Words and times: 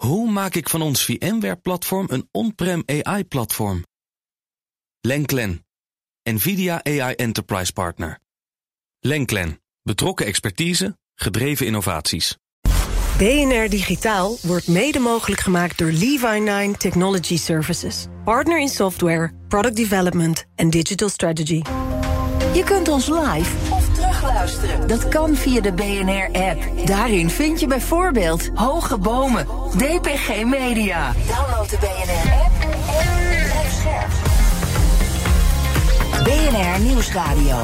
Hoe 0.00 0.30
maak 0.30 0.54
ik 0.54 0.68
van 0.68 0.82
ons 0.82 1.04
VMware-platform 1.04 2.06
een 2.10 2.28
on-prem 2.30 2.82
AI-platform? 2.86 3.84
Lenklen, 5.00 5.66
NVIDIA 6.22 6.84
AI 6.84 7.14
Enterprise 7.14 7.72
Partner. 7.72 8.18
Lenklen, 9.00 9.60
betrokken 9.82 10.26
expertise, 10.26 10.98
gedreven 11.14 11.66
innovaties. 11.66 12.36
BNR 13.18 13.68
Digitaal 13.68 14.36
wordt 14.42 14.68
mede 14.68 14.98
mogelijk 14.98 15.40
gemaakt 15.40 15.78
door 15.78 15.90
Levi9 15.90 16.76
Technology 16.78 17.36
Services. 17.36 18.06
Partner 18.24 18.60
in 18.60 18.68
software, 18.68 19.32
product 19.48 19.76
development 19.76 20.44
en 20.54 20.70
digital 20.70 21.08
strategy. 21.08 21.62
Je 22.54 22.62
kunt 22.64 22.88
ons 22.88 23.08
live 23.08 23.79
Dat 24.86 25.08
kan 25.08 25.36
via 25.36 25.60
de 25.60 25.72
BNR-app. 25.72 26.86
Daarin 26.86 27.30
vind 27.30 27.60
je 27.60 27.66
bijvoorbeeld 27.66 28.50
Hoge 28.54 28.98
Bomen, 28.98 29.46
DPG 29.76 30.44
Media. 30.44 31.12
Download 31.26 31.70
de 31.70 31.76
BNR-app 31.80 32.52
en 32.62 33.44
blijf 33.44 33.72
scherp. 33.80 34.10
BNR 36.24 36.80
Nieuwsradio. 36.80 37.56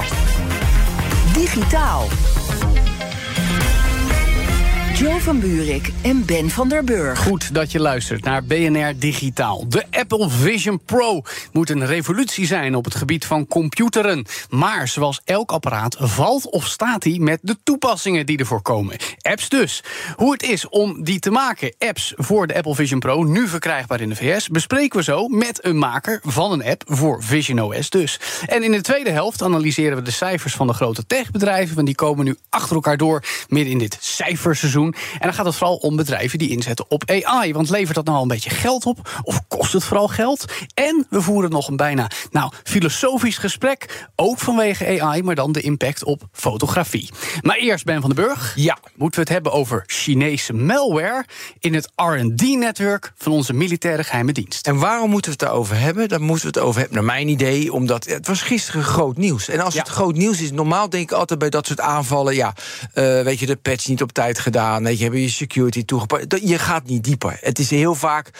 Digitaal. 1.33 2.07
Joe 4.97 5.21
van 5.21 5.41
Buurik 5.41 5.93
en 6.03 6.25
Ben 6.25 6.51
van 6.51 6.69
der 6.69 6.85
Burg. 6.85 7.19
Goed 7.19 7.55
dat 7.55 7.73
je 7.73 7.81
luistert 7.81 8.25
naar 8.25 8.45
BNR 8.45 8.99
Digitaal. 8.99 9.69
De 9.69 9.85
Apple 9.91 10.31
Vision 10.31 10.81
Pro 10.85 11.23
moet 11.53 11.71
een 11.71 11.87
revolutie 11.87 12.47
zijn 12.47 12.75
op 12.75 12.85
het 12.85 12.95
gebied 12.95 13.25
van 13.25 13.47
computeren. 13.47 14.27
Maar 14.51 14.89
zoals 14.89 15.21
elk 15.25 15.53
apparaat 15.53 15.97
valt 15.99 16.51
of 16.51 16.67
staat 16.67 17.05
hij 17.05 17.19
met 17.19 17.39
de 17.43 17.57
toepassingen 17.63 18.27
die 18.27 18.39
ervoor 18.39 18.63
komen. 18.63 18.97
Apps 19.21 19.49
dus. 19.49 19.83
Hoe 20.15 20.33
het 20.33 20.43
is 20.43 20.69
om 20.69 21.05
die 21.05 21.19
te 21.19 21.31
maken, 21.31 21.75
apps 21.79 22.13
voor 22.17 22.47
de 22.47 22.55
Apple 22.55 22.75
Vision 22.75 23.01
Pro, 23.01 23.23
nu 23.23 23.49
verkrijgbaar 23.49 24.01
in 24.01 24.09
de 24.09 24.17
VS, 24.17 24.49
bespreken 24.49 24.99
we 24.99 25.05
zo 25.05 25.29
met 25.29 25.65
een 25.65 25.79
maker 25.79 26.21
van 26.25 26.53
een 26.53 26.65
app 26.65 26.83
voor 26.87 27.23
Vision 27.23 27.61
OS 27.61 27.91
dus. 27.91 28.21
En 28.47 28.63
in 28.63 28.71
de 28.71 28.81
tweede 28.81 29.11
helft 29.11 29.43
analyseren 29.43 29.97
we 29.97 30.03
de 30.03 30.11
cijfers 30.11 30.55
van 30.55 30.67
de 30.67 30.73
grote 30.73 31.07
techbedrijven, 31.07 31.75
want 31.75 31.87
die 31.87 31.97
komen 31.97 32.25
nu 32.25 32.37
achter 32.51 32.75
elkaar 32.75 32.97
door 32.97 33.25
midden 33.49 33.73
in 33.73 33.79
dit 33.79 33.97
cijferseizoen. 34.01 34.86
En 34.95 35.21
dan 35.21 35.35
gaat 35.35 35.47
het 35.47 35.55
vooral 35.55 35.77
om 35.77 35.97
bedrijven 35.97 36.39
die 36.39 36.49
inzetten 36.51 36.85
op 36.89 37.11
AI. 37.11 37.53
Want 37.53 37.71
levert 37.71 37.95
dat 37.95 38.05
nou 38.05 38.17
al 38.17 38.23
een 38.23 38.29
beetje 38.29 38.51
geld 38.51 38.87
op? 38.87 39.21
Of 39.23 39.41
kost 39.49 39.73
het 39.73 39.85
vooral 39.85 40.09
geld? 40.09 40.45
En 40.75 41.07
we 41.11 41.23
voeren 41.23 41.51
nog 41.51 41.69
een 41.69 41.77
bijna 41.77 42.11
nou, 42.31 42.53
filosofisch 42.65 43.39
gesprek. 43.39 44.07
Ook 44.17 44.39
vanwege 44.39 45.01
AI, 45.03 45.23
maar 45.23 45.35
dan 45.35 45.53
de 45.53 45.61
impact 45.61 46.05
op 46.05 46.23
fotografie. 46.33 47.11
Maar 47.41 47.57
eerst 47.57 47.85
Ben 47.85 48.01
van 48.01 48.11
den 48.15 48.25
Burg. 48.25 48.53
Ja. 48.57 48.79
Moeten 48.95 49.15
we 49.21 49.25
het 49.25 49.35
hebben 49.35 49.53
over 49.53 49.85
Chinese 49.87 50.53
malware 50.53 51.25
in 51.59 51.75
het 51.75 51.89
RD-netwerk 51.97 53.13
van 53.17 53.33
onze 53.33 53.53
militaire 53.53 54.05
geheime 54.05 54.33
dienst. 54.33 54.67
En 54.67 54.79
waarom 54.79 55.11
moeten 55.11 55.31
we 55.31 55.37
het 55.39 55.47
daarover 55.49 55.79
hebben? 55.79 56.09
Daar 56.09 56.21
moeten 56.21 56.53
we 56.53 56.59
het 56.59 56.67
over 56.69 56.81
hebben, 56.81 56.97
naar 56.97 57.07
mijn 57.07 57.29
idee, 57.29 57.73
omdat 57.73 58.05
het 58.05 58.27
was 58.27 58.43
gisteren 58.43 58.83
groot 58.83 59.17
nieuws. 59.17 59.49
En 59.49 59.61
als 59.61 59.75
Ja. 59.75 59.81
het 59.81 59.89
groot 59.89 60.15
nieuws 60.17 60.41
is, 60.41 60.53
normaal 60.53 60.89
denk 60.91 61.11
ik 61.11 61.17
altijd 61.17 61.39
bij 61.39 61.51
dat 61.51 61.67
soort 61.67 61.81
aanvallen, 61.81 62.35
ja, 62.35 62.53
eh, 62.93 63.23
weet 63.23 63.39
je, 63.39 63.47
de 63.47 63.57
patch 63.57 63.89
niet 63.89 64.03
op 64.03 64.13
tijd 64.13 64.39
gedaan, 64.39 64.76
weet 64.83 64.97
je, 64.97 65.03
hebben 65.03 65.21
je 65.21 65.29
security 65.29 65.85
toegepast. 65.85 66.25
Je 66.43 66.59
gaat 66.59 66.87
niet 66.87 67.05
dieper. 67.05 67.39
Het 67.41 67.59
is 67.59 67.71
heel 67.71 67.95
vaak. 67.95 68.31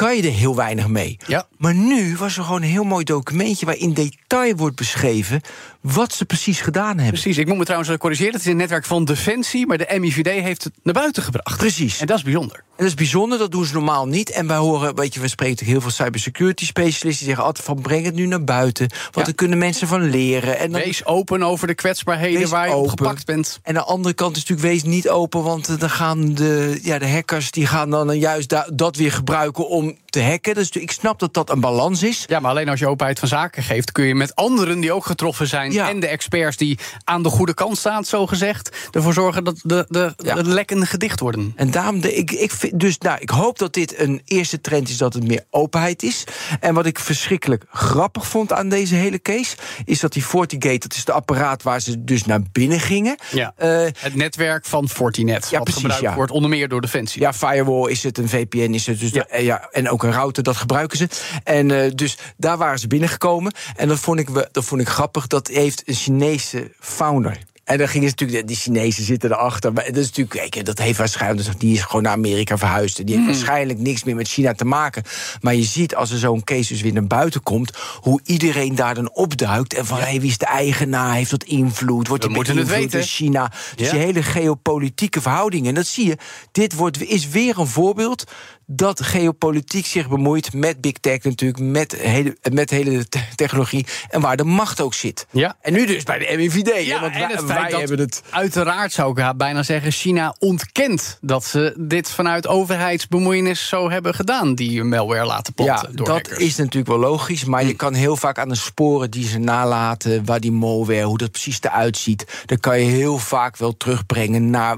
Kan 0.00 0.16
je 0.16 0.22
er 0.22 0.32
heel 0.32 0.56
weinig 0.56 0.88
mee. 0.88 1.16
Ja. 1.26 1.46
Maar 1.58 1.74
nu 1.74 2.16
was 2.16 2.36
er 2.36 2.44
gewoon 2.44 2.62
een 2.62 2.68
heel 2.68 2.84
mooi 2.84 3.04
documentje 3.04 3.66
waar 3.66 3.76
in 3.76 3.92
detail 3.94 4.54
wordt 4.56 4.76
beschreven 4.76 5.40
wat 5.80 6.12
ze 6.14 6.24
precies 6.24 6.60
gedaan 6.60 6.98
hebben. 6.98 7.20
Precies, 7.20 7.38
ik 7.38 7.46
moet 7.46 7.56
me 7.58 7.64
trouwens 7.64 7.96
corrigeren. 7.98 8.32
Het 8.32 8.40
is 8.40 8.46
een 8.46 8.56
netwerk 8.56 8.84
van 8.84 9.04
Defensie, 9.04 9.66
maar 9.66 9.78
de 9.78 9.96
MIVD 10.00 10.26
heeft 10.42 10.64
het 10.64 10.72
naar 10.82 10.94
buiten 10.94 11.22
gebracht. 11.22 11.56
Precies. 11.58 12.00
En 12.00 12.06
dat 12.06 12.16
is 12.16 12.22
bijzonder. 12.22 12.56
En 12.56 12.62
dat 12.76 12.86
is 12.86 12.94
bijzonder, 12.94 13.38
dat 13.38 13.50
doen 13.50 13.64
ze 13.64 13.72
normaal 13.72 14.06
niet. 14.06 14.30
En 14.30 14.46
wij 14.46 14.56
horen, 14.56 14.94
weet 14.96 15.14
je, 15.14 15.20
we 15.20 15.28
spreken 15.28 15.66
heel 15.66 15.80
veel 15.80 15.90
cybersecurity 15.90 16.64
specialisten 16.64 17.08
die 17.08 17.26
zeggen 17.26 17.44
altijd 17.44 17.64
van 17.66 17.80
breng 17.80 18.04
het 18.04 18.14
nu 18.14 18.26
naar 18.26 18.44
buiten. 18.44 18.88
Want 19.02 19.16
Ja. 19.16 19.24
er 19.24 19.34
kunnen 19.34 19.58
mensen 19.58 19.88
van 19.88 20.10
leren. 20.10 20.58
En 20.58 20.72
dan, 20.72 20.80
Wees 20.80 21.04
open 21.04 21.42
over 21.42 21.66
de 21.66 21.74
kwetsbaarheden 21.74 22.48
waar 22.48 22.68
je 22.68 22.74
op 22.74 22.88
gepakt 22.88 23.26
bent. 23.26 23.58
En 23.62 23.76
aan 23.76 23.82
de 23.84 23.88
andere 23.90 24.14
kant 24.14 24.36
is 24.36 24.44
natuurlijk 24.44 24.68
wees 24.68 24.82
niet 24.92 25.08
open, 25.08 25.42
want 25.42 25.68
eh, 25.68 25.78
dan 25.78 25.90
gaan 25.90 26.34
de, 26.34 26.78
ja, 26.82 26.98
de 26.98 27.08
hackers 27.08 27.50
die 27.50 27.66
gaan 27.66 27.90
dan 27.90 28.18
juist 28.18 28.48
da- 28.48 28.68
dat 28.72 28.96
weer 28.96 29.12
gebruiken 29.12 29.68
om 29.68 29.89
don't 29.90 30.09
te 30.10 30.22
hacken. 30.22 30.54
Dus 30.54 30.70
ik 30.70 30.90
snap 30.90 31.18
dat 31.18 31.34
dat 31.34 31.50
een 31.50 31.60
balans 31.60 32.02
is. 32.02 32.24
Ja, 32.26 32.40
maar 32.40 32.50
alleen 32.50 32.68
als 32.68 32.78
je 32.80 32.86
openheid 32.88 33.18
van 33.18 33.28
zaken 33.28 33.62
geeft, 33.62 33.92
kun 33.92 34.04
je 34.04 34.14
met 34.14 34.34
anderen 34.34 34.80
die 34.80 34.92
ook 34.92 35.04
getroffen 35.06 35.46
zijn 35.46 35.72
Ja. 35.72 35.88
en 35.88 36.00
de 36.00 36.06
experts 36.06 36.56
die 36.56 36.78
aan 37.04 37.22
de 37.22 37.28
goede 37.28 37.54
kant 37.54 37.78
staan, 37.78 38.04
zo 38.04 38.26
gezegd, 38.26 38.76
ervoor 38.90 39.12
zorgen 39.12 39.44
dat 39.44 39.60
de, 39.62 39.84
de, 39.88 40.14
Ja. 40.16 40.34
de 40.34 40.44
lekken 40.44 40.86
gedicht 40.86 41.20
worden. 41.20 41.52
En 41.56 41.70
daarom, 41.70 42.00
de, 42.00 42.14
ik, 42.14 42.30
ik, 42.30 42.50
vind, 42.50 42.80
dus, 42.80 42.98
nou, 42.98 43.18
ik 43.20 43.30
hoop 43.30 43.58
dat 43.58 43.72
dit 43.72 43.98
een 43.98 44.22
eerste 44.24 44.60
trend 44.60 44.88
is 44.88 44.96
dat 44.96 45.14
het 45.14 45.26
meer 45.26 45.44
openheid 45.50 46.02
is. 46.02 46.24
En 46.60 46.74
wat 46.74 46.86
ik 46.86 46.98
verschrikkelijk 46.98 47.64
grappig 47.70 48.26
vond 48.26 48.52
aan 48.52 48.68
deze 48.68 48.94
hele 48.94 49.22
case, 49.22 49.56
is 49.84 50.00
dat 50.00 50.12
die 50.12 50.22
FortiGate, 50.22 50.78
dat 50.78 50.94
is 50.94 51.04
de 51.04 51.12
apparaat 51.12 51.62
waar 51.62 51.80
ze 51.80 52.04
dus 52.04 52.24
naar 52.24 52.40
binnen 52.52 52.80
gingen. 52.80 53.16
Ja. 53.32 53.52
Eh, 53.56 53.68
Het 53.98 54.14
netwerk 54.14 54.64
van 54.64 54.88
Fortinet, 54.88 55.48
Ja, 55.50 55.56
wat 55.56 55.62
precies, 55.64 55.80
gebruikt 55.82 56.04
ja. 56.06 56.14
wordt 56.14 56.32
onder 56.32 56.50
meer 56.50 56.68
door 56.68 56.80
Defensie. 56.80 57.20
Ja, 57.20 57.32
firewall 57.32 57.90
is 57.90 58.02
het, 58.02 58.18
een 58.18 58.28
VPN 58.28 58.72
is 58.72 58.86
het. 58.86 59.00
Dus 59.00 59.10
Ja. 59.10 59.26
eh, 59.26 59.44
ja, 59.44 59.68
en 59.70 59.88
ook 59.90 59.99
een 60.02 60.12
router, 60.12 60.42
dat 60.42 60.56
gebruiken 60.56 60.98
ze. 60.98 61.08
En 61.44 61.70
eh, 61.70 61.90
dus 61.94 62.18
daar 62.36 62.56
waren 62.56 62.78
ze 62.78 62.86
binnengekomen. 62.86 63.52
En 63.76 63.88
dat 63.88 63.98
vond 63.98 64.18
ik, 64.18 64.28
we- 64.28 64.48
dat 64.52 64.64
vond 64.64 64.80
ik 64.80 64.88
grappig. 64.88 65.26
Dat 65.26 65.48
heeft 65.48 65.82
een 65.86 65.94
Chinese 65.94 66.72
founder. 66.80 67.38
En 67.64 67.78
dan 67.78 67.88
gingen 67.88 68.08
ze 68.08 68.14
natuurlijk, 68.18 68.46
die 68.48 68.56
Chinezen 68.56 69.04
zitten 69.04 69.30
erachter. 69.32 69.72
Maar 69.72 69.84
dat 69.84 69.96
is 69.96 70.06
natuurlijk, 70.06 70.50
kijk, 70.50 70.64
dat 70.64 70.78
heeft 70.78 70.98
waarschijnlijk, 70.98 71.46
dus 71.46 71.56
die 71.58 71.74
is 71.74 71.80
gewoon 71.82 72.02
naar 72.02 72.12
Amerika 72.12 72.58
verhuisd. 72.58 73.06
Die 73.06 73.14
heeft 73.14 73.26
waarschijnlijk 73.26 73.78
niks 73.78 74.04
meer 74.04 74.14
met 74.14 74.28
China 74.28 74.52
te 74.52 74.64
maken. 74.64 75.02
Maar 75.40 75.54
je 75.54 75.62
ziet 75.62 75.94
als 75.94 76.10
er 76.10 76.18
zo'n 76.18 76.44
case 76.44 76.72
dus 76.72 76.82
weer 76.82 76.92
naar 76.92 77.06
buiten 77.06 77.42
komt, 77.42 77.76
hoe 78.00 78.20
iedereen 78.24 78.74
daar 78.74 78.94
dan 78.94 79.10
opduikt. 79.14 79.74
En 79.74 79.86
van, 79.86 79.98
hé, 79.98 80.20
wie 80.20 80.30
is 80.30 80.38
de 80.38 80.46
eigenaar? 80.46 81.14
Heeft 81.14 81.30
dat 81.30 81.44
invloed? 81.44 82.08
Wordt 82.08 82.22
We 82.22 82.28
die 82.28 82.36
moeten 82.38 82.56
het 82.56 82.68
weten. 82.68 83.02
China? 83.02 83.52
Dus 83.76 83.86
Ja. 83.86 83.92
die 83.92 84.00
hele 84.00 84.22
geopolitieke 84.22 85.20
verhoudingen. 85.20 85.68
En 85.68 85.74
dat 85.74 85.86
zie 85.86 86.06
je. 86.06 86.16
Dit 86.52 86.74
wordt, 86.74 87.02
is 87.02 87.28
weer 87.28 87.58
een 87.58 87.66
voorbeeld 87.66 88.24
dat 88.72 89.02
geopolitiek 89.02 89.86
zich 89.86 90.08
bemoeit 90.08 90.52
met 90.52 90.80
big 90.80 90.92
tech 90.92 91.22
natuurlijk, 91.22 91.58
met 91.58 91.92
hele, 91.96 92.36
met 92.52 92.70
hele 92.70 93.08
te- 93.08 93.20
technologie 93.34 93.86
en 94.10 94.20
waar 94.20 94.36
de 94.36 94.44
macht 94.44 94.80
ook 94.80 94.94
zit. 94.94 95.26
Ja. 95.30 95.56
En 95.60 95.72
nu 95.72 95.86
dus 95.86 96.02
bij 96.02 96.18
de 96.18 96.36
MIVD. 96.36 96.86
Ja, 96.86 97.00
want 97.00 97.12
en 97.12 97.18
wij, 97.20 97.28
het 97.28 97.44
feit 97.44 97.60
wij 97.60 97.70
dat 97.70 97.78
hebben 97.78 97.98
het. 97.98 98.22
uiteraard 98.30 98.92
zou 98.92 99.20
ik 99.20 99.36
bijna 99.36 99.62
zeggen... 99.62 99.92
China 99.92 100.34
ontkent 100.38 101.18
dat 101.20 101.44
ze 101.44 101.74
dit 101.78 102.10
vanuit 102.10 102.46
overheidsbemoeienis 102.46 103.68
zo 103.68 103.90
hebben 103.90 104.14
gedaan... 104.14 104.54
die 104.54 104.84
malware 104.84 105.26
laten 105.26 105.52
Ja, 105.56 105.64
planten 105.64 105.96
door 105.96 106.06
dat 106.06 106.14
hackers. 106.16 106.38
Hm. 106.38 106.44
is 106.44 106.56
natuurlijk 106.56 106.86
wel 106.86 106.98
logisch, 106.98 107.44
maar 107.44 107.64
je 107.64 107.74
kan 107.74 107.94
heel 107.94 108.16
vaak 108.16 108.38
aan 108.38 108.48
de 108.48 108.54
sporen 108.54 109.10
die 109.10 109.28
ze 109.28 109.38
nalaten, 109.38 110.24
waar 110.24 110.40
die 110.40 110.52
malware, 110.52 111.02
hoe 111.02 111.18
dat 111.18 111.30
precies 111.30 111.58
eruit 111.62 111.96
ziet, 111.96 112.42
dan 112.46 112.60
kan 112.60 112.80
je 112.80 112.90
heel 112.90 113.18
vaak 113.18 113.56
wel 113.56 113.76
terugbrengen 113.76 114.50
naar 114.50 114.76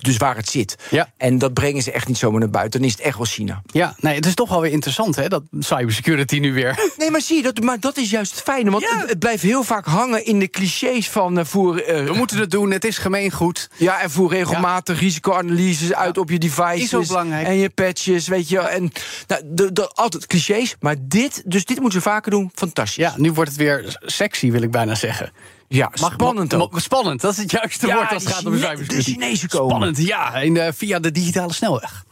dus 0.00 0.16
waar 0.16 0.36
het 0.36 0.48
zit. 0.48 0.76
Ja. 0.90 1.12
En 1.16 1.38
dat 1.38 1.54
brengen 1.54 1.82
ze 1.82 1.92
echt 1.92 2.08
niet 2.08 2.18
zomaar 2.18 2.40
naar 2.40 2.50
buiten. 2.50 2.80
Dan 2.80 2.88
is 2.88 2.94
het 2.94 3.04
echt 3.04 3.18
China. 3.26 3.62
Ja, 3.66 3.94
nee, 4.00 4.14
het 4.14 4.26
is 4.26 4.34
toch 4.34 4.48
wel 4.48 4.60
weer 4.60 4.72
interessant, 4.72 5.16
hè, 5.16 5.28
dat 5.28 5.42
cybersecurity 5.58 6.38
nu 6.38 6.52
weer... 6.52 6.78
Nee, 6.96 7.10
maar 7.10 7.20
zie 7.20 7.36
je, 7.36 7.42
dat, 7.42 7.60
maar 7.60 7.80
dat 7.80 7.96
is 7.96 8.10
juist 8.10 8.30
het 8.34 8.40
fijne. 8.42 8.70
Want 8.70 8.82
Ja. 8.82 8.98
het, 8.98 9.08
het 9.08 9.18
blijft 9.18 9.42
heel 9.42 9.62
vaak 9.62 9.86
hangen 9.86 10.24
in 10.26 10.38
de 10.38 10.48
clichés 10.48 11.08
van 11.10 11.38
eh, 11.38 11.44
voer. 11.44 11.84
eh, 11.84 12.04
We 12.04 12.12
moeten 12.14 12.38
het 12.38 12.50
doen, 12.50 12.70
het 12.70 12.84
is 12.84 12.98
gemeengoed. 12.98 13.70
ja, 13.76 14.00
en 14.00 14.10
voer 14.10 14.30
regelmatig 14.30 15.00
risicoanalyses 15.00 15.92
uit 15.94 16.18
op 16.18 16.30
je 16.30 16.38
devices. 16.38 16.82
Is 16.82 16.94
ook 16.94 17.06
belangrijk. 17.06 17.46
En 17.46 17.54
je 17.54 17.68
patches, 17.70 18.28
weet 18.28 18.48
je. 18.48 18.56
wel. 18.56 18.68
En 18.68 18.92
nou, 19.26 19.42
de, 19.44 19.72
de, 19.72 19.88
altijd 19.88 20.26
clichés. 20.26 20.76
Maar 20.80 20.96
dit, 21.00 21.42
dus 21.46 21.64
dit 21.64 21.80
moeten 21.80 22.00
ze 22.02 22.08
vaker 22.08 22.30
doen. 22.30 22.50
Fantastisch. 22.54 22.96
Ja, 23.04 23.14
nu 23.16 23.32
wordt 23.32 23.50
het 23.50 23.58
weer 23.58 23.96
sexy, 24.00 24.50
wil 24.50 24.62
ik 24.62 24.70
bijna 24.70 24.94
zeggen. 24.94 25.32
ja 25.68 25.90
Mag- 26.00 26.12
spannend 26.12 26.54
ook. 26.54 26.80
Spannend, 26.80 27.20
dat 27.20 27.32
is 27.32 27.38
het 27.38 27.50
juiste 27.50 27.86
Ja, 27.86 27.94
woord 27.96 28.12
als 28.12 28.24
het 28.24 28.32
gaat 28.32 28.46
om 28.46 28.52
cybersecurity. 28.56 28.94
de 28.96 29.02
Chinezen 29.02 29.48
komen. 29.48 29.68
Spannend, 29.68 29.96
ja, 30.06 30.34
in 30.34 30.54
de, 30.54 30.72
via 30.76 30.98
de 30.98 31.10
digitale 31.10 31.52
snelweg. 31.52 32.04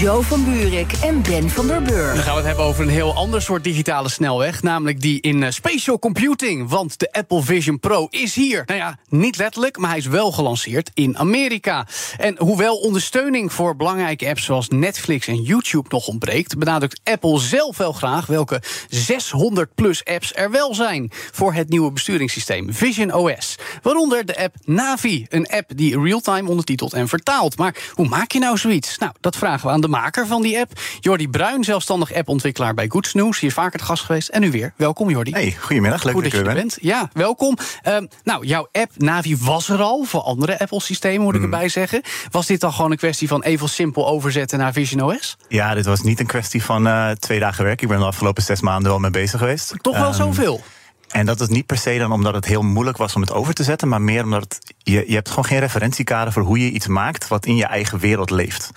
Joe 0.00 0.22
van 0.22 0.44
Buurik 0.44 0.92
en 0.92 1.22
Ben 1.22 1.50
van 1.50 1.66
der 1.66 1.82
Dan 1.82 1.94
Burg. 1.94 2.22
gaan 2.22 2.30
we 2.32 2.38
het 2.38 2.46
hebben 2.46 2.64
over 2.64 2.82
een 2.82 2.90
heel 2.90 3.14
ander 3.14 3.42
soort 3.42 3.64
digitale 3.64 4.08
snelweg. 4.08 4.62
Namelijk 4.62 5.00
die 5.00 5.20
in 5.20 5.42
eh, 5.42 5.50
spatial 5.50 5.98
computing. 5.98 6.68
Want 6.68 6.98
de 6.98 7.12
Apple 7.12 7.42
Vision 7.42 7.80
Pro 7.80 8.06
is 8.10 8.34
hier. 8.34 8.62
Nou 8.66 8.78
ja, 8.78 8.98
niet 9.08 9.36
letterlijk, 9.36 9.78
maar 9.78 9.88
hij 9.88 9.98
is 9.98 10.06
wel 10.06 10.32
gelanceerd 10.32 10.90
in 10.94 11.18
Amerika. 11.18 11.86
En 12.16 12.36
hoewel 12.38 12.76
ondersteuning 12.76 13.52
voor 13.52 13.76
belangrijke 13.76 14.28
apps 14.28 14.44
zoals 14.44 14.68
Netflix 14.68 15.26
en 15.26 15.42
YouTube 15.42 15.88
nog 15.88 16.06
ontbreekt, 16.06 16.58
benadrukt 16.58 17.00
Apple 17.04 17.38
zelf 17.38 17.76
wel 17.76 17.92
graag 17.92 18.26
welke 18.26 18.62
600 18.88 19.74
plus 19.74 20.04
apps 20.04 20.34
er 20.34 20.50
wel 20.50 20.74
zijn 20.74 21.10
voor 21.32 21.52
het 21.52 21.68
nieuwe 21.68 21.92
besturingssysteem 21.92 22.72
Vision 22.72 23.12
OS. 23.12 23.58
Waaronder 23.82 24.26
de 24.26 24.38
app 24.38 24.54
Navi, 24.64 25.26
een 25.28 25.46
app 25.46 25.70
die 25.74 26.00
real-time 26.00 26.48
ondertitelt 26.48 26.92
en 26.92 27.08
vertaalt. 27.08 27.56
Maar 27.58 27.76
hoe 27.92 28.08
maak 28.08 28.32
je 28.32 28.38
nou 28.38 28.58
zoiets? 28.58 28.98
Nou, 28.98 29.12
dat 29.20 29.36
vragen 29.36 29.66
we 29.66 29.72
aan 29.72 29.80
de 29.80 29.84
de 29.86 29.92
maker 29.92 30.26
van 30.26 30.42
die 30.42 30.58
app. 30.58 30.72
Jordi 31.00 31.28
Bruin, 31.28 31.64
zelfstandig 31.64 32.14
appontwikkelaar 32.14 32.74
bij 32.74 32.86
Good 32.88 33.14
News. 33.14 33.40
Hier 33.40 33.52
vaker 33.52 33.78
te 33.78 33.84
gast 33.84 34.04
geweest. 34.04 34.28
En 34.28 34.40
nu 34.40 34.50
weer. 34.50 34.72
Welkom, 34.76 35.10
Jordi. 35.10 35.30
Hey, 35.30 35.56
goedemiddag. 35.60 36.04
Leuk 36.04 36.12
Goed 36.14 36.22
dat 36.22 36.32
dat 36.32 36.40
je 36.42 36.48
er 36.48 36.54
bent. 36.54 36.78
Ja, 36.80 37.10
welkom. 37.12 37.56
Ehm, 37.82 38.06
nou, 38.24 38.46
jouw 38.46 38.68
app 38.72 38.90
Navi 38.96 39.36
was 39.40 39.68
er 39.68 39.80
al 39.82 40.04
voor 40.04 40.20
andere 40.20 40.58
Apple-systemen, 40.58 41.22
moet 41.22 41.34
ik 41.34 41.40
Mhm. 41.40 41.52
erbij 41.52 41.68
zeggen. 41.68 42.02
Was 42.30 42.46
dit 42.46 42.60
dan 42.60 42.72
gewoon 42.72 42.90
een 42.90 42.96
kwestie 42.96 43.28
van 43.28 43.42
even 43.42 43.68
simpel 43.68 44.08
overzetten 44.08 44.58
naar 44.58 44.72
Vision 44.72 45.00
OS? 45.02 45.36
Ja, 45.48 45.74
dit 45.74 45.86
was 45.86 46.00
niet 46.00 46.20
een 46.20 46.26
kwestie 46.26 46.62
van 46.64 46.86
eh, 46.86 47.10
twee 47.10 47.38
dagen 47.40 47.64
werk. 47.64 47.82
Ik 47.82 47.88
ben 47.88 47.98
de 47.98 48.04
afgelopen 48.04 48.42
zes 48.42 48.60
maanden 48.60 48.90
wel 48.90 49.00
mee 49.00 49.10
bezig 49.10 49.38
geweest. 49.38 49.74
Toch 49.80 49.96
wel 49.98 50.04
Ehm, 50.06 50.14
zoveel. 50.16 50.62
En 51.06 51.26
dat 51.26 51.40
is 51.40 51.48
niet 51.48 51.66
per 51.66 51.78
se 51.78 51.98
dan 51.98 52.12
omdat 52.12 52.34
het 52.34 52.44
heel 52.44 52.62
moeilijk 52.62 52.96
was 52.96 53.14
om 53.14 53.20
het 53.20 53.32
over 53.32 53.54
te 53.54 53.62
zetten, 53.64 53.88
maar 53.88 54.00
meer 54.02 54.22
omdat 54.24 54.42
het, 54.42 54.74
je, 54.78 55.04
je 55.06 55.14
hebt 55.14 55.28
gewoon 55.28 55.44
geen 55.44 55.58
referentiekader 55.58 56.32
voor 56.32 56.42
hoe 56.42 56.58
je 56.64 56.70
iets 56.70 56.86
maakt 56.86 57.28
wat 57.28 57.46
in 57.46 57.56
je 57.56 57.64
eigen 57.64 57.98
wereld 57.98 58.30
leeft. 58.30 58.70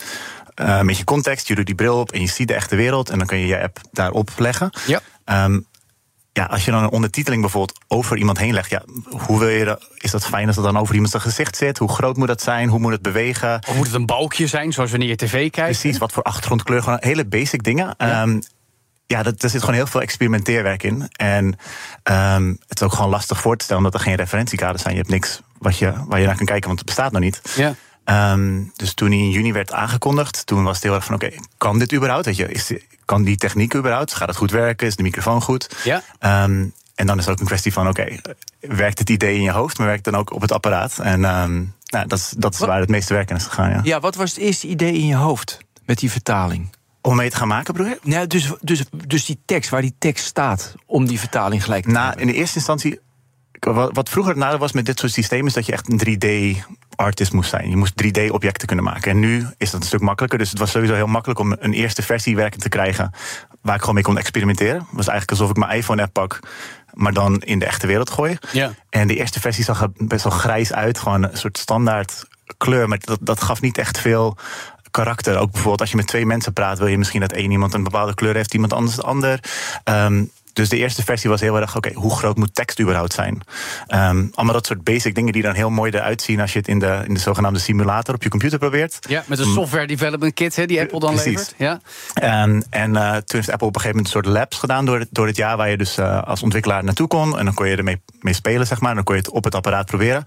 Eh, 0.59 0.81
met 0.81 0.97
je 0.97 1.03
context, 1.03 1.47
je 1.47 1.55
doet 1.55 1.65
die 1.65 1.75
bril 1.75 1.99
op 1.99 2.11
en 2.11 2.21
je 2.21 2.27
ziet 2.27 2.47
de 2.47 2.53
echte 2.53 2.75
wereld 2.75 3.09
en 3.09 3.17
dan 3.17 3.27
kun 3.27 3.37
je 3.37 3.47
je 3.47 3.61
app 3.61 3.79
daarop 3.91 4.29
leggen. 4.37 4.69
Ja. 4.85 4.99
Ehm, 5.25 5.59
ja, 6.33 6.45
als 6.45 6.65
je 6.65 6.71
dan 6.71 6.83
een 6.83 6.89
ondertiteling 6.89 7.41
bijvoorbeeld 7.41 7.79
over 7.87 8.17
iemand 8.17 8.37
heen 8.37 8.53
legt, 8.53 8.69
ja, 8.69 8.83
hoe 9.09 9.39
wil 9.39 9.47
je 9.47 9.65
dat, 9.65 9.87
is 9.97 10.11
dat 10.11 10.25
fijn 10.25 10.47
als 10.47 10.55
dat 10.55 10.65
dan 10.65 10.77
over 10.77 10.93
iemand 10.93 11.11
zijn 11.11 11.23
gezicht 11.23 11.55
zit? 11.55 11.77
Hoe 11.77 11.91
groot 11.91 12.17
moet 12.17 12.27
dat 12.27 12.41
zijn? 12.41 12.69
Hoe 12.69 12.79
moet 12.79 12.91
het 12.91 13.01
bewegen? 13.01 13.61
Of 13.67 13.75
moet 13.75 13.85
het 13.85 13.95
een 13.95 14.05
balkje 14.05 14.47
zijn, 14.47 14.73
zoals 14.73 14.91
wanneer 14.91 15.09
je 15.09 15.15
tv 15.15 15.49
kijkt? 15.49 15.79
Precies, 15.79 15.97
wat 15.97 16.11
voor 16.11 16.23
achtergrondkleur, 16.23 16.83
gewoon 16.83 16.97
hele 17.01 17.25
basic 17.25 17.63
dingen. 17.63 17.95
Ja, 17.97 18.27
ja 19.05 19.23
dat, 19.23 19.43
er 19.43 19.49
zit 19.49 19.59
gewoon 19.59 19.75
heel 19.75 19.87
veel 19.87 20.01
experimenteerwerk 20.01 20.83
in. 20.83 21.07
En 21.11 21.55
ehm, 22.03 22.47
het 22.67 22.79
is 22.79 22.83
ook 22.83 22.93
gewoon 22.93 23.09
lastig 23.09 23.39
voor 23.39 23.57
te 23.57 23.63
stellen 23.63 23.83
omdat 23.83 23.99
er 23.99 24.07
geen 24.07 24.15
referentiekaders 24.15 24.81
zijn. 24.81 24.93
Je 24.93 24.99
hebt 24.99 25.13
niks 25.13 25.41
wat 25.57 25.77
je, 25.77 25.93
waar 26.07 26.19
je 26.19 26.25
naar 26.25 26.37
kan 26.37 26.45
kijken, 26.45 26.67
want 26.67 26.79
het 26.79 26.87
bestaat 26.87 27.11
nog 27.11 27.21
niet. 27.21 27.41
Ja. 27.55 27.75
Ehm, 28.09 28.61
dus 28.75 28.93
toen 28.93 29.09
hij 29.09 29.17
in 29.17 29.29
juni 29.29 29.53
werd 29.53 29.73
aangekondigd, 29.73 30.45
toen 30.45 30.63
was 30.63 30.75
het 30.75 30.83
heel 30.83 30.93
erg 30.93 31.05
van: 31.05 31.15
oké, 31.15 31.31
kan 31.57 31.79
dit 31.79 31.93
überhaupt? 31.93 32.25
Weet 32.25 32.35
je, 32.35 32.47
is, 32.47 32.73
kan 33.05 33.23
die 33.23 33.37
techniek 33.37 33.75
überhaupt? 33.75 34.13
Gaat 34.13 34.27
het 34.27 34.37
goed 34.37 34.51
werken? 34.51 34.87
Is 34.87 34.95
de 34.95 35.03
microfoon 35.03 35.41
goed? 35.41 35.75
Ja. 35.83 36.03
Ehm, 36.19 36.65
en 36.95 37.05
dan 37.05 37.17
is 37.17 37.25
het 37.25 37.33
ook 37.33 37.39
een 37.39 37.45
kwestie 37.45 37.73
van: 37.73 37.87
oké, 37.87 38.19
werkt 38.59 38.99
het 38.99 39.09
idee 39.09 39.35
in 39.35 39.41
je 39.41 39.51
hoofd, 39.51 39.77
maar 39.77 39.87
werkt 39.87 40.05
het 40.05 40.13
dan 40.13 40.23
ook 40.23 40.33
op 40.33 40.41
het 40.41 40.51
apparaat? 40.51 40.99
En 40.99 41.25
ehm, 41.25 41.55
nou, 41.85 42.07
dat 42.07 42.19
is, 42.19 42.33
dat 42.37 42.53
is 42.53 42.59
waar 42.59 42.79
het 42.79 42.89
meeste 42.89 43.13
werk 43.13 43.29
in 43.29 43.35
is 43.35 43.43
gegaan. 43.45 43.69
Ja. 43.69 43.79
Ja, 43.83 43.99
wat 43.99 44.15
was 44.15 44.29
het 44.29 44.39
eerste 44.39 44.67
idee 44.67 44.93
in 44.93 45.05
je 45.05 45.15
hoofd 45.15 45.57
met 45.85 45.99
die 45.99 46.11
vertaling? 46.11 46.69
Om 47.01 47.15
mee 47.15 47.29
te 47.29 47.35
gaan 47.35 47.47
maken, 47.47 47.73
broer? 47.73 47.97
Nou, 48.01 48.27
dus, 48.27 48.51
dus, 48.61 48.83
dus 49.07 49.25
die 49.25 49.39
tekst, 49.45 49.69
waar 49.69 49.81
die 49.81 49.95
tekst 49.99 50.25
staat, 50.25 50.75
om 50.85 51.07
die 51.07 51.19
vertaling 51.19 51.63
gelijk 51.63 51.83
te 51.83 51.89
Na, 51.91 52.05
hebben. 52.05 52.21
in 52.21 52.27
de 52.27 52.33
eerste 52.33 52.55
instantie. 52.57 52.99
Wat, 53.59 53.89
wat 53.93 54.09
vroeger 54.09 54.33
het 54.33 54.41
nadeel 54.41 54.59
was 54.59 54.71
met 54.71 54.85
dit 54.85 54.99
soort 54.99 55.11
systemen, 55.11 55.45
is 55.45 55.53
dat 55.53 55.65
je 55.65 55.71
echt 55.71 55.91
een 55.91 56.01
3D-artist 56.07 57.33
moest 57.33 57.49
zijn. 57.49 57.69
Je 57.69 57.75
moest 57.75 57.93
3D-objecten 58.03 58.67
kunnen 58.67 58.85
maken. 58.85 59.11
En 59.11 59.19
nu 59.19 59.47
is 59.57 59.71
dat 59.71 59.81
een 59.81 59.87
stuk 59.87 59.99
makkelijker. 60.01 60.39
Dus 60.39 60.49
het 60.49 60.59
was 60.59 60.71
sowieso 60.71 60.93
heel 60.93 61.07
makkelijk 61.07 61.39
om 61.39 61.55
een 61.59 61.73
eerste 61.73 62.01
versie 62.01 62.35
werkend 62.35 62.61
te 62.61 62.69
krijgen. 62.69 63.11
waar 63.61 63.73
ik 63.73 63.79
gewoon 63.79 63.95
mee 63.95 64.03
kon 64.03 64.17
experimenteren. 64.17 64.75
Het 64.75 64.85
was 64.91 65.07
eigenlijk 65.07 65.39
alsof 65.39 65.49
ik 65.49 65.57
mijn 65.57 65.77
iPhone-app 65.77 66.13
pak, 66.13 66.39
maar 66.93 67.13
dan 67.13 67.41
in 67.41 67.59
de 67.59 67.65
echte 67.65 67.87
wereld 67.87 68.09
gooi. 68.09 68.37
Ja. 68.51 68.71
En 68.89 69.07
de 69.07 69.15
eerste 69.15 69.39
versie 69.39 69.63
zag 69.63 69.81
er 69.81 69.89
best 69.97 70.23
wel 70.23 70.33
grijs 70.33 70.73
uit. 70.73 70.99
Gewoon 70.99 71.23
een 71.23 71.37
soort 71.37 71.57
standaard 71.57 72.25
kleur. 72.57 72.87
Maar 72.87 72.99
dat, 72.99 73.19
dat 73.21 73.41
gaf 73.41 73.61
niet 73.61 73.77
echt 73.77 73.99
veel 73.99 74.37
karakter. 74.91 75.37
Ook 75.37 75.51
bijvoorbeeld 75.51 75.81
als 75.81 75.89
je 75.89 75.95
met 75.95 76.07
twee 76.07 76.25
mensen 76.25 76.53
praat, 76.53 76.77
wil 76.77 76.87
je 76.87 76.97
misschien 76.97 77.19
dat 77.19 77.31
één 77.31 77.51
iemand 77.51 77.73
een 77.73 77.83
bepaalde 77.83 78.13
kleur 78.13 78.35
heeft, 78.35 78.53
iemand 78.53 78.73
anders 78.73 78.97
een 78.97 79.03
ander. 79.03 79.39
Ehm, 79.83 80.23
dus 80.53 80.69
de 80.69 80.77
eerste 80.77 81.03
versie 81.03 81.29
was 81.29 81.41
heel 81.41 81.59
erg, 81.59 81.75
oké, 81.75 81.93
hoe 81.93 82.15
groot 82.15 82.37
moet 82.37 82.55
tekst 82.55 82.79
überhaupt 82.79 83.13
zijn? 83.13 83.41
Ehm, 83.87 84.25
allemaal 84.33 84.53
dat 84.53 84.65
soort 84.65 84.83
basic 84.83 85.15
dingen 85.15 85.33
die 85.33 85.41
dan 85.41 85.53
heel 85.53 85.69
mooi 85.69 85.91
eruit 85.91 86.21
zien 86.21 86.39
als 86.41 86.53
je 86.53 86.59
het 86.59 86.67
in 86.67 86.79
de, 86.79 87.03
in 87.07 87.13
de 87.13 87.19
zogenaamde 87.19 87.59
simulator 87.59 88.15
op 88.15 88.23
je 88.23 88.29
computer 88.29 88.59
probeert. 88.59 88.97
Ja, 89.09 89.23
met 89.27 89.39
een 89.39 89.53
software 89.53 89.87
development 89.87 90.33
kit 90.33 90.55
hè, 90.55 90.65
die 90.65 90.79
Apple 90.81 90.99
dan 90.99 91.13
Precies. 91.13 91.25
levert. 91.35 91.53
Ja. 91.57 91.79
En, 92.13 92.65
en 92.69 92.95
eh, 92.95 93.11
toen 93.11 93.39
heeft 93.39 93.51
Apple 93.51 93.67
op 93.67 93.75
een 93.75 93.81
gegeven 93.81 93.97
moment 94.03 94.05
een 94.15 94.21
soort 94.23 94.25
labs 94.25 94.57
gedaan 94.57 94.85
door 94.85 94.99
het, 94.99 95.07
door 95.11 95.27
het 95.27 95.35
jaar, 95.35 95.57
waar 95.57 95.69
je 95.69 95.77
dus 95.77 95.97
eh, 95.97 96.23
als 96.23 96.43
ontwikkelaar 96.43 96.83
naartoe 96.83 97.07
kon. 97.07 97.37
En 97.39 97.45
dan 97.45 97.53
kon 97.53 97.67
je 97.67 97.75
ermee 97.75 98.01
mee 98.21 98.33
spelen, 98.33 98.67
zeg 98.67 98.79
maar. 98.79 98.89
En 98.89 98.95
dan 98.95 99.03
kon 99.03 99.15
je 99.15 99.21
het 99.21 99.29
op 99.31 99.43
het 99.43 99.55
apparaat 99.55 99.85
proberen. 99.85 100.23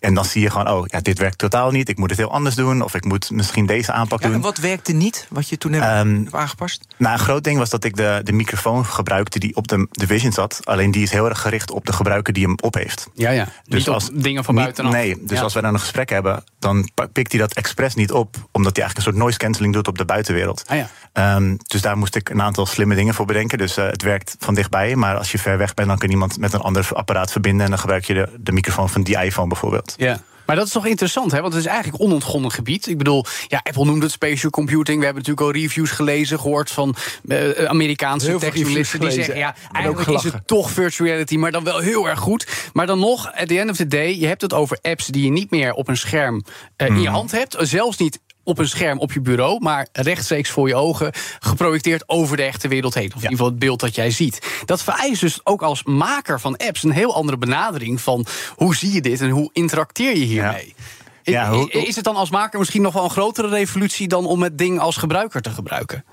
En 0.00 0.14
dan 0.14 0.24
zie 0.24 0.42
je 0.42 0.50
gewoon, 0.50 0.68
oh, 0.68 0.86
ja, 0.86 1.00
dit 1.00 1.18
werkt 1.18 1.38
totaal 1.38 1.70
niet. 1.70 1.88
Ik 1.88 1.98
moet 1.98 2.10
het 2.10 2.18
heel 2.18 2.30
anders 2.32 2.54
doen. 2.54 2.82
Of 2.82 2.94
ik 2.94 3.04
moet 3.04 3.30
misschien 3.30 3.66
deze 3.66 3.92
aanpak 3.92 4.20
Ja, 4.20 4.26
doen. 4.26 4.34
en 4.36 4.40
wat 4.42 4.58
werkte 4.58 4.92
niet, 4.92 5.26
wat 5.30 5.48
je 5.48 5.58
toen 5.58 5.72
hebt, 5.72 5.84
Ehm, 5.86 6.24
aangepast? 6.30 6.86
Nou, 6.96 7.12
een 7.12 7.18
groot 7.24 7.44
ding 7.44 7.58
was 7.58 7.70
dat 7.70 7.84
ik 7.84 7.96
de, 7.96 8.20
de 8.24 8.32
microfoon 8.32 8.86
gebruikte 8.86 9.38
die 9.38 9.56
op 9.56 9.65
de, 9.66 9.86
de 9.90 10.06
Vision 10.06 10.32
zat. 10.32 10.60
Alleen 10.64 10.90
die 10.90 11.02
is 11.02 11.10
heel 11.10 11.28
erg 11.28 11.40
gericht 11.40 11.70
op 11.70 11.86
de 11.86 11.92
gebruiker 11.92 12.32
die 12.32 12.44
hem 12.44 12.54
op 12.60 12.74
heeft. 12.74 13.06
Ja, 13.14 13.30
ja. 13.30 13.48
niet 13.64 13.88
op 13.88 14.02
dingen 14.12 14.44
van 14.44 14.54
niet- 14.54 14.62
buitenaf. 14.62 14.92
Nee, 14.92 15.16
dus 15.22 15.38
Ja. 15.38 15.42
als 15.44 15.52
wij 15.52 15.62
dan 15.62 15.74
een 15.74 15.80
gesprek 15.80 16.08
hebben, 16.10 16.44
dan 16.58 16.90
pikt 17.12 17.32
hij 17.32 17.40
dat 17.40 17.54
expres 17.54 17.94
niet 17.94 18.12
op, 18.12 18.36
omdat 18.52 18.76
hij 18.76 18.84
eigenlijk 18.84 18.96
een 18.96 19.02
soort 19.02 19.16
noise 19.16 19.38
cancelling 19.38 19.74
doet 19.74 19.88
op 19.88 19.98
de 19.98 20.04
buitenwereld. 20.04 20.62
Ah, 20.66 20.76
ja. 20.76 20.88
Ehm, 21.12 21.56
dus 21.66 21.80
daar 21.82 21.96
moest 21.96 22.14
ik 22.14 22.28
een 22.28 22.42
aantal 22.42 22.66
slimme 22.66 22.94
dingen 22.94 23.14
voor 23.14 23.26
bedenken. 23.26 23.58
Dus 23.58 23.76
eh, 23.76 23.86
het 23.86 24.02
werkt 24.02 24.36
van 24.38 24.54
dichtbij, 24.54 24.96
maar 24.96 25.16
als 25.16 25.32
je 25.32 25.38
ver 25.38 25.58
weg 25.58 25.74
bent, 25.74 25.88
dan 25.88 25.98
kan 25.98 26.10
iemand 26.10 26.38
met 26.38 26.52
een 26.52 26.60
ander 26.60 26.88
apparaat 26.92 27.32
verbinden 27.32 27.64
en 27.64 27.70
dan 27.70 27.78
gebruik 27.80 28.04
je 28.04 28.14
de, 28.14 28.28
de 28.40 28.52
microfoon 28.52 28.88
van 28.88 29.02
die 29.02 29.22
iPhone 29.22 29.48
bijvoorbeeld. 29.48 29.94
Ja. 29.96 30.18
Maar 30.46 30.56
dat 30.56 30.66
is 30.66 30.72
toch 30.72 30.86
interessant, 30.86 31.32
hè? 31.32 31.40
Want 31.40 31.52
het 31.52 31.62
is 31.62 31.68
eigenlijk 31.68 32.02
onontgonnen 32.02 32.50
gebied. 32.50 32.86
Ik 32.86 32.98
bedoel, 32.98 33.24
ja, 33.48 33.60
Apple 33.62 33.84
noemt 33.84 34.02
het 34.02 34.12
spatial 34.12 34.50
computing. 34.50 34.98
We 34.98 35.04
hebben 35.04 35.22
natuurlijk 35.22 35.56
al 35.56 35.62
reviews 35.62 35.90
gelezen, 35.90 36.40
gehoord 36.40 36.70
van 36.70 36.94
eh, 37.28 37.64
Amerikaanse 37.64 38.36
techjournalisten 38.38 39.00
die 39.00 39.10
zeggen: 39.10 39.36
ja, 39.36 39.54
eigenlijk 39.72 40.08
is 40.08 40.22
het 40.22 40.46
toch 40.46 40.70
virtual 40.70 41.08
reality, 41.08 41.36
maar 41.36 41.52
dan 41.52 41.64
wel 41.64 41.78
heel 41.78 42.08
erg 42.08 42.18
goed. 42.18 42.46
Maar 42.72 42.86
dan 42.86 42.98
nog, 42.98 43.32
at 43.34 43.48
the 43.48 43.58
end 43.58 43.70
of 43.70 43.76
the 43.76 43.86
day, 43.86 44.18
je 44.18 44.26
hebt 44.26 44.42
het 44.42 44.52
over 44.52 44.78
apps 44.82 45.06
die 45.06 45.24
je 45.24 45.30
niet 45.30 45.50
meer 45.50 45.72
op 45.72 45.88
een 45.88 45.96
scherm 45.96 46.44
eh, 46.76 46.88
in 46.88 47.00
je 47.00 47.08
hand 47.08 47.30
hebt. 47.30 47.56
Zelfs 47.58 47.96
niet 47.96 48.20
op 48.46 48.58
een 48.58 48.68
scherm 48.68 48.98
op 48.98 49.12
je 49.12 49.20
bureau, 49.20 49.60
maar 49.60 49.86
rechtstreeks 49.92 50.50
voor 50.50 50.68
je 50.68 50.74
ogen, 50.74 51.12
geprojecteerd 51.40 52.02
over 52.08 52.36
de 52.36 52.42
echte 52.42 52.68
wereld 52.68 52.94
heen. 52.94 53.06
Of 53.06 53.10
in 53.14 53.14
ieder 53.16 53.30
geval 53.30 53.46
het 53.46 53.58
beeld 53.58 53.80
dat 53.80 53.94
jij 53.94 54.10
ziet. 54.10 54.62
Dat 54.64 54.82
vereist 54.82 55.20
dus 55.20 55.40
ook 55.44 55.62
als 55.62 55.82
maker 55.84 56.40
van 56.40 56.56
apps 56.56 56.82
een 56.82 56.90
heel 56.90 57.14
andere 57.14 57.38
benadering 57.38 58.00
van 58.00 58.26
hoe 58.56 58.76
zie 58.76 58.92
je 58.92 59.00
dit 59.00 59.20
en 59.20 59.30
hoe 59.30 59.50
interacteer 59.52 60.16
je 60.16 60.24
hiermee. 60.24 60.74
Ja, 61.22 61.50
hoe- 61.50 61.70
Is 61.86 61.96
het 61.96 62.04
dan 62.04 62.16
als 62.16 62.30
maker 62.30 62.58
misschien 62.58 62.82
nog 62.82 62.92
wel 62.92 63.04
een 63.04 63.10
grotere 63.10 63.48
revolutie 63.48 64.08
dan 64.08 64.26
om 64.26 64.42
het 64.42 64.58
ding 64.58 64.78
als 64.80 64.96
gebruiker 64.96 65.42
te 65.42 65.50
gebruiken? 65.50 66.04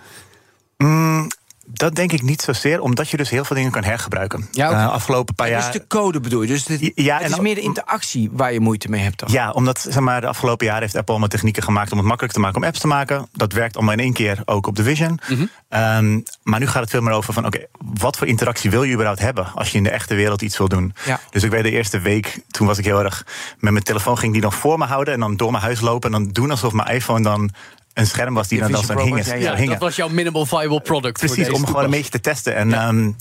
Dat 1.65 1.95
denk 1.95 2.11
ik 2.11 2.21
niet 2.21 2.41
zozeer, 2.41 2.81
omdat 2.81 3.09
je 3.09 3.17
dus 3.17 3.29
heel 3.29 3.45
veel 3.45 3.55
dingen 3.55 3.71
kan 3.71 3.83
hergebruiken. 3.83 4.47
Ja. 4.51 4.71
Eh, 4.71 4.91
afgelopen 4.91 5.35
paar 5.35 5.47
Dus 5.49 5.63
jaar. 5.63 5.71
de 5.71 5.87
code 5.87 6.19
bedoel 6.19 6.41
je? 6.41 6.47
Dus 6.47 6.65
Ja, 6.95 7.13
het 7.13 7.21
en 7.21 7.25
is 7.29 7.31
dan- 7.35 7.43
meer 7.43 7.55
de 7.55 7.61
interactie 7.61 8.29
waar 8.31 8.53
je 8.53 8.59
moeite 8.59 8.89
mee 8.89 9.01
hebt 9.01 9.19
dan? 9.19 9.29
Ja, 9.31 9.51
omdat 9.51 9.79
zeg 9.89 9.99
maar, 10.03 10.21
de 10.21 10.27
afgelopen 10.27 10.65
jaren 10.65 10.81
heeft 10.81 10.95
Apple 10.95 11.09
allemaal 11.11 11.29
technieken 11.29 11.63
gemaakt 11.63 11.91
om 11.91 11.97
het 11.97 12.07
makkelijk 12.07 12.33
te 12.33 12.39
maken 12.39 12.57
om 12.57 12.63
apps 12.63 12.79
te 12.79 12.87
maken. 12.87 13.27
Dat 13.31 13.53
werkt 13.53 13.75
allemaal 13.75 13.93
in 13.93 13.99
één 13.99 14.13
keer 14.13 14.41
ook 14.45 14.67
op 14.67 14.75
de 14.75 14.83
Vision. 14.83 15.19
Mhm. 15.29 15.45
Ehm, 15.69 16.19
maar 16.43 16.59
nu 16.59 16.67
gaat 16.67 16.81
het 16.81 16.89
veel 16.89 17.01
meer 17.01 17.13
over 17.13 17.33
van 17.33 17.45
oké, 17.45 17.65
wat 17.79 18.17
voor 18.17 18.27
interactie 18.27 18.69
wil 18.69 18.83
je 18.83 18.93
überhaupt 18.93 19.19
hebben 19.21 19.47
als 19.55 19.69
je 19.69 19.77
in 19.77 19.83
de 19.83 19.89
echte 19.91 20.15
wereld 20.15 20.41
iets 20.41 20.57
wil 20.57 20.67
doen? 20.67 20.93
Ja. 21.05 21.19
Dus 21.29 21.43
ik 21.43 21.51
weet 21.51 21.63
de 21.63 21.71
eerste 21.71 21.99
week, 21.99 22.39
toen 22.51 22.67
was 22.67 22.77
ik 22.77 22.85
heel 22.85 23.03
erg 23.03 23.25
met 23.59 23.71
mijn 23.71 23.83
telefoon 23.83 24.17
ging 24.17 24.33
die 24.33 24.41
nog 24.41 24.55
voor 24.55 24.77
me 24.77 24.85
houden 24.85 25.13
en 25.13 25.19
dan 25.19 25.35
door 25.37 25.51
mijn 25.51 25.63
huis 25.63 25.79
lopen 25.81 26.13
en 26.13 26.23
dan 26.23 26.31
doen 26.31 26.51
alsof 26.51 26.73
mijn 26.73 26.87
iPhone 26.95 27.21
dan 27.23 27.49
een 27.93 28.07
scherm 28.07 28.33
was 28.33 28.47
die 28.47 28.59
dan, 28.59 28.83
zo 28.83 28.93
Pro 28.93 29.05
hing. 29.05 29.25
ja, 29.25 29.57
ja. 29.57 29.65
dat 29.65 29.79
was 29.79 29.95
jouw 29.95 30.09
minimal 30.09 30.45
viable 30.45 30.81
product. 30.81 31.19
voor 31.19 31.27
Precies, 31.27 31.45
deze 31.45 31.53
om 31.53 31.65
gewoon 31.65 31.83
een 31.83 31.89
beetje 31.89 32.09
te 32.11 32.19
testen. 32.19 32.55
En, 32.55 32.73
ehm, 32.73 33.11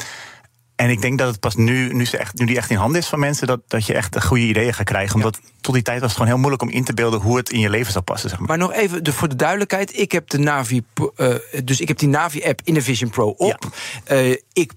en 0.83 0.91
ik 0.91 1.01
denk 1.01 1.19
dat 1.19 1.29
het 1.29 1.41
pas 1.41 1.57
nu, 1.57 1.93
nu, 1.93 2.05
ze 2.05 2.17
echt, 2.17 2.39
nu 2.39 2.47
die 2.47 2.57
echt 2.57 2.71
in 2.71 2.77
handen 2.77 3.01
is 3.01 3.07
van 3.07 3.19
mensen, 3.19 3.47
dat, 3.47 3.61
dat 3.67 3.87
je 3.87 3.95
echt 3.95 4.25
goede 4.25 4.45
ideeën 4.45 4.75
gaat 4.75 4.87
krijgen. 4.87 5.17
Omdat 5.17 5.41
tot 5.61 5.75
die 5.75 5.83
tijd 5.83 6.01
was 6.01 6.09
het 6.09 6.19
gewoon 6.19 6.33
heel 6.33 6.41
moeilijk 6.41 6.62
om 6.62 6.69
in 6.69 6.85
te 6.85 6.95
beelden 6.95 7.21
hoe 7.21 7.37
het 7.37 7.51
in 7.51 7.61
je 7.61 7.71
leven 7.71 7.93
zou 7.93 8.05
passen. 8.05 8.29
Zeg 8.29 8.39
maar. 8.39 8.49
Maar 8.49 8.59
nog 8.59 8.73
even 8.73 9.05
de, 9.05 9.12
voor 9.12 9.29
de 9.29 9.37
duidelijkheid. 9.37 9.99
Ik 9.99 10.12
heb 10.12 10.31
de 10.31 10.39
Navi, 10.39 10.83
eh, 11.17 11.35
dus 11.65 11.81
ik 11.81 11.89
heb 11.89 11.99
die 11.99 12.09
Navi-app 12.09 12.61
in 12.65 12.75
de 12.75 12.83
Vision 12.83 13.11
Pro 13.11 13.29
op. 13.29 13.67
Eh, 14.05 14.31
ik, 14.53 14.73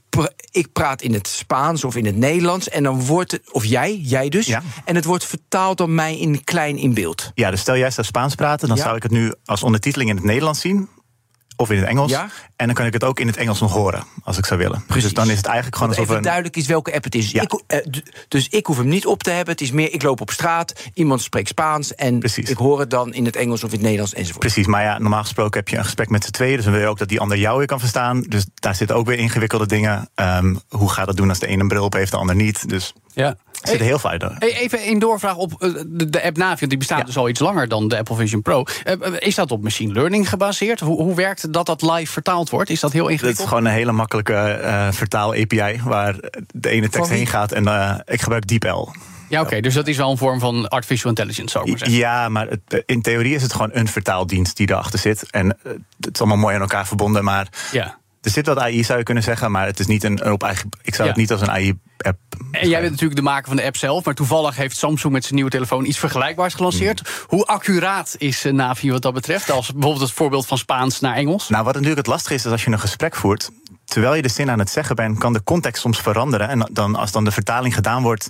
ik 0.51 0.71
praat 0.73 1.01
in 1.01 1.13
het 1.13 1.27
Spaans 1.27 1.83
of 1.83 1.95
in 1.95 2.05
het 2.05 2.17
Nederlands. 2.17 2.69
En 2.69 2.83
dan 2.83 3.05
wordt 3.05 3.31
het, 3.31 3.51
of 3.51 3.65
jij, 3.65 3.95
jij 3.95 4.29
dus. 4.29 4.45
Ja. 4.45 4.61
En 4.85 4.95
het 4.95 5.05
wordt 5.05 5.25
vertaald 5.25 5.77
door 5.77 5.89
mij 5.89 6.17
in 6.17 6.43
klein 6.43 6.77
in 6.77 6.93
beeld. 6.93 7.31
Ja, 7.35 7.51
dus 7.51 7.59
stel 7.59 7.77
jij 7.77 7.91
zou 7.91 8.07
Spaans 8.07 8.35
praten, 8.35 8.67
dan 8.67 8.77
zou 8.77 8.95
ik 8.95 9.03
het 9.03 9.11
nu 9.11 9.33
als 9.45 9.63
ondertiteling 9.63 10.09
in 10.09 10.15
het 10.15 10.25
Nederlands 10.25 10.59
zien. 10.59 10.89
Of 11.55 11.71
in 11.71 11.77
het 11.77 11.87
Engels. 11.87 12.11
Ja. 12.11 12.29
En 12.55 12.65
dan 12.65 12.75
kan 12.75 12.85
ik 12.85 12.93
het 12.93 13.03
ook 13.03 13.19
in 13.19 13.27
het 13.27 13.37
Engels 13.37 13.59
nog 13.59 13.73
horen, 13.73 14.03
als 14.23 14.37
ik 14.37 14.45
zou 14.45 14.59
willen. 14.59 14.83
Precies. 14.85 15.03
Dus 15.03 15.13
dan 15.13 15.29
is 15.29 15.37
het 15.37 15.45
eigenlijk 15.45 15.75
gewoon 15.75 15.89
Dat 15.91 15.99
alsof 15.99 16.15
even 16.15 16.17
een... 16.17 16.31
duidelijk 16.31 16.55
is 16.55 16.67
welke 16.67 16.93
app 16.93 17.03
het 17.03 17.15
is. 17.15 17.31
Ja. 17.31 17.41
Ik, 17.41 17.61
eh, 17.67 17.79
dus 18.27 18.47
ik 18.47 18.65
hoef 18.65 18.77
hem 18.77 18.87
niet 18.87 19.05
op 19.05 19.23
te 19.23 19.29
hebben. 19.29 19.53
Het 19.53 19.61
is 19.61 19.71
meer, 19.71 19.93
ik 19.93 20.03
loop 20.03 20.21
op 20.21 20.31
straat, 20.31 20.73
iemand 20.93 21.21
spreekt 21.21 21.47
Spaans... 21.47 21.95
en 21.95 22.19
Precies. 22.19 22.49
ik 22.49 22.57
hoor 22.57 22.79
het 22.79 22.89
dan 22.89 23.13
in 23.13 23.25
het 23.25 23.35
Engels 23.35 23.63
of 23.63 23.69
in 23.69 23.75
het 23.75 23.81
Nederlands 23.81 24.13
enzovoort. 24.13 24.39
Precies, 24.39 24.65
maar 24.65 24.83
ja, 24.83 24.97
normaal 24.97 25.21
gesproken 25.21 25.59
heb 25.59 25.67
je 25.67 25.77
een 25.77 25.83
gesprek 25.83 26.09
met 26.09 26.23
z'n 26.23 26.31
tweeën. 26.31 26.55
Dus 26.55 26.63
dan 26.63 26.73
wil 26.73 26.81
je 26.81 26.87
ook 26.87 26.97
dat 26.97 27.07
die 27.09 27.19
ander 27.19 27.37
jou 27.37 27.57
weer 27.57 27.67
kan 27.67 27.79
verstaan. 27.79 28.21
Dus 28.21 28.45
daar 28.55 28.75
zitten 28.75 28.95
ook 28.95 29.05
weer 29.05 29.17
ingewikkelde 29.17 29.67
dingen. 29.67 30.09
Ehm, 30.15 30.55
hoe 30.69 30.89
gaat 30.89 31.07
het 31.07 31.17
doen 31.17 31.29
als 31.29 31.39
de 31.39 31.47
ene 31.47 31.61
een 31.61 31.67
bril 31.67 31.83
op 31.83 31.93
heeft, 31.93 32.11
de 32.11 32.17
ander 32.17 32.35
niet? 32.35 32.69
Dus 32.69 32.93
Ja. 33.15 33.27
er 33.27 33.35
zitten 33.67 33.85
heel 33.85 33.99
veel 33.99 34.09
uit. 34.09 34.25
Even 34.39 34.87
een 34.87 34.99
doorvraag 34.99 35.35
op 35.35 35.51
eh, 35.61 35.69
de, 35.87 36.09
de 36.09 36.23
app 36.23 36.37
Navi, 36.37 36.55
want 36.59 36.69
die 36.69 36.77
bestaat 36.79 36.99
Ja. 36.99 37.03
dus 37.05 37.17
al 37.17 37.29
iets 37.29 37.39
langer 37.39 37.67
dan 37.67 37.87
de 37.87 37.97
Apple 37.97 38.15
Vision 38.15 38.41
Pro. 38.41 38.63
Eh, 38.83 38.93
eh, 38.93 39.13
is 39.19 39.35
dat 39.35 39.51
op 39.51 39.63
machine 39.63 39.93
learning 39.93 40.29
gebaseerd? 40.29 40.79
Hoe, 40.79 41.01
hoe 41.01 41.15
werkt 41.15 41.53
dat 41.53 41.65
dat 41.65 41.81
live 41.81 42.11
vertaald 42.11 42.49
wordt? 42.49 42.69
Is 42.69 42.79
dat 42.79 42.91
heel 42.91 43.03
Het 43.03 43.09
is 43.11 43.15
ingewikkeld? 43.17 43.47
gewoon 43.47 43.65
een 43.65 43.71
hele 43.71 43.91
makkelijke 43.91 44.89
vertaal-API 44.91 45.81
waar 45.83 46.15
de 46.53 46.69
ene 46.69 46.89
tekst 46.89 47.09
heen 47.09 47.27
gaat. 47.27 47.51
En 47.51 47.63
ik 48.05 48.21
gebruik 48.21 48.47
DeepL. 48.47 48.87
Ja, 49.29 49.41
oké, 49.41 49.59
dus 49.61 49.73
dat 49.73 49.87
is 49.87 49.97
wel 49.97 50.11
een 50.11 50.17
vorm 50.17 50.39
van 50.39 50.67
artificial 50.67 51.09
intelligence, 51.09 51.51
zou 51.51 51.63
ik 51.63 51.69
maar 51.69 51.79
zeggen. 51.79 51.97
Ja, 51.97 52.29
maar 52.29 52.47
het, 52.47 52.83
in 52.85 53.01
theorie 53.01 53.35
is 53.35 53.41
het 53.41 53.51
gewoon 53.53 53.69
een 53.73 53.87
vertaaldienst 53.87 54.57
die 54.57 54.69
erachter 54.69 54.99
zit. 54.99 55.29
En 55.31 55.47
het 55.99 56.13
is 56.13 56.19
allemaal 56.19 56.37
mooi 56.37 56.55
aan 56.55 56.61
elkaar 56.61 56.87
verbonden, 56.87 57.23
maar 57.23 57.47
Ja. 57.71 57.97
Er 58.25 58.31
zit 58.31 58.45
wat 58.45 58.59
AI, 58.59 58.83
zou 58.83 58.97
je 58.97 59.03
kunnen 59.03 59.23
zeggen, 59.23 59.51
maar 59.51 59.65
het 59.65 59.79
is 59.79 59.85
niet 59.85 60.03
een, 60.03 60.31
op 60.31 60.43
eigen. 60.43 60.69
Ik 60.81 60.95
zou 60.95 61.07
Ja. 61.07 61.13
het 61.13 61.21
niet 61.21 61.31
als 61.31 61.41
een 61.41 61.49
AI-app. 61.51 62.19
En 62.51 62.69
jij 62.69 62.79
bent 62.79 62.91
natuurlijk 62.91 63.19
de 63.19 63.25
maker 63.25 63.47
van 63.47 63.55
de 63.55 63.63
app 63.63 63.77
zelf, 63.77 64.05
maar 64.05 64.13
toevallig 64.13 64.55
heeft 64.55 64.77
Samsung 64.77 65.13
met 65.13 65.23
zijn 65.23 65.35
nieuwe 65.35 65.49
telefoon 65.49 65.85
iets 65.85 65.97
vergelijkbaars 65.99 66.53
gelanceerd. 66.53 67.01
Mm. 67.01 67.07
Hoe 67.27 67.45
accuraat 67.45 68.15
is 68.17 68.45
eh, 68.45 68.53
Navi 68.53 68.91
wat 68.91 69.01
dat 69.01 69.13
betreft? 69.13 69.51
Als 69.51 69.71
bijvoorbeeld 69.71 70.01
het 70.01 70.11
voorbeeld 70.11 70.45
van 70.45 70.57
Spaans 70.57 70.99
naar 70.99 71.15
Engels? 71.15 71.49
Nou, 71.49 71.63
wat 71.63 71.73
natuurlijk 71.73 71.99
het 71.99 72.07
lastige 72.07 72.33
is, 72.33 72.45
is 72.45 72.51
als 72.51 72.63
je 72.63 72.71
een 72.71 72.79
gesprek 72.79 73.15
voert. 73.15 73.49
Terwijl 73.85 74.15
je 74.15 74.21
de 74.21 74.29
zin 74.29 74.49
aan 74.51 74.59
het 74.59 74.69
zeggen 74.69 74.95
bent, 74.95 75.17
kan 75.17 75.33
de 75.33 75.43
context 75.43 75.81
soms 75.81 76.01
veranderen. 76.01 76.49
En 76.49 76.69
dan, 76.71 76.95
als 76.95 77.11
dan 77.11 77.23
de 77.23 77.31
vertaling 77.31 77.73
gedaan 77.73 78.03
wordt, 78.03 78.29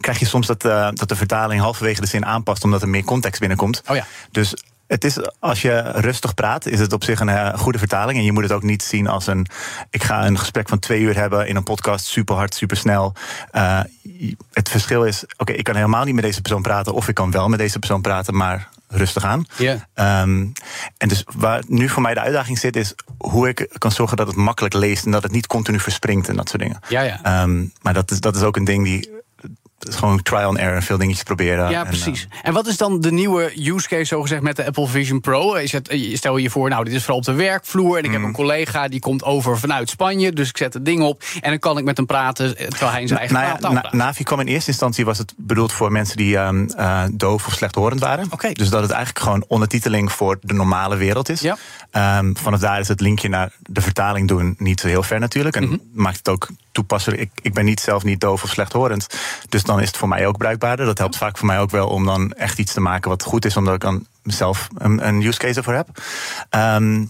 krijg 0.00 0.18
je 0.18 0.26
soms 0.26 0.46
dat, 0.46 0.64
eh, 0.64 0.88
dat 0.92 1.08
de 1.08 1.16
vertaling 1.16 1.60
halverwege 1.60 2.00
de 2.00 2.06
zin 2.06 2.26
aanpast, 2.26 2.64
omdat 2.64 2.82
er 2.82 2.88
meer 2.88 3.04
context 3.04 3.40
binnenkomt. 3.40 3.82
Oh 3.86 3.96
ja. 3.96 4.06
Dus 4.30 4.54
het 4.94 5.04
is, 5.04 5.18
als 5.38 5.62
je 5.62 5.90
rustig 5.94 6.34
praat, 6.34 6.66
is 6.66 6.78
het 6.78 6.92
op 6.92 7.04
zich 7.04 7.20
een 7.20 7.28
eh, 7.28 7.58
goede 7.58 7.78
vertaling. 7.78 8.18
En 8.18 8.24
je 8.24 8.32
moet 8.32 8.42
het 8.42 8.52
ook 8.52 8.62
niet 8.62 8.82
zien 8.82 9.06
als 9.06 9.26
een. 9.26 9.46
Ik 9.90 10.02
ga 10.02 10.26
een 10.26 10.38
gesprek 10.38 10.68
van 10.68 10.78
twee 10.78 11.00
uur 11.00 11.16
hebben 11.16 11.46
in 11.46 11.56
een 11.56 11.62
podcast, 11.62 12.06
super 12.06 12.34
hard, 12.34 12.54
super 12.54 12.76
snel. 12.76 13.12
Eh, 13.50 13.80
het 14.52 14.68
verschil 14.68 15.04
is: 15.04 15.24
oké, 15.36 15.52
ik 15.52 15.64
kan 15.64 15.74
helemaal 15.74 16.04
niet 16.04 16.14
met 16.14 16.24
deze 16.24 16.40
persoon 16.40 16.62
praten, 16.62 16.94
of 16.94 17.08
ik 17.08 17.14
kan 17.14 17.30
wel 17.30 17.48
met 17.48 17.58
deze 17.58 17.78
persoon 17.78 18.00
praten, 18.00 18.36
maar 18.36 18.68
rustig 18.88 19.24
aan. 19.24 19.46
Ja. 19.56 19.88
Ehm, 19.94 20.46
en 20.98 21.08
dus 21.08 21.24
waar 21.36 21.62
nu 21.66 21.88
voor 21.88 22.02
mij 22.02 22.14
de 22.14 22.20
uitdaging 22.20 22.58
zit, 22.58 22.76
is 22.76 22.94
hoe 23.18 23.48
ik 23.48 23.68
kan 23.78 23.92
zorgen 23.92 24.16
dat 24.16 24.26
het 24.26 24.36
makkelijk 24.36 24.74
leest 24.74 25.04
en 25.04 25.10
dat 25.10 25.22
het 25.22 25.32
niet 25.32 25.46
continu 25.46 25.80
verspringt 25.80 26.28
en 26.28 26.36
dat 26.36 26.48
soort 26.48 26.62
dingen. 26.62 26.78
Ja, 26.88 27.00
ja. 27.00 27.18
Ehm, 27.22 27.64
maar 27.82 27.94
dat 27.94 28.10
is, 28.10 28.20
dat 28.20 28.36
is 28.36 28.42
ook 28.42 28.56
een 28.56 28.64
ding 28.64 28.84
die. 28.84 29.13
Het 29.78 29.88
is 29.92 29.98
gewoon 29.98 30.22
trial 30.22 30.48
and 30.48 30.58
error, 30.58 30.82
veel 30.82 30.98
dingetjes 30.98 31.22
proberen. 31.24 31.70
Ja, 31.70 31.84
precies. 31.84 32.26
eh, 32.30 32.38
En 32.42 32.52
wat 32.52 32.66
is 32.66 32.76
dan 32.76 33.00
de 33.00 33.12
nieuwe 33.12 33.52
use 33.74 33.88
case, 33.88 34.04
zogezegd, 34.04 34.42
met 34.42 34.56
de 34.56 34.66
Apple 34.66 34.86
Vision 34.86 35.20
Pro? 35.20 35.54
Is 35.54 35.72
het, 35.72 35.88
eh, 35.88 36.16
stel 36.16 36.36
je 36.36 36.50
voor, 36.50 36.68
nou, 36.68 36.84
dit 36.84 36.92
is 36.92 37.00
vooral 37.00 37.16
op 37.18 37.24
de 37.24 37.32
werkvloer... 37.32 37.98
en 37.98 38.04
ik 38.04 38.10
heb 38.10 38.20
Mm. 38.20 38.26
een 38.26 38.32
collega 38.32 38.88
die 38.88 39.00
komt 39.00 39.22
over 39.24 39.58
vanuit 39.58 39.90
Spanje... 39.90 40.32
dus 40.32 40.48
ik 40.48 40.56
zet 40.56 40.74
het 40.74 40.84
ding 40.84 41.02
op 41.02 41.22
en 41.40 41.50
dan 41.50 41.58
kan 41.58 41.78
ik 41.78 41.84
met 41.84 41.96
hem 41.96 42.06
praten... 42.06 42.56
eh, 42.56 42.66
terwijl 42.66 42.90
hij 42.90 43.00
in 43.00 43.06
zijn 43.08 43.18
eigen 43.18 43.36
nou 43.38 43.48
ja, 43.50 43.56
taal 43.56 43.72
Na- 43.72 43.80
praat. 43.80 43.92
Navi 43.92 44.22
kwam 44.22 44.40
in 44.40 44.46
eerste 44.46 44.70
instantie 44.70 45.04
was 45.04 45.18
het 45.18 45.34
bedoeld 45.36 45.72
voor 45.72 45.92
mensen 45.92 46.16
die 46.16 46.36
ehm, 46.36 46.66
eh, 46.76 47.02
doof 47.12 47.46
of 47.46 47.52
slechthorend 47.52 48.00
waren. 48.00 48.28
Dus 48.52 48.68
dat 48.68 48.82
het 48.82 48.90
eigenlijk 48.90 49.24
gewoon 49.24 49.44
ondertiteling 49.48 50.12
voor 50.12 50.38
de 50.40 50.54
normale 50.54 50.96
wereld 50.96 51.28
is. 51.28 51.40
Ja. 51.40 51.56
Ehm, 51.90 52.34
vanaf 52.34 52.60
daar 52.60 52.80
is 52.80 52.88
het 52.88 53.00
linkje 53.00 53.28
naar 53.28 53.52
de 53.62 53.80
vertaling 53.80 54.28
doen 54.28 54.54
niet 54.58 54.80
zo 54.80 54.86
heel 54.86 55.02
ver 55.02 55.20
natuurlijk. 55.20 55.56
En 55.56 55.64
Mhm. 55.64 55.76
maakt 55.92 56.16
het 56.16 56.28
ook 56.28 56.48
toepasselijk. 56.72 57.20
Ik, 57.20 57.30
ik 57.42 57.54
ben 57.54 57.64
niet 57.64 57.80
zelf 57.80 58.04
niet 58.04 58.20
doof 58.20 58.42
of 58.42 58.50
slechthorend. 58.50 59.06
Dus 59.48 59.62
dan 59.62 59.73
is 59.80 59.86
het 59.86 59.96
voor 59.96 60.08
mij 60.08 60.26
ook 60.26 60.36
bruikbaarder. 60.36 60.86
Dat 60.86 60.98
helpt 60.98 61.16
vaak 61.16 61.38
voor 61.38 61.46
mij 61.46 61.60
ook 61.60 61.70
wel 61.70 61.88
om 61.88 62.04
dan 62.04 62.32
echt 62.32 62.58
iets 62.58 62.72
te 62.72 62.80
maken 62.80 63.10
wat 63.10 63.22
goed 63.22 63.44
is, 63.44 63.56
omdat 63.56 63.74
ik 63.74 63.80
dan 63.80 64.06
zelf 64.22 64.68
een, 64.74 65.06
een 65.06 65.22
use 65.22 65.38
case 65.38 65.58
ervoor 65.58 65.74
heb. 65.74 65.88
Ehm, 66.50 67.04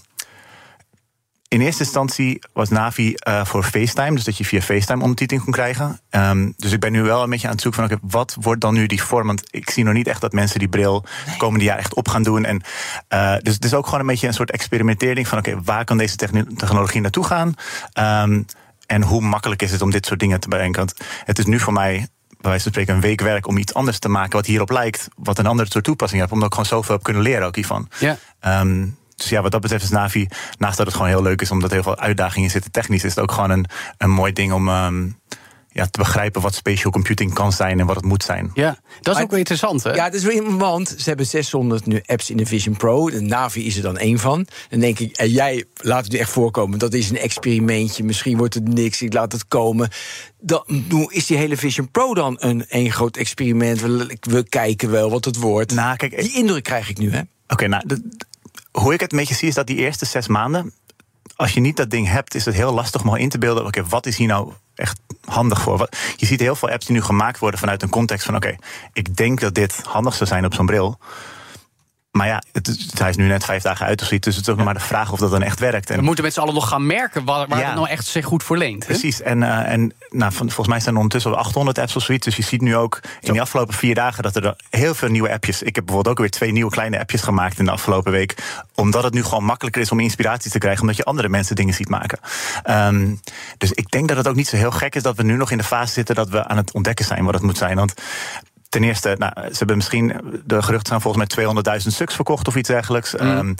in 1.54 1.60
eerste 1.60 1.82
instantie 1.82 2.42
was 2.52 2.68
Navi 2.68 3.14
eh, 3.14 3.44
voor 3.44 3.62
FaceTime, 3.62 4.14
dus 4.14 4.24
dat 4.24 4.36
je 4.36 4.44
via 4.44 4.60
FaceTime 4.60 5.02
ondertiteling 5.02 5.44
kon 5.44 5.52
krijgen. 5.52 6.00
Ehm, 6.10 6.50
dus 6.56 6.72
ik 6.72 6.80
ben 6.80 6.92
nu 6.92 7.02
wel 7.02 7.22
een 7.22 7.30
beetje 7.30 7.46
aan 7.46 7.52
het 7.52 7.62
zoeken 7.62 7.88
van, 7.88 7.92
oké, 7.92 8.06
wat 8.10 8.36
wordt 8.40 8.60
dan 8.60 8.74
nu 8.74 8.86
die 8.86 9.02
vorm? 9.02 9.26
Want 9.26 9.42
ik 9.50 9.70
zie 9.70 9.84
nog 9.84 9.94
niet 9.94 10.06
echt 10.06 10.20
dat 10.20 10.32
mensen 10.32 10.58
die 10.58 10.68
bril 10.68 11.04
komende 11.36 11.64
jaar 11.64 11.78
echt 11.78 11.94
op 11.94 12.08
gaan 12.08 12.22
doen. 12.22 12.44
En, 12.44 12.62
eh, 13.08 13.34
dus 13.42 13.54
het 13.54 13.64
is 13.64 13.74
ook 13.74 13.84
gewoon 13.84 14.00
een 14.00 14.06
beetje 14.06 14.26
een 14.26 14.34
soort 14.34 14.50
experimenteerding 14.50 15.28
van, 15.28 15.38
oké, 15.38 15.62
waar 15.62 15.84
kan 15.84 15.96
deze 15.96 16.16
technologie 16.56 17.00
naartoe 17.00 17.24
gaan? 17.24 17.54
Ehm, 17.92 18.42
en 18.86 19.02
hoe 19.02 19.20
makkelijk 19.20 19.62
is 19.62 19.70
het 19.70 19.82
om 19.82 19.90
dit 19.90 20.06
soort 20.06 20.20
dingen 20.20 20.40
te 20.40 20.48
bedenken? 20.48 20.78
Want 20.78 20.94
het 21.24 21.38
is 21.38 21.44
nu 21.44 21.60
voor 21.60 21.72
mij 21.72 22.08
bij 22.44 22.52
wijze 22.52 22.70
van 22.70 22.72
spreken 22.72 22.94
een 22.94 23.08
week 23.08 23.20
werk 23.20 23.46
om 23.46 23.56
iets 23.56 23.74
anders 23.74 23.98
te 23.98 24.08
maken 24.08 24.32
wat 24.32 24.46
hierop 24.46 24.70
lijkt, 24.70 25.08
wat 25.16 25.38
een 25.38 25.46
andere 25.46 25.70
soort 25.70 25.84
toepassing 25.84 26.20
heeft, 26.20 26.32
omdat 26.32 26.46
ik 26.46 26.54
gewoon 26.54 26.68
zoveel 26.68 26.94
heb 26.94 27.04
kunnen 27.04 27.22
leren 27.22 27.46
ook 27.46 27.54
hiervan. 27.54 27.88
Ja. 27.98 28.16
Ehm, 28.40 28.86
dus 29.16 29.28
ja, 29.28 29.42
wat 29.42 29.50
dat 29.50 29.60
betreft 29.60 29.84
is 29.84 29.90
Navi, 29.90 30.28
naast 30.58 30.76
dat 30.76 30.86
het 30.86 30.94
gewoon 30.94 31.10
heel 31.10 31.22
leuk 31.22 31.40
is, 31.40 31.50
omdat 31.50 31.68
er 31.68 31.74
heel 31.74 31.84
veel 31.84 31.98
uitdagingen 31.98 32.50
zitten 32.50 32.70
technisch, 32.70 33.04
is 33.04 33.14
het 33.14 33.24
ook 33.24 33.32
gewoon 33.32 33.50
een, 33.50 33.66
een 33.98 34.10
mooi 34.10 34.32
ding 34.32 34.52
om 34.52 34.68
ehm, 34.68 35.08
ja, 35.74 35.86
te 35.86 35.98
begrijpen 35.98 36.40
wat 36.42 36.54
spatial 36.54 36.92
computing 36.92 37.32
kan 37.32 37.52
zijn 37.52 37.80
en 37.80 37.86
wat 37.86 37.96
het 37.96 38.04
moet 38.04 38.22
zijn. 38.22 38.50
Ja, 38.54 38.68
dat 38.70 38.78
is 39.06 39.12
Maar- 39.12 39.22
ook 39.22 39.30
wel 39.30 39.38
interessant, 39.38 39.82
hè? 39.82 39.92
Ja, 39.92 40.04
het 40.04 40.14
is 40.14 40.22
wel 40.22 40.56
want 40.58 40.88
ze 40.98 41.04
hebben 41.08 41.26
600 41.26 41.86
nu 41.86 42.02
apps 42.06 42.30
in 42.30 42.36
de 42.36 42.46
Vision 42.46 42.76
Pro. 42.76 43.10
De 43.10 43.20
Navi 43.20 43.66
is 43.66 43.76
er 43.76 43.82
dan 43.82 43.96
één 43.98 44.18
van. 44.18 44.46
Dan 44.68 44.80
denk 44.80 44.98
ik, 44.98 45.16
en 45.16 45.28
jij 45.30 45.64
laat 45.74 46.02
het 46.04 46.12
nu 46.12 46.18
echt 46.18 46.30
voorkomen. 46.30 46.78
Dat 46.78 46.92
is 46.94 47.10
een 47.10 47.18
experimentje. 47.18 48.04
Misschien 48.04 48.36
wordt 48.36 48.54
het 48.54 48.68
niks. 48.68 49.02
Ik 49.02 49.12
laat 49.12 49.32
het 49.32 49.48
komen. 49.48 49.88
Dan 50.40 50.64
hoe 50.90 51.12
is 51.12 51.26
die 51.26 51.36
hele 51.36 51.56
Vision 51.56 51.90
Pro 51.90 52.14
dan 52.14 52.36
een 52.40 52.66
één 52.68 52.92
groot 52.92 53.16
experiment. 53.16 53.80
We, 53.80 54.16
we 54.20 54.48
kijken 54.48 54.90
wel 54.90 55.10
wat 55.10 55.24
het 55.24 55.36
wordt. 55.36 55.74
Nou, 55.74 55.96
kijk, 55.96 56.20
die 56.20 56.34
indruk 56.34 56.62
krijg 56.62 56.88
ik 56.88 56.98
nu, 56.98 57.12
hè? 57.12 57.20
Oké, 57.48 57.66
nou, 57.66 57.82
de- 57.86 58.08
hoe 58.72 58.94
ik 58.94 59.00
het 59.00 59.12
een 59.12 59.18
beetje 59.18 59.34
zie 59.34 59.48
is 59.48 59.54
dat 59.54 59.66
die 59.66 59.76
eerste 59.76 60.04
zes 60.06 60.26
maanden, 60.28 60.72
als 61.36 61.52
je 61.52 61.60
niet 61.60 61.76
dat 61.76 61.90
ding 61.90 62.08
hebt, 62.08 62.34
is 62.34 62.44
het 62.44 62.54
heel 62.54 62.72
lastig 62.74 63.02
om 63.02 63.08
al 63.08 63.16
in 63.16 63.28
te 63.28 63.38
beelden. 63.38 63.66
Oké, 63.66 63.84
wat 63.88 64.06
is 64.06 64.16
hier 64.16 64.26
nou 64.28 64.52
echt 64.74 65.00
handig 65.24 65.60
voor? 65.60 65.88
Je 66.16 66.26
ziet 66.26 66.40
heel 66.40 66.54
veel 66.54 66.70
apps 66.70 66.86
die 66.86 66.94
nu 66.94 67.02
gemaakt 67.02 67.38
worden 67.38 67.60
vanuit 67.60 67.82
een 67.82 67.88
context 67.88 68.24
van: 68.24 68.36
oké, 68.36 68.56
ik 68.92 69.16
denk 69.16 69.40
dat 69.40 69.54
dit 69.54 69.82
handig 69.84 70.14
zou 70.14 70.28
zijn 70.28 70.44
op 70.44 70.54
zo'n 70.54 70.66
bril. 70.66 70.98
Maar 72.16 72.26
ja, 72.26 72.42
het, 72.52 72.76
hij 72.98 73.08
is 73.08 73.16
nu 73.16 73.26
net 73.26 73.44
vijf 73.44 73.62
dagen 73.62 73.86
uit 73.86 74.00
of 74.00 74.06
zoiets. 74.06 74.26
Dus 74.26 74.36
het 74.36 74.44
is 74.44 74.50
ook 74.50 74.56
nog 74.56 74.64
maar 74.66 74.74
de 74.74 74.80
vraag 74.80 75.12
of 75.12 75.18
dat 75.18 75.30
dan 75.30 75.42
echt 75.42 75.58
werkt. 75.60 75.90
En 75.90 75.96
We 75.98 76.02
moeten 76.02 76.24
met 76.24 76.32
z'n 76.32 76.40
allen 76.40 76.54
nog 76.54 76.68
gaan 76.68 76.86
merken 76.86 77.24
waar, 77.24 77.48
waar 77.48 77.58
Ja. 77.58 77.66
het 77.66 77.74
nou 77.74 77.88
echt 77.88 78.06
zich 78.06 78.24
goed 78.24 78.42
voor 78.42 78.56
leent. 78.58 78.82
hè? 78.82 78.88
Precies. 78.88 79.22
En, 79.22 79.42
eh, 79.42 79.72
en 79.72 79.92
nou, 80.10 80.32
volgens 80.32 80.66
mij 80.68 80.78
zijn 80.80 80.90
er 80.94 80.96
ondertussen 81.00 81.30
al 81.30 81.36
800 81.38 81.78
apps 81.78 81.96
of 81.96 82.02
zoiets. 82.02 82.24
Dus 82.24 82.36
je 82.36 82.42
ziet 82.42 82.60
nu 82.60 82.76
ook 82.76 83.00
in 83.20 83.32
die 83.32 83.40
afgelopen 83.40 83.74
vier 83.74 83.94
dagen 83.94 84.22
dat 84.22 84.36
er 84.36 84.56
heel 84.70 84.94
veel 84.94 85.08
nieuwe 85.08 85.30
appjes. 85.32 85.62
Ik 85.62 85.74
heb 85.74 85.84
bijvoorbeeld 85.84 86.14
ook 86.14 86.20
weer 86.20 86.30
twee 86.30 86.52
nieuwe 86.52 86.70
kleine 86.70 86.98
appjes 86.98 87.22
gemaakt 87.22 87.58
in 87.58 87.64
de 87.64 87.70
afgelopen 87.70 88.12
week. 88.12 88.34
Omdat 88.74 89.02
het 89.04 89.14
nu 89.14 89.22
gewoon 89.22 89.44
makkelijker 89.44 89.82
is 89.82 89.90
om 89.90 90.00
inspiratie 90.00 90.50
te 90.50 90.58
krijgen. 90.58 90.80
Omdat 90.80 90.96
je 90.96 91.04
andere 91.04 91.28
mensen 91.28 91.56
dingen 91.56 91.74
ziet 91.74 91.88
maken. 91.88 92.18
Ehm, 92.62 93.14
dus 93.58 93.72
ik 93.72 93.90
denk 93.90 94.08
dat 94.08 94.16
het 94.16 94.28
ook 94.28 94.36
niet 94.36 94.48
zo 94.48 94.56
heel 94.56 94.70
gek 94.70 94.94
is 94.94 95.02
dat 95.02 95.16
we 95.16 95.22
nu 95.22 95.36
nog 95.36 95.50
in 95.50 95.58
de 95.58 95.64
fase 95.64 95.92
zitten 95.92 96.14
dat 96.14 96.28
we 96.28 96.46
aan 96.46 96.56
het 96.56 96.72
ontdekken 96.72 97.04
zijn 97.04 97.24
wat 97.24 97.34
het 97.34 97.42
moet 97.42 97.58
zijn. 97.58 97.76
Want 97.76 97.94
ten 98.74 98.84
eerste, 98.84 99.14
nou, 99.18 99.32
ze 99.34 99.58
hebben 99.58 99.76
misschien, 99.76 100.06
de 100.44 100.62
geruchten 100.62 100.88
zijn 100.88 101.00
volgens 101.00 101.34
mij 101.34 101.44
200.000 101.80 101.86
stuks 101.86 102.14
verkocht 102.14 102.48
of 102.48 102.56
iets 102.56 102.68
dergelijks. 102.68 103.16
Ehm, 103.16 103.54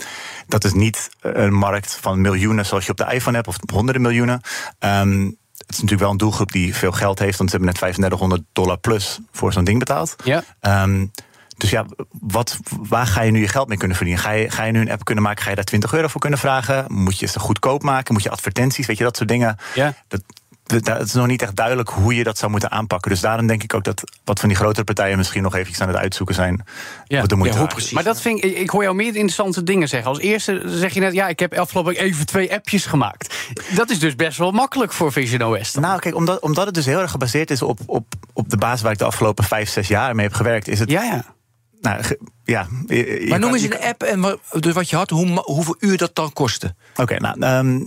dat 0.47 0.63
is 0.63 0.73
niet 0.73 1.09
een 1.21 1.53
markt 1.53 1.97
van 2.01 2.21
miljoenen 2.21 2.65
zoals 2.65 2.85
je 2.85 2.91
op 2.91 2.97
de 2.97 3.13
iPhone 3.13 3.35
hebt, 3.35 3.47
of 3.47 3.55
honderden 3.71 4.01
miljoenen. 4.01 4.41
Ehm, 4.79 5.23
het 5.57 5.69
is 5.69 5.75
natuurlijk 5.75 6.01
wel 6.01 6.11
een 6.11 6.17
doelgroep 6.17 6.51
die 6.51 6.75
veel 6.75 6.91
geld 6.91 7.19
heeft, 7.19 7.37
want 7.37 7.49
ze 7.49 7.55
hebben 7.55 7.73
net 7.73 7.81
3500 7.81 8.43
dollar 8.53 8.77
plus 8.77 9.19
voor 9.31 9.53
zo'n 9.53 9.63
ding 9.63 9.79
betaald. 9.79 10.15
Ja. 10.23 10.43
Ehm, 10.59 11.05
dus 11.57 11.69
ja, 11.69 11.85
wat, 12.21 12.57
waar 12.69 13.07
ga 13.07 13.21
je 13.21 13.31
nu 13.31 13.39
je 13.39 13.47
geld 13.47 13.67
mee 13.67 13.77
kunnen 13.77 13.97
verdienen? 13.97 14.23
Ga 14.23 14.31
je, 14.31 14.49
ga 14.49 14.63
je 14.63 14.71
nu 14.71 14.79
een 14.81 14.91
app 14.91 15.03
kunnen 15.05 15.23
maken? 15.23 15.43
Ga 15.43 15.49
je 15.49 15.55
daar 15.55 15.65
20 15.65 15.93
euro 15.93 16.07
voor 16.07 16.21
kunnen 16.21 16.39
vragen? 16.39 16.85
Moet 16.87 17.19
je 17.19 17.25
ze 17.25 17.39
goedkoop 17.39 17.83
maken? 17.83 18.13
Moet 18.13 18.23
je 18.23 18.29
advertenties? 18.29 18.85
Weet 18.85 18.97
je, 18.97 19.03
dat 19.03 19.17
soort 19.17 19.29
dingen. 19.29 19.57
Ja. 19.75 19.93
Dat- 20.07 20.21
het 20.65 21.05
is 21.05 21.13
nog 21.13 21.27
niet 21.27 21.41
echt 21.41 21.55
duidelijk 21.55 21.89
hoe 21.89 22.15
je 22.15 22.23
dat 22.23 22.37
zou 22.37 22.51
moeten 22.51 22.71
aanpakken. 22.71 23.11
Dus 23.11 23.19
daarom 23.19 23.47
denk 23.47 23.63
ik 23.63 23.73
ook 23.73 23.83
dat 23.83 24.03
wat 24.23 24.39
van 24.39 24.49
die 24.49 24.57
grotere 24.57 24.83
partijen 24.83 25.17
misschien 25.17 25.43
nog 25.43 25.55
even 25.55 25.81
aan 25.81 25.87
het 25.87 25.97
uitzoeken 25.97 26.35
zijn. 26.35 26.63
Ja. 27.05 27.19
Wat 27.19 27.29
de 27.29 27.35
moeite 27.35 27.55
Ja, 27.55 27.61
hoe 27.61 27.69
precies? 27.73 27.91
Maar 27.91 28.03
dat 28.03 28.21
vind 28.21 28.43
ik, 28.43 28.57
ik 28.57 28.69
hoor 28.69 28.83
jou 28.83 28.95
meer 28.95 29.05
interessante 29.07 29.63
dingen 29.63 29.87
zeggen. 29.87 30.09
Als 30.09 30.19
eerste 30.19 30.61
zeg 30.65 30.93
je 30.93 30.99
net, 30.99 31.13
ja, 31.13 31.27
ik 31.27 31.39
heb 31.39 31.53
afgelopen 31.53 31.93
week 31.93 32.01
even 32.01 32.25
twee 32.25 32.53
appjes 32.53 32.85
gemaakt. 32.85 33.35
Dat 33.75 33.89
is 33.89 33.99
dus 33.99 34.15
best 34.15 34.37
wel 34.37 34.51
makkelijk 34.51 34.93
voor 34.93 35.11
Vision 35.11 35.41
OS. 35.43 35.71
dan. 35.73 35.81
Nou, 35.83 35.99
kijk, 35.99 36.15
omdat, 36.15 36.39
omdat 36.39 36.65
het 36.65 36.75
dus 36.75 36.85
heel 36.85 36.99
erg 36.99 37.11
gebaseerd 37.11 37.51
is 37.51 37.61
op, 37.61 37.79
op, 37.85 38.05
op 38.33 38.49
de 38.49 38.57
basis 38.57 38.81
waar 38.81 38.91
ik 38.91 38.97
de 38.97 39.05
afgelopen 39.05 39.43
vijf, 39.43 39.69
zes 39.69 39.87
jaar 39.87 40.15
mee 40.15 40.25
heb 40.25 40.35
gewerkt, 40.35 40.67
is 40.67 40.79
het. 40.79 40.89
Ja, 40.91 41.03
ja. 41.03 41.25
Nou, 41.81 42.03
ge- 42.03 42.19
ja 42.43 42.67
je- 42.87 43.21
je 43.21 43.27
Maar 43.29 43.39
noem 43.39 43.53
eens 43.53 43.63
een 43.63 43.79
app 43.81 44.03
en 44.03 44.19
wat, 44.21 44.39
dus 44.59 44.73
wat 44.73 44.89
je 44.89 44.95
had, 44.95 45.09
hoe, 45.09 45.27
hoeveel 45.43 45.75
uur 45.79 45.97
dat 45.97 46.15
dan 46.15 46.33
kostte. 46.33 46.75
Oké, 46.95 47.19
nou, 47.19 47.39
ehm, 47.39 47.79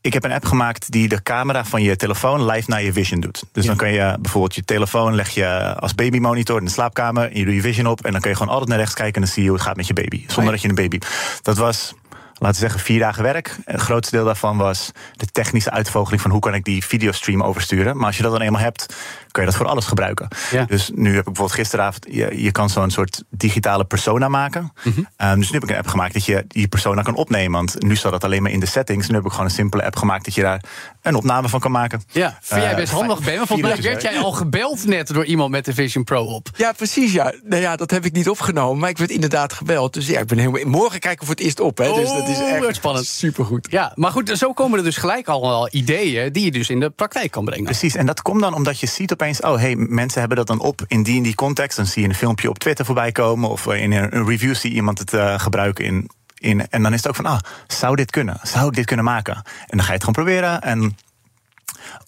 ik 0.00 0.12
heb 0.12 0.24
een 0.24 0.32
app 0.32 0.44
gemaakt 0.44 0.92
die 0.92 1.08
de 1.08 1.22
camera 1.22 1.64
van 1.64 1.82
je 1.82 1.96
telefoon 1.96 2.46
live 2.46 2.70
naar 2.70 2.82
je 2.82 2.92
vision 2.92 3.20
doet. 3.20 3.44
Dus 3.52 3.66
dan 3.66 3.76
kun 3.76 3.92
je 3.92 4.16
bijvoorbeeld 4.20 4.54
je 4.54 4.64
telefoon 4.64 5.14
leg 5.14 5.28
je 5.28 5.74
als 5.78 5.94
babymonitor 5.94 6.58
in 6.58 6.64
de 6.64 6.70
slaapkamer. 6.70 7.30
En 7.30 7.38
je 7.38 7.44
doet 7.44 7.54
je 7.54 7.60
vision 7.60 7.86
op 7.86 8.04
en 8.04 8.12
dan 8.12 8.20
kun 8.20 8.30
je 8.30 8.36
gewoon 8.36 8.52
altijd 8.52 8.70
naar 8.70 8.78
rechts 8.78 8.94
kijken 8.94 9.14
en 9.14 9.20
dan 9.20 9.30
zie 9.30 9.42
je 9.42 9.48
hoe 9.48 9.58
het 9.58 9.66
gaat 9.66 9.76
met 9.76 9.86
je 9.86 9.92
baby. 9.92 10.24
Zonder 10.26 10.52
dat 10.52 10.62
je 10.62 10.68
een 10.68 10.74
baby. 10.74 10.98
Dat 11.42 11.56
was. 11.56 11.94
Laten 12.32 12.60
we 12.60 12.66
zeggen, 12.66 12.80
vier 12.86 12.98
dagen 12.98 13.22
werk. 13.22 13.56
Het 13.64 13.80
grootste 13.80 14.16
deel 14.16 14.24
daarvan 14.24 14.56
was 14.56 14.90
de 15.12 15.26
technische 15.26 15.70
uitvogeling 15.70 16.22
van 16.22 16.30
hoe 16.30 16.40
kan 16.40 16.54
ik 16.54 16.64
die 16.64 16.84
videostream 16.84 17.42
oversturen. 17.42 17.96
Maar 17.96 18.06
als 18.06 18.16
je 18.16 18.22
dat 18.22 18.32
dan 18.32 18.40
eenmaal 18.40 18.60
hebt, 18.60 18.94
kun 19.30 19.42
je 19.42 19.48
dat 19.48 19.56
voor 19.58 19.66
alles 19.66 19.84
gebruiken. 19.86 20.28
Ja. 20.50 20.64
Dus 20.64 20.90
nu 20.94 21.08
heb 21.08 21.18
ik 21.18 21.24
bijvoorbeeld 21.24 21.58
gisteravond, 21.58 22.06
je, 22.10 22.42
je 22.42 22.50
kan 22.52 22.70
zo'n 22.70 22.90
soort 22.90 23.22
digitale 23.30 23.84
persona 23.84 24.28
maken. 24.28 24.72
Mhm. 24.84 25.00
Ehm, 25.16 25.38
dus 25.38 25.46
nu 25.50 25.54
heb 25.54 25.62
ik 25.62 25.70
een 25.70 25.76
app 25.76 25.86
gemaakt 25.88 26.12
dat 26.12 26.24
je 26.24 26.44
die 26.48 26.68
persona 26.68 27.02
kan 27.02 27.14
opnemen. 27.14 27.52
Want 27.52 27.82
nu 27.82 27.96
staat 27.96 28.12
dat 28.12 28.24
alleen 28.24 28.42
maar 28.42 28.52
in 28.52 28.60
de 28.60 28.66
settings. 28.66 29.08
Nu 29.08 29.14
heb 29.14 29.24
ik 29.24 29.30
gewoon 29.30 29.44
een 29.46 29.50
simpele 29.52 29.84
app 29.84 29.96
gemaakt 29.96 30.24
dat 30.24 30.34
je 30.34 30.42
daar 30.42 30.62
een 31.02 31.14
opname 31.14 31.48
van 31.48 31.60
kan 31.60 31.70
maken. 31.70 32.02
Ja, 32.12 32.38
vind 32.40 32.60
jij 32.62 32.70
Eh, 32.70 32.76
best 32.76 32.92
handig, 32.92 33.18
Ben? 33.24 33.36
Want 33.36 33.48
volgens 33.48 33.68
mij 33.74 33.82
werd 33.82 34.02
jij 34.02 34.18
al 34.18 34.32
gebeld 34.32 34.86
net 34.86 35.06
door 35.14 35.24
iemand 35.24 35.50
met 35.50 35.64
de 35.64 35.74
Vision 35.74 36.04
Pro 36.04 36.24
op. 36.24 36.48
Ja, 36.56 36.72
precies. 36.72 37.12
Ja. 37.12 37.32
Nou 37.44 37.62
ja, 37.62 37.76
dat 37.76 37.90
heb 37.90 38.04
ik 38.04 38.12
niet 38.12 38.28
opgenomen, 38.28 38.78
maar 38.80 38.90
ik 38.90 38.98
werd 38.98 39.10
inderdaad 39.10 39.52
gebeld. 39.52 39.92
Dus 39.94 40.06
ja, 40.06 40.20
ik 40.20 40.26
ben 40.26 40.38
helemaal. 40.38 40.64
Morgen 40.64 41.00
kijken 41.00 41.20
we 41.20 41.26
voor 41.26 41.34
het 41.34 41.44
eerst 41.44 41.60
op. 41.60 41.78
Hè. 41.78 41.92
Dus 41.94 42.08
dat 42.08 42.28
is 42.28 42.38
Oh, 42.38 42.66
echt 42.66 42.76
spannend. 42.76 43.06
Supergoed. 43.06 43.66
Ja, 43.70 43.92
maar 43.94 44.10
goed, 44.10 44.32
zo 44.38 44.52
komen 44.52 44.78
er 44.78 44.84
dus 44.84 44.96
gelijk 44.96 45.28
al 45.28 45.40
wel 45.40 45.68
ideeën 45.70 46.32
die 46.32 46.44
je 46.44 46.50
dus 46.50 46.70
in 46.70 46.80
de 46.80 46.90
praktijk 46.90 47.30
kan 47.30 47.44
brengen. 47.44 47.64
Precies, 47.64 47.94
en 47.94 48.06
dat 48.06 48.22
komt 48.22 48.40
dan 48.40 48.54
omdat 48.54 48.80
je 48.80 48.86
ziet 48.86 49.12
op 49.12 49.19
opeens... 49.20 49.40
oh, 49.40 49.56
hey, 49.56 49.76
mensen 49.76 50.20
hebben 50.20 50.38
dat 50.38 50.46
dan 50.46 50.60
op 50.60 50.80
in 50.86 51.02
die 51.02 51.16
en 51.16 51.22
die 51.22 51.34
context. 51.34 51.76
Dan 51.76 51.86
zie 51.86 52.02
je 52.02 52.08
een 52.08 52.14
filmpje 52.14 52.48
op 52.48 52.58
Twitter 52.58 52.84
voorbij 52.84 53.12
komen... 53.12 53.48
of 53.48 53.66
in 53.66 53.92
een 53.92 54.26
review 54.26 54.54
zie 54.54 54.70
je 54.70 54.76
iemand 54.76 54.98
het 54.98 55.12
uh, 55.12 55.38
gebruiken 55.38 55.84
in, 55.84 56.10
in... 56.34 56.68
en 56.68 56.82
dan 56.82 56.92
is 56.92 56.98
het 56.98 57.08
ook 57.08 57.16
van, 57.16 57.26
ah, 57.26 57.38
zou 57.66 57.96
dit 57.96 58.10
kunnen? 58.10 58.38
Zou 58.42 58.68
ik 58.68 58.74
dit 58.74 58.86
kunnen 58.86 59.04
maken? 59.04 59.34
En 59.34 59.76
dan 59.76 59.80
ga 59.80 59.86
je 59.86 59.92
het 59.92 60.04
gewoon 60.04 60.24
proberen 60.24 60.62
en 60.62 60.96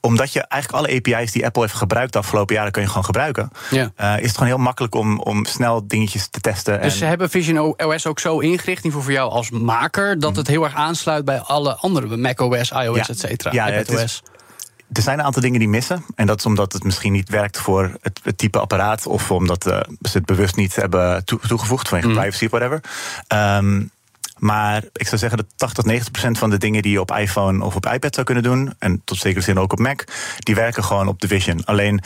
omdat 0.00 0.32
je 0.32 0.40
eigenlijk 0.40 0.84
alle 0.84 0.96
API's 0.96 1.32
die 1.32 1.44
Apple 1.44 1.62
heeft 1.62 1.74
gebruikt 1.74 2.12
de 2.12 2.18
afgelopen 2.18 2.54
jaren 2.54 2.72
kun 2.72 2.82
je 2.82 2.88
gewoon 2.88 3.04
gebruiken. 3.04 3.50
Ja. 3.70 3.92
Uh, 4.00 4.16
is 4.18 4.26
het 4.26 4.32
gewoon 4.32 4.48
heel 4.48 4.58
makkelijk 4.58 4.94
om, 4.94 5.20
om 5.20 5.44
snel 5.44 5.86
dingetjes 5.86 6.28
te 6.28 6.40
testen. 6.40 6.82
Dus 6.82 6.98
ze 6.98 7.04
hebben 7.04 7.30
Vision 7.30 7.74
OS 7.76 8.06
ook 8.06 8.20
zo 8.20 8.38
ingericht, 8.38 8.84
niet 8.84 8.92
voor 8.92 9.12
jou 9.12 9.30
als 9.30 9.50
maker, 9.50 10.18
dat 10.18 10.36
het 10.36 10.46
heel 10.46 10.64
erg 10.64 10.74
aansluit 10.74 11.24
bij 11.24 11.40
alle 11.40 11.74
andere 11.74 12.16
macOS, 12.16 12.70
iOS, 12.70 12.96
ja. 12.96 13.08
et 13.08 13.18
cetera. 13.18 13.52
Ja, 13.52 13.70
het 13.70 13.90
is, 13.90 14.22
er 14.92 15.02
zijn 15.02 15.18
een 15.18 15.24
aantal 15.24 15.42
dingen 15.42 15.58
die 15.58 15.68
missen. 15.68 16.04
En 16.14 16.26
dat 16.26 16.38
is 16.38 16.46
omdat 16.46 16.72
het 16.72 16.84
misschien 16.84 17.12
niet 17.12 17.28
werkt 17.28 17.58
voor 17.58 17.90
het, 18.00 18.20
type 18.36 18.58
apparaat. 18.58 19.06
Of 19.06 19.30
omdat 19.30 19.66
uh, 19.66 19.80
ze 20.00 20.16
het 20.16 20.26
bewust 20.26 20.56
niet 20.56 20.76
hebben 20.76 21.24
toegevoegd 21.24 21.88
vanwege 21.88 22.10
mm. 22.10 22.14
privacy 22.14 22.44
of 22.44 22.50
whatever. 22.50 22.80
Um, 23.58 23.90
maar 24.38 24.82
ik 24.92 25.06
zou 25.06 25.18
zeggen 25.18 25.38
dat 25.38 25.46
80 25.56 25.76
tot 25.76 25.86
90 25.86 26.12
procent 26.12 26.38
van 26.38 26.50
de 26.50 26.58
dingen 26.58 26.82
die 26.82 26.92
je 26.92 27.00
op 27.00 27.16
iPhone 27.16 27.64
of 27.64 27.76
op 27.76 27.86
iPad 27.86 28.14
zou 28.14 28.26
kunnen 28.26 28.44
doen, 28.44 28.74
en 28.78 29.02
tot 29.04 29.18
zekere 29.18 29.44
zin 29.44 29.58
ook 29.58 29.72
op 29.72 29.78
Mac, 29.78 30.04
die 30.38 30.54
werken 30.54 30.84
gewoon 30.84 31.08
op 31.08 31.20
de 31.20 31.28
Vision. 31.28 31.64
Alleen 31.64 32.02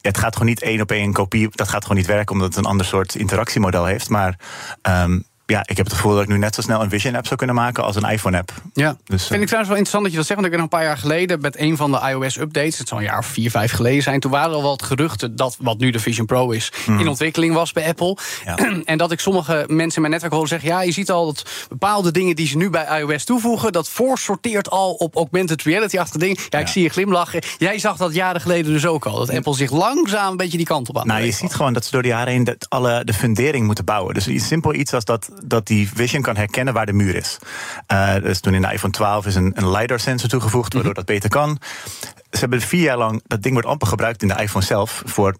het 0.00 0.18
gaat 0.18 0.32
gewoon 0.32 0.48
niet 0.48 0.62
één 0.62 0.80
op 0.80 0.90
één 0.90 1.12
kopie. 1.12 1.48
Dat 1.50 1.68
gaat 1.68 1.82
gewoon 1.82 1.96
niet 1.96 2.06
werken 2.06 2.34
omdat 2.34 2.48
het 2.48 2.56
een 2.56 2.70
ander 2.70 2.86
soort 2.86 3.14
interactiemodel 3.14 3.84
heeft. 3.84 4.08
Maar 4.08 4.38
um, 4.82 5.24
ja, 5.50 5.62
ik 5.64 5.76
heb 5.76 5.86
het 5.86 5.94
gevoel 5.94 6.12
dat 6.12 6.22
ik 6.22 6.28
nu 6.28 6.38
net 6.38 6.54
zo 6.54 6.60
snel 6.60 6.82
een 6.82 6.90
Vision-app 6.90 7.26
zou 7.26 7.36
kunnen 7.36 7.56
maken 7.56 7.84
als 7.84 7.96
een 7.96 8.10
iPhone-app. 8.10 8.52
Ja, 8.72 8.96
dus, 9.04 9.26
vind 9.26 9.40
ik 9.40 9.46
trouwens 9.46 9.70
wel 9.70 9.78
interessant 9.78 10.02
dat 10.02 10.12
je 10.12 10.18
dat 10.18 10.26
zegt. 10.26 10.40
Want 10.40 10.46
ik 10.46 10.52
ben 10.52 10.60
een 10.60 10.68
paar 10.68 10.84
jaar 10.84 10.98
geleden 10.98 11.40
met 11.40 11.58
een 11.58 11.76
van 11.76 11.90
de 11.90 12.00
iOS-updates, 12.08 12.78
het 12.78 12.88
zal 12.88 12.98
een 12.98 13.04
jaar 13.04 13.18
of 13.18 13.26
vier, 13.26 13.50
vijf 13.50 13.72
geleden 13.72 14.02
zijn, 14.02 14.20
toen 14.20 14.30
waren 14.30 14.50
er 14.50 14.56
al 14.56 14.62
wat 14.62 14.82
geruchten 14.82 15.36
dat 15.36 15.56
wat 15.60 15.78
nu 15.78 15.90
de 15.90 15.98
Vision 15.98 16.26
Pro 16.26 16.50
is, 16.50 16.72
in 16.86 16.94
mhm. 16.94 17.08
ontwikkeling 17.08 17.54
was 17.54 17.72
bij 17.72 17.88
Apple. 17.88 18.16
Ja. 18.44 18.56
en 18.84 18.98
dat 18.98 19.12
ik 19.12 19.20
sommige 19.20 19.64
mensen 19.66 19.94
in 19.94 20.00
mijn 20.00 20.10
netwerk 20.10 20.32
hoorde 20.32 20.48
zeggen: 20.48 20.68
ja, 20.68 20.82
je 20.82 20.92
ziet 20.92 21.10
al 21.10 21.26
dat 21.26 21.66
bepaalde 21.68 22.10
dingen 22.10 22.36
die 22.36 22.46
ze 22.46 22.56
nu 22.56 22.70
bij 22.70 23.00
iOS 23.00 23.24
toevoegen, 23.24 23.72
dat 23.72 23.88
voorsorteert 23.88 24.70
al 24.70 24.92
op 24.92 25.16
augmented 25.16 25.62
reality 25.62 25.98
achter 25.98 26.20
dingen. 26.20 26.36
Ja, 26.48 26.58
ik 26.58 26.68
zie 26.68 26.82
je 26.82 26.88
glimlachen. 26.88 27.42
Jij 27.58 27.78
zag 27.78 27.96
dat 27.96 28.14
jaren 28.14 28.40
geleden 28.40 28.72
dus 28.72 28.86
ook 28.86 29.06
al. 29.06 29.18
Dat 29.18 29.30
Apple 29.30 29.54
zich 29.54 29.70
langzaam 29.70 30.30
een 30.30 30.36
beetje 30.36 30.56
die 30.56 30.66
kant 30.66 30.88
op 30.88 30.98
aan. 30.98 31.06
Nou, 31.06 31.22
je 31.22 31.32
ziet 31.32 31.54
gewoon 31.54 31.72
dat 31.72 31.84
ze 31.84 31.90
door 31.90 32.02
de 32.02 32.08
jaren 32.08 32.32
heen 32.32 32.56
alle 32.68 33.04
de 33.04 33.12
fundering 33.12 33.66
moeten 33.66 33.84
bouwen. 33.84 34.14
Dus 34.14 34.28
iets 34.28 34.46
simpel 34.46 34.74
iets 34.74 34.92
als 34.92 35.04
dat 35.04 35.30
dat 35.44 35.66
die 35.66 35.88
Vision 35.94 36.22
kan 36.22 36.36
herkennen 36.36 36.74
waar 36.74 36.86
de 36.86 36.92
muur 36.92 37.14
is. 37.14 37.38
Uh, 37.92 38.14
dus 38.14 38.40
toen 38.40 38.54
in 38.54 38.62
de 38.62 38.72
iPhone 38.72 38.92
12 38.92 39.26
is 39.26 39.34
een, 39.34 39.52
een 39.54 39.70
LiDAR-sensor 39.70 40.28
toegevoegd, 40.28 40.72
waardoor 40.72 40.92
mhm. 40.92 41.00
dat 41.00 41.14
beter 41.14 41.30
kan. 41.30 41.58
Ze 42.30 42.38
hebben 42.38 42.60
vier 42.60 42.82
jaar 42.82 42.98
lang, 42.98 43.22
dat 43.26 43.42
ding 43.42 43.54
wordt 43.54 43.68
amper 43.68 43.88
gebruikt 43.88 44.22
in 44.22 44.28
de 44.28 44.42
iPhone 44.42 44.64
zelf 44.64 45.02
voor 45.06 45.36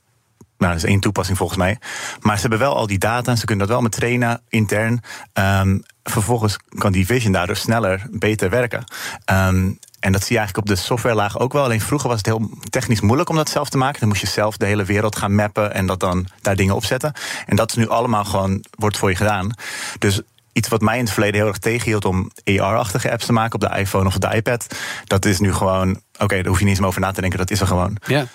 nou, 0.60 0.72
dat 0.72 0.82
is 0.82 0.88
één 0.88 1.00
toepassing 1.00 1.38
volgens 1.38 1.58
mij. 1.58 1.78
Maar 2.20 2.34
ze 2.34 2.40
hebben 2.40 2.58
wel 2.58 2.76
al 2.76 2.86
die 2.86 2.98
data. 2.98 3.36
Ze 3.36 3.44
kunnen 3.44 3.66
dat 3.66 3.74
wel 3.74 3.82
met 3.82 3.92
trainen 3.92 4.42
intern. 4.48 5.00
Um, 5.32 5.82
vervolgens 6.02 6.56
kan 6.68 6.92
die 6.92 7.06
vision 7.06 7.32
daardoor 7.32 7.56
sneller, 7.56 8.06
beter 8.10 8.50
werken. 8.50 8.84
Um, 9.32 9.78
en 10.00 10.12
dat 10.12 10.20
zie 10.20 10.32
je 10.32 10.38
eigenlijk 10.38 10.70
op 10.70 10.76
de 10.76 10.82
softwarelaag 10.82 11.38
ook 11.38 11.52
wel. 11.52 11.64
Alleen 11.64 11.80
vroeger 11.80 12.08
was 12.08 12.18
het 12.18 12.26
heel 12.26 12.50
technisch 12.70 13.00
moeilijk 13.00 13.28
om 13.28 13.36
dat 13.36 13.48
zelf 13.48 13.68
te 13.68 13.78
maken. 13.78 14.00
Dan 14.00 14.08
moest 14.08 14.20
je 14.20 14.26
zelf 14.26 14.56
de 14.56 14.66
hele 14.66 14.84
wereld 14.84 15.16
gaan 15.16 15.34
mappen 15.34 15.74
en 15.74 15.86
dat 15.86 16.00
dan 16.00 16.26
daar 16.42 16.56
dingen 16.56 16.74
op 16.74 16.84
zetten. 16.84 17.12
En 17.46 17.56
dat 17.56 17.70
is 17.70 17.76
nu 17.76 17.88
allemaal 17.88 18.24
gewoon, 18.24 18.64
wordt 18.70 18.96
voor 18.96 19.10
je 19.10 19.16
gedaan. 19.16 19.54
Dus 19.98 20.20
iets 20.52 20.68
wat 20.68 20.80
mij 20.80 20.98
in 20.98 21.04
het 21.04 21.12
verleden 21.12 21.40
heel 21.40 21.48
erg 21.48 21.58
tegenhield 21.58 22.04
om 22.04 22.30
AR-achtige 22.44 23.10
apps 23.10 23.26
te 23.26 23.32
maken 23.32 23.54
op 23.54 23.60
de 23.60 23.78
iPhone 23.78 24.06
of 24.06 24.14
op 24.14 24.20
de 24.20 24.34
iPad. 24.34 24.66
Dat 25.04 25.24
is 25.24 25.40
nu 25.40 25.52
gewoon, 25.52 26.00
oké, 26.18 26.34
daar 26.34 26.46
hoef 26.46 26.58
je 26.58 26.60
niet 26.60 26.68
eens 26.68 26.78
meer 26.78 26.88
over 26.88 27.00
na 27.00 27.12
te 27.12 27.20
denken, 27.20 27.38
dat 27.38 27.50
is 27.50 27.60
er 27.60 27.66
gewoon. 27.66 27.96
Ja. 28.06 28.26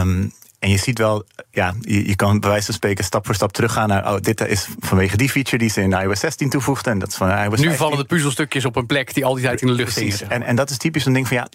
Um, 0.00 0.32
en 0.64 0.70
je 0.70 0.76
ziet 0.76 0.98
wel, 0.98 1.24
ja, 1.50 1.74
je, 1.80 2.06
je, 2.06 2.16
kan 2.16 2.40
bij 2.40 2.50
wijze 2.50 2.64
van 2.64 2.74
spreken 2.74 3.04
stap 3.04 3.26
voor 3.26 3.34
stap 3.34 3.52
teruggaan 3.52 3.88
naar. 3.88 4.12
Oh, 4.12 4.20
dit 4.20 4.40
is 4.40 4.68
vanwege 4.78 5.16
die 5.16 5.28
feature 5.28 5.58
die 5.58 5.70
ze 5.70 5.80
in 5.80 5.92
iOS 5.92 6.20
16 6.20 6.50
toevoegden. 6.50 6.92
En 6.92 6.98
dat 6.98 7.08
is 7.08 7.14
van 7.14 7.30
iOS 7.30 7.60
Nu 7.60 7.74
vallen 7.74 7.98
de 7.98 8.04
puzzelstukjes 8.04 8.64
op 8.64 8.76
een 8.76 8.86
plek 8.86 9.14
die 9.14 9.24
al 9.24 9.34
die 9.34 9.44
tijd 9.44 9.60
in 9.60 9.66
de 9.66 9.72
lucht 9.72 9.92
zitten. 9.92 10.30
En, 10.30 10.42
en 10.42 10.56
dat 10.56 10.70
is 10.70 10.76
typisch 10.76 11.04
een 11.04 11.12
ding 11.12 11.28
van 11.28 11.36
ja. 11.36 11.48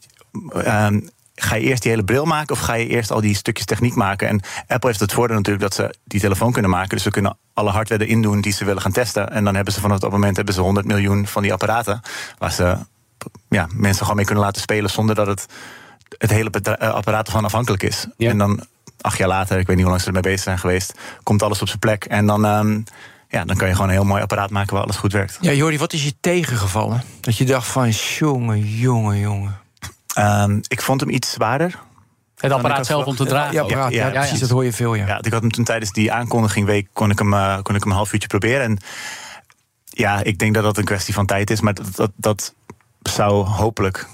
Um, 0.88 1.10
ga 1.36 1.56
je 1.56 1.62
eerst 1.62 1.82
die 1.82 1.92
hele 1.92 2.04
bril 2.04 2.26
maken 2.26 2.56
of 2.56 2.60
ga 2.62 2.74
je 2.74 2.88
eerst 2.88 3.12
al 3.12 3.22
die 3.22 3.36
stukjes 3.36 3.66
techniek 3.66 3.96
maken? 3.96 4.28
En 4.28 4.42
Apple 4.68 4.90
heeft 4.90 5.00
het 5.00 5.14
voordeel 5.14 5.36
natuurlijk 5.36 5.64
dat 5.64 5.74
ze 5.74 5.96
die 6.04 6.20
telefoon 6.20 6.52
kunnen 6.52 6.72
maken. 6.72 6.90
Dus 6.90 7.04
ze 7.04 7.10
kunnen 7.10 7.38
alle 7.54 7.70
hardware 7.70 8.06
erin 8.06 8.22
doen 8.22 8.42
die 8.42 8.54
ze 8.54 8.66
willen 8.66 8.82
gaan 8.82 8.92
testen. 8.92 9.32
En 9.32 9.44
dan 9.44 9.56
hebben 9.56 9.74
ze 9.74 9.80
vanaf 9.80 10.00
dat 10.00 10.12
moment 10.12 10.36
hebben 10.36 10.54
ze 10.54 10.62
100 10.62 10.86
miljoen 10.86 11.28
van 11.28 11.42
die 11.42 11.54
apparaten. 11.54 12.02
Waar 12.38 12.52
ze 12.52 12.78
ja, 13.50 13.68
mensen 13.74 14.02
gewoon 14.02 14.16
mee 14.16 14.26
kunnen 14.26 14.44
laten 14.44 14.62
spelen 14.62 14.90
zonder 14.90 15.16
dat 15.16 15.28
het, 15.28 15.46
het 16.18 16.30
hele 16.30 16.50
eh, 16.50 16.90
apparaat 16.90 17.26
ervan 17.26 17.46
afhankelijk 17.46 17.84
is. 17.84 18.08
En 18.18 18.38
dan 18.38 18.66
acht 19.02 19.18
jaar 19.18 19.28
later, 19.28 19.60
ik 19.60 19.68
weet 19.68 19.76
niet 19.76 19.86
hoe 19.86 19.90
lang 19.90 20.02
ze 20.02 20.08
ermee 20.08 20.22
bezig 20.22 20.42
zijn 20.42 20.60
geweest, 20.60 20.94
komt 21.24 21.44
alles 21.44 21.62
op 21.62 21.68
zijn 21.68 21.80
plek. 21.80 22.06
En 22.06 22.26
dan. 22.26 22.46
Um, 22.46 22.84
ja, 23.32 23.46
dan 23.46 23.56
kan 23.56 23.68
je 23.68 23.74
gewoon 23.74 23.90
een 23.90 23.96
heel 23.96 24.06
mooi 24.06 24.22
apparaat 24.22 24.50
maken 24.50 24.74
waar 24.74 24.84
alles 24.84 24.96
goed 24.96 25.12
werkt. 25.12 25.38
Ja, 25.42 25.52
Jordi, 25.52 25.78
wat 25.78 25.94
is 25.94 26.04
je 26.04 26.14
tegengevallen? 26.20 27.04
Dat 27.22 27.38
je 27.38 27.46
dacht 27.46 27.68
van, 27.68 27.90
jongen, 27.90 28.60
jongen, 28.60 29.20
jongen. 29.20 29.58
Um, 30.18 30.62
ik 30.68 30.82
vond 30.82 31.02
hem 31.02 31.10
iets 31.10 31.32
zwaarder. 31.32 31.80
Het 32.38 32.52
apparaat 32.52 32.86
zelf 32.86 33.06
om 33.06 33.16
te 33.16 33.26
dragen. 33.26 33.54
Ja, 33.54 33.62
apparaat, 33.62 33.92
ja, 33.92 34.08
ja, 34.08 34.12
precies, 34.12 34.40
dat 34.40 34.50
hoor 34.50 34.64
je 34.64 34.74
veel, 34.74 34.94
ja. 34.94 35.08
ja 35.08 35.18
ik 35.22 35.32
had 35.32 35.42
hem 35.42 35.52
toen 35.52 35.64
tijdens 35.64 35.92
die 35.92 36.12
aankondiging 36.12 36.66
week, 36.66 36.88
kon 36.94 37.10
ik 37.10 37.20
hem, 37.20 37.34
uh, 37.34 37.58
kon 37.62 37.76
ik 37.76 37.82
hem 37.82 37.92
een 37.92 37.98
half 37.98 38.14
uurtje 38.14 38.28
proberen. 38.28 38.62
En 38.62 38.78
ja, 39.84 40.24
ik 40.24 40.38
denk 40.38 40.54
dat 40.54 40.64
dat 40.64 40.78
een 40.78 40.84
kwestie 40.84 41.14
van 41.14 41.26
tijd 41.26 41.50
is. 41.50 41.62
Maar 41.62 41.74
dat, 41.74 41.96
dat, 41.96 42.12
dat 42.16 42.54
zou 43.02 43.46
hopelijk 43.46 44.08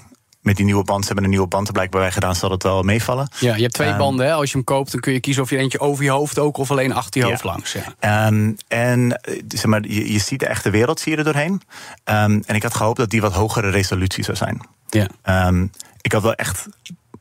met 0.46 0.56
die 0.56 0.64
nieuwe 0.64 0.84
band. 0.84 1.00
Ze 1.00 1.06
hebben 1.06 1.24
een 1.24 1.30
nieuwe 1.30 1.46
band 1.46 1.66
er 1.66 1.72
blijkbaar 1.72 2.00
bij 2.00 2.12
gedaan, 2.12 2.34
zal 2.34 2.50
het 2.50 2.62
wel 2.62 2.82
meevallen. 2.82 3.28
Ja, 3.38 3.54
je 3.54 3.62
hebt 3.62 3.74
twee 3.74 3.90
um, 3.90 3.96
banden. 3.96 4.26
Hè? 4.26 4.32
Als 4.32 4.50
je 4.50 4.56
hem 4.56 4.64
koopt, 4.64 4.92
dan 4.92 5.00
kun 5.00 5.12
je 5.12 5.20
kiezen 5.20 5.42
of 5.42 5.50
je 5.50 5.56
eentje 5.56 5.80
over 5.80 6.04
je 6.04 6.10
hoofd 6.10 6.38
ook 6.38 6.56
of 6.56 6.70
alleen 6.70 6.92
achter 6.92 7.20
je 7.20 7.26
hoofd 7.26 7.44
langs. 7.44 7.76
Ja. 8.00 8.26
Um, 8.26 8.56
en 8.68 9.20
zeg 9.48 9.64
maar, 9.64 9.82
je, 9.88 10.12
je 10.12 10.18
ziet 10.18 10.40
de 10.40 10.46
echte 10.46 10.70
wereld 10.70 11.00
zie 11.00 11.12
je 11.12 11.18
er 11.18 11.24
doorheen. 11.24 11.52
Um, 12.04 12.42
en 12.46 12.54
ik 12.54 12.62
had 12.62 12.74
gehoopt 12.74 12.98
dat 12.98 13.10
die 13.10 13.20
wat 13.20 13.32
hogere 13.32 13.70
resolutie 13.70 14.24
zou 14.24 14.36
zijn. 14.36 14.66
Ja. 14.88 15.52
ik 16.00 16.12
had 16.12 16.22
wel 16.22 16.34
echt. 16.34 16.66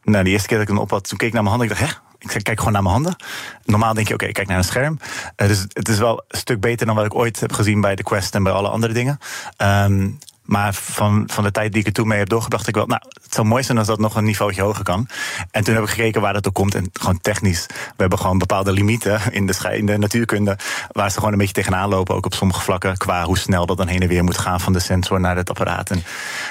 Nou, 0.03 0.23
de 0.23 0.29
eerste 0.29 0.47
keer 0.47 0.57
dat 0.57 0.67
ik 0.67 0.73
hem 0.73 0.83
op 0.83 0.89
had, 0.89 1.07
toen 1.07 1.17
keek 1.17 1.27
ik 1.27 1.33
naar 1.33 1.43
mijn 1.43 1.55
handen. 1.55 1.75
Ik 1.75 1.81
dacht, 1.81 1.91
hè, 1.91 2.37
ik 2.37 2.43
kijk 2.43 2.57
gewoon 2.57 2.73
naar 2.73 2.81
mijn 2.83 2.93
handen. 2.93 3.15
Normaal 3.63 3.93
denk 3.93 4.07
je, 4.07 4.13
oké, 4.13 4.23
okay, 4.23 4.27
ik 4.27 4.33
kijk 4.33 4.47
naar 4.47 4.57
een 4.57 4.63
scherm. 4.63 4.99
Uh, 5.37 5.47
dus 5.47 5.65
het 5.67 5.89
is 5.89 5.97
wel 5.97 6.23
een 6.27 6.37
stuk 6.37 6.59
beter 6.59 6.85
dan 6.85 6.95
wat 6.95 7.05
ik 7.05 7.15
ooit 7.15 7.39
heb 7.39 7.53
gezien 7.53 7.81
bij 7.81 7.95
de 7.95 8.03
Quest 8.03 8.35
en 8.35 8.43
bij 8.43 8.53
alle 8.53 8.69
andere 8.69 8.93
dingen. 8.93 9.19
Um, 9.57 10.19
maar 10.45 10.73
van, 10.73 11.23
van 11.27 11.43
de 11.43 11.51
tijd 11.51 11.71
die 11.71 11.81
ik 11.81 11.87
er 11.87 11.93
toen 11.93 12.07
mee 12.07 12.19
heb 12.19 12.29
doorgebracht, 12.29 12.67
ik 12.67 12.75
wel, 12.75 12.85
nou, 12.85 13.01
het 13.23 13.33
zou 13.33 13.47
mooi 13.47 13.63
zijn 13.63 13.77
als 13.77 13.87
dat 13.87 13.99
nog 13.99 14.15
een 14.15 14.23
niveautje 14.23 14.61
hoger 14.61 14.83
kan. 14.83 15.07
En 15.51 15.63
toen 15.63 15.73
heb 15.73 15.83
ik 15.83 15.89
gekeken 15.89 16.21
waar 16.21 16.33
dat 16.33 16.47
ook 16.47 16.53
komt. 16.53 16.75
En 16.75 16.89
gewoon 16.93 17.21
technisch. 17.21 17.65
We 17.67 17.93
hebben 17.97 18.19
gewoon 18.19 18.37
bepaalde 18.37 18.71
limieten 18.71 19.21
in 19.31 19.45
de, 19.45 19.77
in 19.77 19.85
de 19.85 19.97
natuurkunde. 19.97 20.57
Waar 20.91 21.11
ze 21.11 21.17
gewoon 21.17 21.31
een 21.31 21.37
beetje 21.37 21.53
tegenaan 21.53 21.89
lopen, 21.89 22.15
ook 22.15 22.25
op 22.25 22.33
sommige 22.33 22.61
vlakken. 22.61 22.97
Qua 22.97 23.23
hoe 23.23 23.37
snel 23.37 23.65
dat 23.65 23.77
dan 23.77 23.87
heen 23.87 24.01
en 24.01 24.07
weer 24.07 24.23
moet 24.23 24.37
gaan 24.37 24.61
van 24.61 24.73
de 24.73 24.79
sensor 24.79 25.19
naar 25.19 25.35
het 25.35 25.49
apparaat. 25.49 25.89
En 25.89 26.03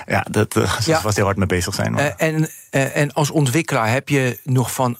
ja, 0.07 0.27
dat 0.31 0.57
uh, 0.57 0.79
ja. 0.85 1.01
was 1.03 1.17
heel 1.17 1.25
hard 1.25 1.37
mee 1.37 1.47
bezig 1.47 1.75
zijn. 1.75 1.99
Uh, 1.99 2.07
en, 2.17 2.49
uh, 2.71 2.97
en 2.97 3.13
als 3.13 3.31
ontwikkelaar 3.31 3.91
heb 3.91 4.09
je 4.09 4.39
nog 4.45 4.73
van. 4.73 4.97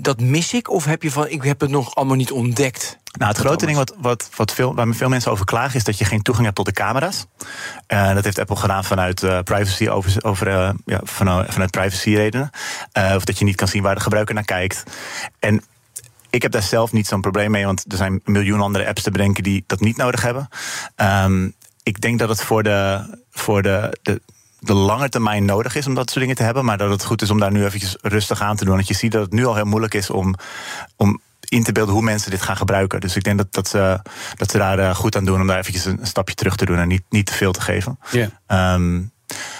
Dat 0.00 0.20
mis 0.20 0.54
ik? 0.54 0.70
Of 0.70 0.84
heb 0.84 1.02
je 1.02 1.10
van, 1.10 1.28
ik 1.28 1.42
heb 1.42 1.60
het 1.60 1.70
nog 1.70 1.94
allemaal 1.94 2.16
niet 2.16 2.32
ontdekt? 2.32 2.98
Nou, 3.12 3.30
het 3.30 3.40
grote 3.40 3.66
ding 3.66 3.76
wat, 3.76 3.94
wat, 3.98 4.28
wat 4.36 4.52
veel, 4.52 4.74
waar 4.74 4.94
veel 4.94 5.08
mensen 5.08 5.30
over 5.30 5.44
klagen 5.44 5.76
is 5.76 5.84
dat 5.84 5.98
je 5.98 6.04
geen 6.04 6.22
toegang 6.22 6.46
hebt 6.46 6.56
tot 6.56 6.66
de 6.66 6.72
camera's. 6.72 7.26
Uh, 7.88 8.14
dat 8.14 8.24
heeft 8.24 8.38
Apple 8.38 8.56
gedaan 8.56 8.84
vanuit 8.84 9.22
uh, 9.22 9.38
privacy, 9.40 9.88
over, 9.88 10.24
over, 10.24 10.48
uh, 10.48 10.70
ja, 10.84 11.00
vanuit, 11.02 11.52
vanuit 11.52 11.70
privacy 11.70 12.14
redenen. 12.14 12.50
of 12.92 13.24
dat 13.24 13.38
je 13.38 13.44
niet 13.44 13.56
kan 13.56 13.68
zien 13.68 13.82
waar 13.82 13.94
de 13.94 14.00
gebruiker 14.00 14.34
naar 14.34 14.44
kijkt. 14.44 14.82
En 15.38 15.62
ik 16.30 16.42
heb 16.42 16.52
daar 16.52 16.62
zelf 16.62 16.92
niet 16.92 17.06
zo'n 17.06 17.20
probleem 17.20 17.50
mee, 17.50 17.64
want 17.64 17.84
er 17.88 17.96
zijn 17.96 18.20
miljoen 18.24 18.60
andere 18.60 18.86
apps 18.86 19.02
te 19.02 19.10
bedenken 19.10 19.42
die 19.42 19.64
dat 19.66 19.80
niet 19.80 19.96
nodig 19.96 20.22
hebben. 20.22 20.48
Um, 20.96 21.54
ik 21.82 22.00
denk 22.00 22.18
dat 22.18 22.28
het 22.28 22.42
voor 22.42 22.62
de, 22.62 23.00
voor 23.30 23.62
de, 23.62 23.98
de 24.02 24.20
de 24.58 24.74
lange 24.74 25.08
termijn 25.08 25.44
nodig 25.44 25.74
is 25.74 25.86
om 25.86 25.94
dat 25.94 26.08
soort 26.08 26.20
dingen 26.20 26.36
te 26.36 26.42
hebben. 26.42 26.64
Maar 26.64 26.78
dat 26.78 26.90
het 26.90 27.04
goed 27.04 27.22
is 27.22 27.30
om 27.30 27.38
daar 27.38 27.52
nu 27.52 27.64
eventjes 27.64 27.96
rustig 28.00 28.40
aan 28.40 28.56
te 28.56 28.64
doen. 28.64 28.74
Want 28.74 28.88
je 28.88 28.94
ziet 28.94 29.12
dat 29.12 29.22
het 29.22 29.32
nu 29.32 29.46
al 29.46 29.54
heel 29.54 29.64
moeilijk 29.64 29.94
is 29.94 30.10
om, 30.10 30.34
om 30.96 31.20
in 31.48 31.62
te 31.62 31.72
beelden 31.72 31.94
hoe 31.94 32.02
mensen 32.02 32.30
dit 32.30 32.42
gaan 32.42 32.56
gebruiken. 32.56 33.00
Dus 33.00 33.16
ik 33.16 33.24
denk 33.24 33.38
dat, 33.38 33.52
dat, 33.52 33.68
ze, 33.68 34.00
dat 34.36 34.50
ze 34.50 34.58
daar 34.58 34.78
eh, 34.78 34.94
goed 34.94 35.16
aan 35.16 35.24
doen 35.24 35.40
om 35.40 35.46
daar 35.46 35.58
eventjes 35.58 35.84
een, 35.84 35.98
stapje 36.02 36.34
terug 36.34 36.56
te 36.56 36.64
doen 36.64 36.78
en 36.78 36.88
niet, 36.88 37.02
niet 37.08 37.26
te 37.26 37.32
veel 37.34 37.52
te 37.52 37.60
geven. 37.60 37.98
Yeah. 38.10 38.74
Um, 38.74 39.12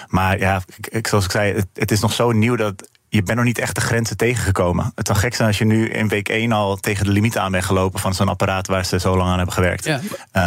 maar 0.07 0.39
ja, 0.39 0.63
ik, 0.89 1.07
zoals 1.07 1.25
ik 1.25 1.31
zei, 1.31 1.55
het, 1.55 1.67
het, 1.75 1.91
is 1.91 2.01
nog 2.01 2.13
zo 2.13 2.33
nieuw 2.33 2.57
dat 2.57 2.89
je 3.09 3.23
bent 3.23 3.37
nog 3.37 3.47
niet 3.47 3.59
echt 3.59 3.75
de 3.75 3.81
grenzen 3.81 4.16
tegengekomen. 4.16 4.92
Het 4.94 5.07
zou 5.07 5.18
gek 5.18 5.35
zijn 5.35 5.49
als 5.49 5.59
je 5.59 5.64
nu 5.64 5.88
in 5.88 6.09
week 6.09 6.29
1 6.29 6.53
al 6.53 6.77
tegen 6.77 7.05
de 7.05 7.11
limiet 7.11 7.38
aan 7.38 7.53
bent 7.53 7.64
gelopen 7.64 8.01
van 8.01 8.14
zo'n 8.14 8.29
apparaat 8.29 8.66
waar 8.66 8.85
ze 8.85 9.01
zo 9.01 9.16
lang 9.16 9.31
aan 9.31 9.37
hebben 9.37 9.55
gewerkt. 9.55 9.85
Ja. 9.85 10.01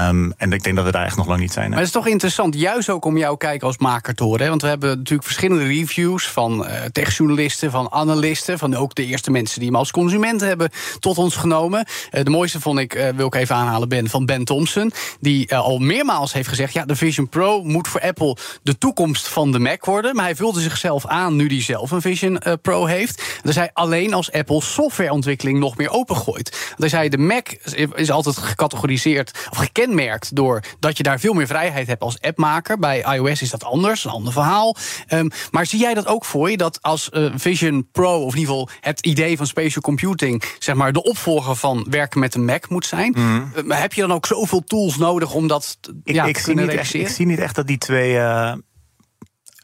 Um, 0.09 0.33
en 0.37 0.53
ik 0.53 0.63
denk 0.63 0.75
dat 0.75 0.85
we 0.85 0.91
daar 0.91 1.05
echt 1.05 1.17
nog 1.17 1.27
lang 1.27 1.39
niet 1.39 1.51
zijn. 1.51 1.69
Maar 1.69 1.77
het 1.77 1.87
is 1.87 1.93
toch 1.93 2.07
interessant, 2.07 2.55
juist 2.55 2.89
ook 2.89 3.05
om 3.05 3.17
jou 3.17 3.37
kijken 3.37 3.67
als 3.67 3.77
maker 3.77 4.15
te 4.15 4.23
horen. 4.23 4.41
Hè? 4.41 4.49
Want 4.49 4.61
we 4.61 4.67
hebben 4.67 4.89
natuurlijk 4.89 5.23
verschillende 5.23 5.63
reviews 5.63 6.27
van 6.27 6.65
uh, 6.65 6.71
techjournalisten, 6.91 7.71
van 7.71 7.91
analisten, 7.91 8.57
van 8.57 8.75
ook 8.75 8.95
de 8.95 9.05
eerste 9.05 9.31
mensen 9.31 9.59
die 9.59 9.67
hem 9.67 9.77
als 9.77 9.91
consument 9.91 10.41
hebben 10.41 10.69
tot 10.99 11.17
ons 11.17 11.35
genomen. 11.35 11.85
Uh, 12.11 12.23
de 12.23 12.29
mooiste 12.29 12.59
vond 12.59 12.79
ik, 12.79 12.95
uh, 12.95 13.09
wil 13.09 13.25
ik 13.25 13.35
even 13.35 13.55
aanhalen, 13.55 13.89
Ben, 13.89 14.09
van 14.09 14.25
Ben 14.25 14.45
Thompson. 14.45 14.91
Die 15.19 15.55
al 15.55 15.79
meermaals 15.79 16.33
heeft 16.33 16.49
gezegd: 16.49 16.73
ja, 16.73 16.85
de 16.85 16.95
Vision 16.95 17.29
Pro 17.29 17.63
moet 17.63 17.87
voor 17.87 18.01
Apple 18.01 18.37
de 18.63 18.77
toekomst 18.77 19.27
van 19.27 19.51
de 19.51 19.59
Mac 19.59 19.85
worden. 19.85 20.15
Maar 20.15 20.25
hij 20.25 20.35
vulde 20.35 20.59
zichzelf 20.59 21.05
aan 21.05 21.35
nu 21.35 21.47
hij 21.47 21.61
zelf 21.61 21.91
een 21.91 22.01
Vision 22.01 22.39
eh, 22.51 22.57
Pro 22.61 22.85
heeft. 22.85 23.39
Hij 23.41 23.53
zei 23.53 23.69
alleen 23.73 24.13
als 24.13 24.31
Apple 24.31 24.61
softwareontwikkeling 24.61 25.59
nog 25.59 25.77
meer 25.77 25.89
opengooit. 25.89 26.73
Hij 26.77 26.89
zei 26.89 27.09
de 27.09 27.17
Mac 27.17 27.47
is 27.95 28.11
altijd 28.11 28.37
gecategoriseerd 28.37 29.47
of 29.51 29.57
gekenmerkt 29.57 30.35
door 30.35 30.63
dat 30.79 30.97
je 30.97 31.03
daar 31.03 31.19
veel 31.19 31.33
meer 31.33 31.47
vrijheid 31.47 31.87
hebt 31.87 32.01
als 32.01 32.21
appmaker. 32.21 32.79
Bij 32.79 33.05
iOS 33.15 33.41
is 33.41 33.49
dat 33.49 33.63
anders, 33.63 34.05
een 34.05 34.11
ander 34.11 34.33
verhaal. 34.33 34.75
Ehm, 35.07 35.29
maar 35.51 35.65
zie 35.65 35.79
jij 35.79 35.93
dat 35.93 36.07
ook 36.07 36.25
voor 36.25 36.49
je 36.51 36.57
dat 36.57 36.81
als 36.81 37.09
uh, 37.13 37.31
Vision 37.35 37.87
Pro 37.91 38.23
of 38.23 38.33
in 38.33 38.39
ieder 38.39 38.53
geval 38.53 38.69
het 38.79 38.99
idee 39.05 39.37
van 39.37 39.47
spatial 39.47 39.81
computing 39.81 40.43
zeg 40.59 40.75
maar 40.75 40.93
de 40.93 41.03
opvolger 41.03 41.55
van 41.55 41.85
werken 41.89 42.19
met 42.19 42.35
een 42.35 42.45
Mac 42.45 42.69
moet 42.69 42.85
zijn? 42.85 43.15
Mm. 43.17 43.51
heb 43.67 43.93
je 43.93 44.01
dan 44.01 44.13
ook 44.13 44.25
zoveel 44.25 44.63
tools 44.63 44.97
nodig 44.97 45.33
om 45.33 45.47
dat 45.47 45.79
ik, 46.03 46.15
ja, 46.15 46.25
ik 46.25 46.37
te 46.37 46.43
zie 46.43 46.55
niet 46.55 46.69
echt? 46.69 46.93
Ik 46.93 47.07
zie 47.07 47.25
niet 47.25 47.39
echt 47.39 47.55
dat 47.55 47.67
die 47.67 47.77
twee. 47.77 48.13
Uh, 48.13 48.53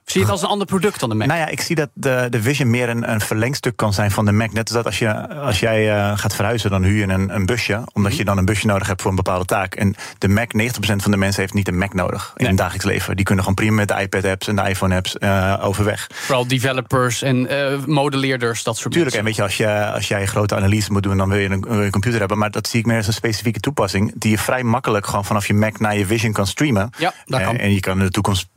Zie 0.07 0.19
je 0.19 0.25
het 0.25 0.35
als 0.35 0.41
een 0.41 0.49
ander 0.49 0.67
product 0.67 0.99
dan 0.99 1.09
de 1.09 1.15
Mac? 1.15 1.27
Nou 1.27 1.39
ja, 1.39 1.47
ik 1.47 1.61
zie 1.61 1.75
dat 1.75 1.89
de, 1.93 2.27
de 2.29 2.41
Vision 2.41 2.69
meer 2.69 2.89
een, 2.89 3.11
een 3.11 3.21
verlengstuk 3.21 3.75
kan 3.75 3.93
zijn 3.93 4.11
van 4.11 4.25
de 4.25 4.31
Mac. 4.31 4.51
Net 4.53 4.63
als 4.63 4.75
dat 4.75 4.85
als, 4.85 4.99
je, 4.99 5.29
als 5.29 5.59
jij 5.59 5.95
uh, 5.95 6.17
gaat 6.17 6.35
verhuizen, 6.35 6.69
dan 6.69 6.83
huur 6.83 7.07
je 7.07 7.13
een, 7.13 7.35
een 7.35 7.45
busje. 7.45 7.81
Omdat 7.93 8.17
je 8.17 8.25
dan 8.25 8.37
een 8.37 8.45
busje 8.45 8.65
nodig 8.67 8.87
hebt 8.87 9.01
voor 9.01 9.09
een 9.09 9.15
bepaalde 9.15 9.45
taak. 9.45 9.75
En 9.75 9.95
de 10.17 10.27
Mac, 10.27 10.51
90% 10.53 10.69
van 10.79 11.11
de 11.11 11.17
mensen 11.17 11.41
heeft 11.41 11.53
niet 11.53 11.67
een 11.67 11.77
Mac 11.77 11.93
nodig 11.93 12.23
in 12.27 12.31
Nee. 12.35 12.47
het 12.47 12.57
dagelijks 12.57 12.85
leven. 12.85 13.15
Die 13.15 13.25
kunnen 13.25 13.43
gewoon 13.43 13.59
prima 13.59 13.75
met 13.75 13.87
de 13.87 14.01
iPad-apps 14.01 14.47
en 14.47 14.55
de 14.55 14.69
iPhone-apps 14.69 15.15
uh, 15.19 15.57
overweg. 15.61 16.07
Vooral 16.13 16.47
developers 16.47 17.21
en 17.21 17.51
uh, 17.53 17.85
modelleerders, 17.85 18.63
dat 18.63 18.77
soort 18.77 18.93
Tuurlijk, 18.93 19.15
en 19.15 19.23
mensen. 19.23 19.43
weet 19.43 19.57
je, 19.57 19.63
als, 19.65 19.75
je, 19.85 19.91
als 19.91 20.07
jij 20.07 20.25
grote 20.25 20.55
analyse 20.55 20.91
moet 20.91 21.03
doen, 21.03 21.17
dan 21.17 21.29
wil 21.29 21.39
je 21.39 21.49
een, 21.49 21.71
een 21.71 21.91
computer 21.91 22.19
hebben. 22.19 22.37
Maar 22.37 22.51
dat 22.51 22.67
zie 22.67 22.79
ik 22.79 22.85
meer 22.85 22.97
als 22.97 23.07
een 23.07 23.13
specifieke 23.13 23.59
toepassing. 23.59 24.11
Die 24.15 24.31
je 24.31 24.37
vrij 24.37 24.63
makkelijk 24.63 25.05
gewoon 25.05 25.25
vanaf 25.25 25.47
je 25.47 25.53
Mac 25.53 25.79
naar 25.79 25.97
je 25.97 26.05
Vision 26.05 26.31
kan 26.33 26.47
streamen. 26.47 26.89
Ja, 26.97 27.13
dat 27.25 27.41
kan. 27.41 27.53
En, 27.53 27.59
en 27.59 27.73
je 27.73 27.79
kan 27.79 27.97
in 27.99 28.05
de 28.05 28.11
toekomst 28.11 28.47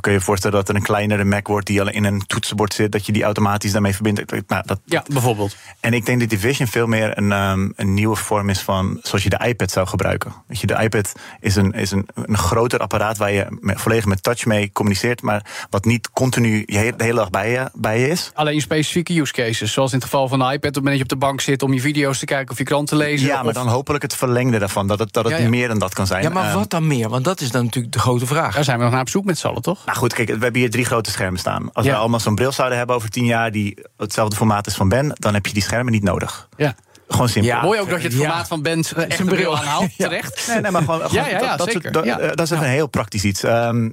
kun 0.00 0.12
je 0.12 0.18
je 0.18 0.24
voorstellen 0.24 0.56
dat 0.56 0.68
er 0.68 0.74
een 0.74 0.82
kleinere 1.06 1.28
Mac 1.28 1.46
wordt 1.46 1.66
die 1.66 1.80
al 1.80 1.90
in 1.90 2.04
een 2.04 2.26
toetsenbord 2.26 2.74
zit, 2.74 2.92
dat 2.92 3.06
je 3.06 3.12
die 3.12 3.22
automatisch 3.22 3.72
daarmee 3.72 3.94
verbindt. 3.94 4.48
Nou, 4.48 4.62
dat, 4.66 4.80
Ja, 4.84 5.04
bijvoorbeeld. 5.12 5.56
en 5.80 5.92
ik 5.94 6.06
denk 6.06 6.20
dat 6.20 6.28
die 6.28 6.38
Vision 6.38 6.68
veel 6.68 6.86
meer 6.86 7.18
een, 7.18 7.32
um, 7.32 7.72
een 7.76 7.94
nieuwe 7.94 8.16
vorm 8.16 8.48
is 8.48 8.60
van 8.60 8.98
zoals 9.02 9.22
je 9.24 9.30
de 9.30 9.40
iPad 9.46 9.70
zou 9.70 9.86
gebruiken. 9.86 10.32
Weet 10.46 10.60
je, 10.60 10.66
de 10.66 10.74
iPad 10.82 11.12
is 11.40 11.56
een, 11.56 11.72
is 11.72 11.90
een, 11.90 12.08
een 12.14 12.36
groter 12.38 12.78
apparaat 12.78 13.16
waar 13.16 13.32
je 13.32 13.46
met, 13.60 13.80
volledig 13.80 14.04
met 14.04 14.22
touch 14.22 14.44
mee 14.44 14.72
communiceert, 14.72 15.22
maar 15.22 15.66
wat 15.70 15.84
niet 15.84 16.10
continu 16.10 16.62
je 16.66 16.76
hele, 16.78 16.96
de 16.96 17.04
hele 17.04 17.16
dag 17.18 17.30
bij 17.30 17.50
je, 17.50 17.70
bij 17.74 18.00
je 18.00 18.08
is. 18.08 18.30
Alleen 18.34 18.60
specifieke 18.60 19.20
use 19.20 19.32
cases. 19.32 19.72
Zoals 19.72 19.90
in 19.92 19.96
het 19.98 20.04
geval 20.04 20.28
van 20.28 20.38
de 20.38 20.44
iPad, 20.44 20.56
op 20.56 20.62
het 20.62 20.74
moment 20.74 20.98
dat 20.98 21.08
je 21.08 21.14
op 21.14 21.20
de 21.20 21.26
bank 21.26 21.40
zit 21.40 21.62
om 21.62 21.72
je 21.72 21.80
video's 21.80 22.18
te 22.18 22.24
kijken 22.24 22.50
of 22.52 22.58
je 22.58 22.64
krant 22.64 22.88
te 22.88 22.96
lezen. 22.96 23.26
Ja, 23.26 23.36
maar 23.36 23.44
of- 23.46 23.52
dan 23.52 23.68
hopelijk 23.68 24.02
het 24.02 24.14
verlengde 24.16 24.58
daarvan, 24.58 24.86
dat 24.86 24.98
het, 24.98 25.12
dat 25.12 25.24
het 25.24 25.32
Ja, 25.32 25.38
ja. 25.38 25.48
meer 25.48 25.68
dan 25.68 25.78
dat 25.78 25.94
kan 25.94 26.06
zijn. 26.06 26.22
Ja, 26.22 26.28
maar 26.30 26.44
Ehm, 26.48 26.54
wat 26.58 26.70
dan 26.70 26.86
meer? 26.86 27.08
Want 27.08 27.24
dat 27.24 27.40
is 27.40 27.50
dan 27.50 27.64
natuurlijk 27.64 27.92
de 27.92 27.98
grote 27.98 28.26
vraag. 28.26 28.54
Daar 28.54 28.64
zijn 28.64 28.76
we 28.78 28.82
nog 28.82 28.92
naar 28.92 29.00
op 29.00 29.08
zoek 29.08 29.24
met 29.24 29.38
z'n 29.38 29.46
allen, 29.46 29.62
toch? 29.62 29.84
Nou 29.86 29.98
goed, 29.98 30.12
kijk, 30.14 30.28
we 30.28 30.38
hebben 30.38 30.60
hier 30.60 30.70
drie 30.70 30.84
grote 30.90 31.10
schermen 31.10 31.40
staan. 31.40 31.72
Als 31.72 31.86
Ja. 31.86 31.92
we 31.92 31.98
allemaal 31.98 32.20
zo'n 32.20 32.34
bril 32.34 32.52
zouden 32.52 32.78
hebben 32.78 32.96
over 32.96 33.10
tien 33.10 33.24
jaar 33.24 33.50
die 33.50 33.78
hetzelfde 33.96 34.36
formaat 34.36 34.66
is 34.66 34.74
van 34.74 34.88
Ben, 34.88 35.12
dan 35.14 35.34
heb 35.34 35.46
je 35.46 35.52
die 35.52 35.62
schermen 35.62 35.92
niet 35.92 36.02
nodig. 36.02 36.48
Ja. 36.56 36.74
Gewoon 37.08 37.28
simpel. 37.28 37.52
Ja. 37.54 37.62
Mooi 37.62 37.80
ook 37.80 37.88
dat 37.90 38.02
je 38.02 38.08
het 38.08 38.16
Ja. 38.16 38.22
formaat 38.22 38.48
van 38.48 38.62
Bent 38.62 38.92
eh, 38.92 39.02
echt 39.02 39.16
Zijn 39.16 39.20
een 39.28 39.34
bril 39.34 39.50
bril. 39.50 39.56
aanhaalt, 39.58 39.94
Ja. 39.96 40.04
terecht. 40.08 40.46
Nee, 40.48 40.60
nee, 40.60 40.70
maar 40.70 40.82
gewoon, 40.82 41.00
gewoon 41.00 41.14
ja, 41.24 41.28
ja, 41.30 41.38
dat, 41.38 41.58
dat, 41.58 41.66
zeker. 41.66 41.82
soort- 41.82 41.94
dat, 41.94 42.04
Ja. 42.04 42.18
eh, 42.18 42.28
dat 42.28 42.40
is 42.40 42.50
een 42.50 42.62
heel 42.62 42.86
praktisch 42.86 43.24
iets. 43.24 43.42
Ehm, 43.42 43.84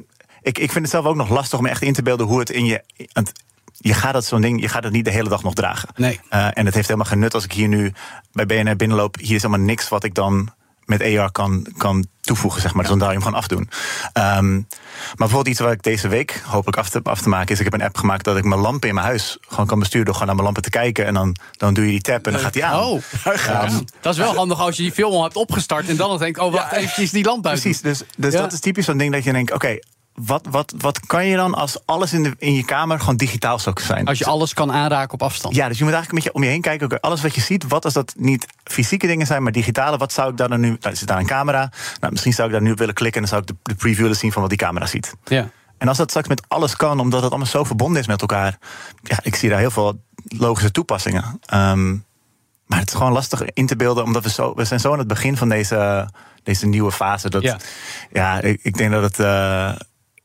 ik, 0.42 0.58
ik 0.58 0.72
vind 0.72 0.74
het 0.86 0.90
zelf 0.90 1.06
ook 1.06 1.16
nog 1.16 1.30
lastig 1.30 1.60
om 1.60 1.66
echt 1.66 1.82
in 1.82 1.94
te 1.94 2.02
beelden 2.04 2.26
hoe 2.28 2.40
het 2.40 2.50
in 2.50 2.66
je. 2.66 2.84
want 3.14 3.32
je 3.80 3.94
gaat 3.94 4.14
dat 4.14 4.26
zo'n 4.26 4.42
ding, 4.42 4.62
je 4.62 4.68
gaat 4.70 4.84
het 4.84 4.94
niet 4.94 5.06
de 5.06 5.12
hele 5.12 5.30
dag 5.30 5.44
nog 5.44 5.54
dragen. 5.54 5.90
Nee. 5.96 6.20
Eh, 6.30 6.46
en 6.54 6.66
het 6.66 6.74
heeft 6.76 6.88
helemaal 6.88 7.10
geen 7.10 7.20
nut 7.20 7.34
als 7.34 7.44
ik 7.44 7.52
hier 7.52 7.68
nu 7.68 7.94
bij 8.32 8.46
BNR 8.46 8.76
binnenloop. 8.76 9.16
Hier 9.20 9.36
is 9.36 9.42
helemaal 9.42 9.66
niks 9.66 9.90
wat 9.90 10.04
ik 10.04 10.14
dan 10.14 10.50
met 10.88 11.02
AR 11.02 11.32
kan, 11.32 11.68
kan 11.78 12.06
toevoegen, 12.22 12.62
zeg 12.62 12.74
maar. 12.74 12.82
Dus 12.82 12.92
dan 12.92 13.00
zou 13.00 13.12
je 13.12 13.18
hem 13.18 13.26
gewoon 13.28 13.42
afdoen. 13.42 13.70
Ehm, 14.14 14.54
maar 14.54 15.16
bijvoorbeeld 15.16 15.48
iets 15.48 15.60
wat 15.60 15.72
ik 15.72 15.84
deze 15.84 16.08
week 16.08 16.42
hopelijk 16.46 16.78
af 16.78 16.90
te, 16.90 17.00
af 17.04 17.22
te 17.22 17.30
maken 17.30 17.54
is... 17.54 17.58
ik 17.58 17.64
heb 17.64 17.74
een 17.74 17.82
app 17.88 17.98
gemaakt 17.98 18.24
dat 18.24 18.38
ik 18.38 18.44
mijn 18.44 18.62
lampen 18.62 18.90
in 18.90 18.96
mijn 18.96 19.08
huis 19.08 19.38
gewoon 19.48 19.66
kan 19.66 19.80
besturen... 19.80 20.06
door 20.06 20.14
gewoon 20.14 20.36
naar 20.36 20.44
mijn 20.44 20.54
lampen 20.54 20.72
te 20.72 20.80
kijken. 20.80 21.06
En 21.06 21.14
dan, 21.14 21.36
dan 21.52 21.74
doe 21.74 21.86
je 21.86 21.92
die 21.92 22.02
tab 22.02 22.26
en 22.26 22.32
dan 22.32 22.42
gaat 22.42 22.54
die 22.54 22.66
aan. 22.66 22.84
Oh, 22.84 23.02
Ja, 23.24 23.70
dat 24.02 24.14
is 24.14 24.20
wel 24.20 24.36
handig 24.36 24.60
als 24.60 24.76
je 24.76 24.82
die 24.84 24.92
film 24.92 25.12
al 25.14 25.24
hebt 25.24 25.36
opgestart 25.36 25.90
en 25.90 25.96
dan 25.96 26.18
denkt, 26.18 26.40
oh 26.40 26.54
wacht 26.54 26.72
eventjes 26.72 27.12
die 27.12 27.24
lamp 27.24 27.46
uit. 27.48 27.62
Precies, 27.62 27.82
dus, 27.82 28.02
dus 28.18 28.34
Ja. 28.34 28.42
dat 28.42 28.54
is 28.54 28.60
typisch 28.60 28.86
zo'n 28.86 28.98
ding 28.98 29.14
dat 29.14 29.24
je 29.24 29.32
denkt... 29.32 29.52
oké, 29.54 29.78
wat, 30.26 30.48
wat, 30.50 30.74
wat 30.78 31.00
kan 31.06 31.26
je 31.26 31.36
dan 31.36 31.54
als 31.54 31.78
alles 31.86 32.14
in, 32.14 32.24
de, 32.24 32.36
in 32.38 32.54
je 32.54 32.66
kamer 32.66 33.00
gewoon 33.00 33.16
digitaal 33.16 33.60
zou 33.60 33.82
zijn? 33.82 34.06
Als 34.08 34.18
je 34.18 34.26
alles 34.26 34.54
kan 34.54 34.72
aanraken 34.72 35.14
op 35.14 35.22
afstand. 35.22 35.56
Ja, 35.56 35.68
dus 35.68 35.78
je 35.78 35.84
moet 35.84 35.94
eigenlijk 35.94 36.26
een 36.26 36.32
beetje 36.32 36.34
om 36.34 36.44
je 36.44 36.50
heen 36.50 36.80
kijken. 36.80 37.00
Alles 37.00 37.22
wat 37.22 37.36
je 37.36 37.42
ziet, 37.42 37.68
wat 37.68 37.86
als 37.86 37.94
dat 37.94 38.14
niet 38.18 38.46
fysieke 38.64 39.08
dingen 39.08 39.28
zijn, 39.28 39.44
maar 39.44 39.52
digitale, 39.52 39.98
wat 39.98 40.14
zou 40.14 40.32
ik 40.32 40.38
daar 40.38 40.50
dan 40.50 40.60
nu. 40.60 40.68
Nou, 40.68 40.80
er 40.82 40.96
zit 40.98 41.08
daar 41.08 41.20
een 41.20 41.26
camera. 41.26 41.72
Nou, 42.00 42.12
misschien 42.12 42.34
zou 42.34 42.48
ik 42.48 42.54
daar 42.54 42.64
nu 42.64 42.72
op 42.72 42.78
willen 42.78 42.94
klikken 42.94 43.22
en 43.24 43.28
dan 43.30 43.38
zou 43.40 43.42
ik 43.52 43.66
de, 43.66 43.72
de 43.74 43.80
preview 43.80 44.02
willen 44.02 44.18
zien 44.18 44.32
van 44.32 44.42
wat 44.42 44.50
die 44.50 44.60
camera 44.60 44.86
ziet. 44.86 45.14
Ja. 45.26 45.50
En 45.78 45.88
als 45.88 45.98
dat 45.98 46.10
straks 46.10 46.28
met 46.28 46.42
alles 46.48 46.76
kan, 46.76 47.00
omdat 47.00 47.22
het 47.22 47.30
allemaal 47.30 47.48
zo 47.50 47.64
verbonden 47.64 48.02
is 48.02 48.08
met 48.08 48.22
elkaar. 48.22 48.58
Ja, 49.04 49.20
ik 49.22 49.36
zie 49.36 49.50
daar 49.50 49.60
heel 49.60 49.72
veel 49.72 50.02
logische 50.24 50.72
toepassingen. 50.72 51.40
Ehm, 51.46 51.92
maar 52.66 52.80
het 52.80 52.88
is 52.90 52.96
gewoon 52.96 53.12
lastig 53.12 53.42
in 53.54 53.66
te 53.66 53.76
beelden, 53.76 54.04
omdat 54.04 54.24
we 54.24 54.30
zo. 54.30 54.54
We 54.56 54.66
zijn 54.66 54.80
zo 54.80 54.92
aan 54.92 55.00
het 55.00 55.08
begin 55.08 55.38
van 55.38 55.50
deze, 55.50 56.10
deze 56.44 56.68
nieuwe 56.68 56.92
fase. 56.92 57.30
Dat, 57.30 57.42
Ja. 57.42 57.58
ja, 58.12 58.42
ik, 58.42 58.60
ik 58.64 58.78
denk 58.78 58.92
dat 58.92 59.02
het. 59.04 59.20
eh, 59.20 59.72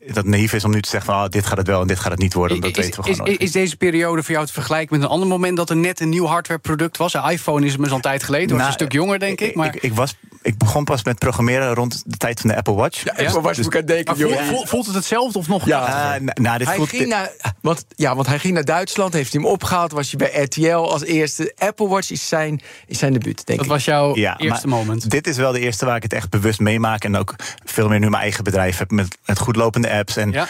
dat 0.06 0.24
naïef 0.24 0.52
is 0.52 0.64
om 0.64 0.70
nu 0.70 0.82
te 0.82 0.88
zeggen 0.88 1.12
van 1.12 1.24
oh, 1.24 1.28
dit 1.30 1.46
gaat 1.46 1.56
het 1.58 1.66
wel 1.66 1.80
en 1.80 1.86
dit 1.86 1.98
gaat 1.98 2.10
het 2.10 2.20
niet 2.20 2.34
worden. 2.34 2.60
Dat 2.60 2.70
Is, 2.70 2.76
weten 2.76 3.02
we 3.02 3.08
is, 3.08 3.14
gewoon 3.16 3.28
nooit. 3.28 3.40
is 3.40 3.52
deze 3.52 3.76
periode 3.76 4.22
voor 4.22 4.34
jou 4.34 4.46
te 4.46 4.52
vergelijken 4.52 4.96
met 4.96 5.04
een 5.04 5.12
ander 5.12 5.28
moment 5.28 5.56
dat 5.56 5.70
er 5.70 5.76
net 5.76 6.00
een 6.00 6.08
nieuw 6.08 6.26
hardwareproduct 6.26 6.96
was? 6.96 7.14
Een 7.14 7.30
iPhone 7.30 7.66
is 7.66 7.72
het 7.72 7.88
al 7.88 7.94
een 7.96 8.00
tijd 8.00 8.22
geleden, 8.22 8.48
was 8.48 8.56
Nou, 8.56 8.66
een 8.68 8.72
stuk 8.72 8.92
jonger, 8.92 9.18
denk 9.18 9.40
ik. 9.40 9.54
Maar, 9.54 9.66
Ik, 9.74 9.82
ik, 9.82 9.94
was, 9.94 10.14
ik 10.42 10.58
begon 10.58 10.84
pas 10.84 11.04
met 11.04 11.18
programmeren 11.18 11.74
rond 11.74 12.02
de 12.06 12.16
tijd 12.16 12.40
van 12.40 12.50
de 12.50 12.56
Apple 12.56 12.74
Watch. 12.74 13.02
Ja, 13.16 13.40
was 13.40 13.58
ik 13.58 13.76
aan 13.76 13.84
denken, 13.84 14.16
voelt, 14.16 14.30
joh. 14.30 14.42
voelt- 14.42 14.68
voelt 14.68 14.86
het 14.86 14.94
hetzelfde 14.94 15.38
of 15.38 15.48
nog? 15.48 15.66
Ja. 15.66 16.18
nou, 16.34 16.58
dit 16.58 16.66
Hij 16.66 16.76
voelt, 16.76 16.88
ging 16.88 17.06
naar, 17.08 17.30
want, 17.60 17.84
ja, 17.96 18.14
want 18.14 18.26
hij 18.26 18.38
ging 18.38 18.54
naar 18.54 18.64
Duitsland, 18.64 19.12
heeft 19.12 19.32
hij 19.32 19.42
hem 19.42 19.50
opgehaald, 19.50 19.92
was 19.92 20.10
hij 20.16 20.28
bij 20.30 20.42
RTL 20.42 20.74
als 20.92 21.02
eerste. 21.04 21.52
Apple 21.58 21.88
Watch 21.88 22.10
is 22.10 22.28
zijn, 22.28 22.60
is 22.86 22.98
zijn 22.98 23.12
debuut, 23.12 23.46
denk 23.46 23.58
dat 23.58 23.66
ik. 23.66 23.72
was 23.72 23.84
jouw 23.84 24.16
ja, 24.16 24.38
eerste 24.38 24.66
maar 24.68 24.78
moment. 24.78 25.10
Dit 25.10 25.26
is 25.26 25.36
wel 25.36 25.52
de 25.52 25.60
eerste 25.60 25.84
waar 25.84 25.96
ik 25.96 26.02
het 26.02 26.12
echt 26.12 26.30
bewust 26.30 26.60
meemaak. 26.60 27.04
En 27.04 27.16
ook 27.16 27.34
veel 27.64 27.88
meer 27.88 27.98
nu 27.98 28.08
mijn 28.10 28.22
eigen 28.22 28.44
bedrijf 28.44 28.78
heb 28.78 28.90
met, 28.90 29.18
met 29.26 29.38
goedlopende 29.38 29.88
apps. 29.92 30.16
En 30.16 30.30
Ja. 30.32 30.46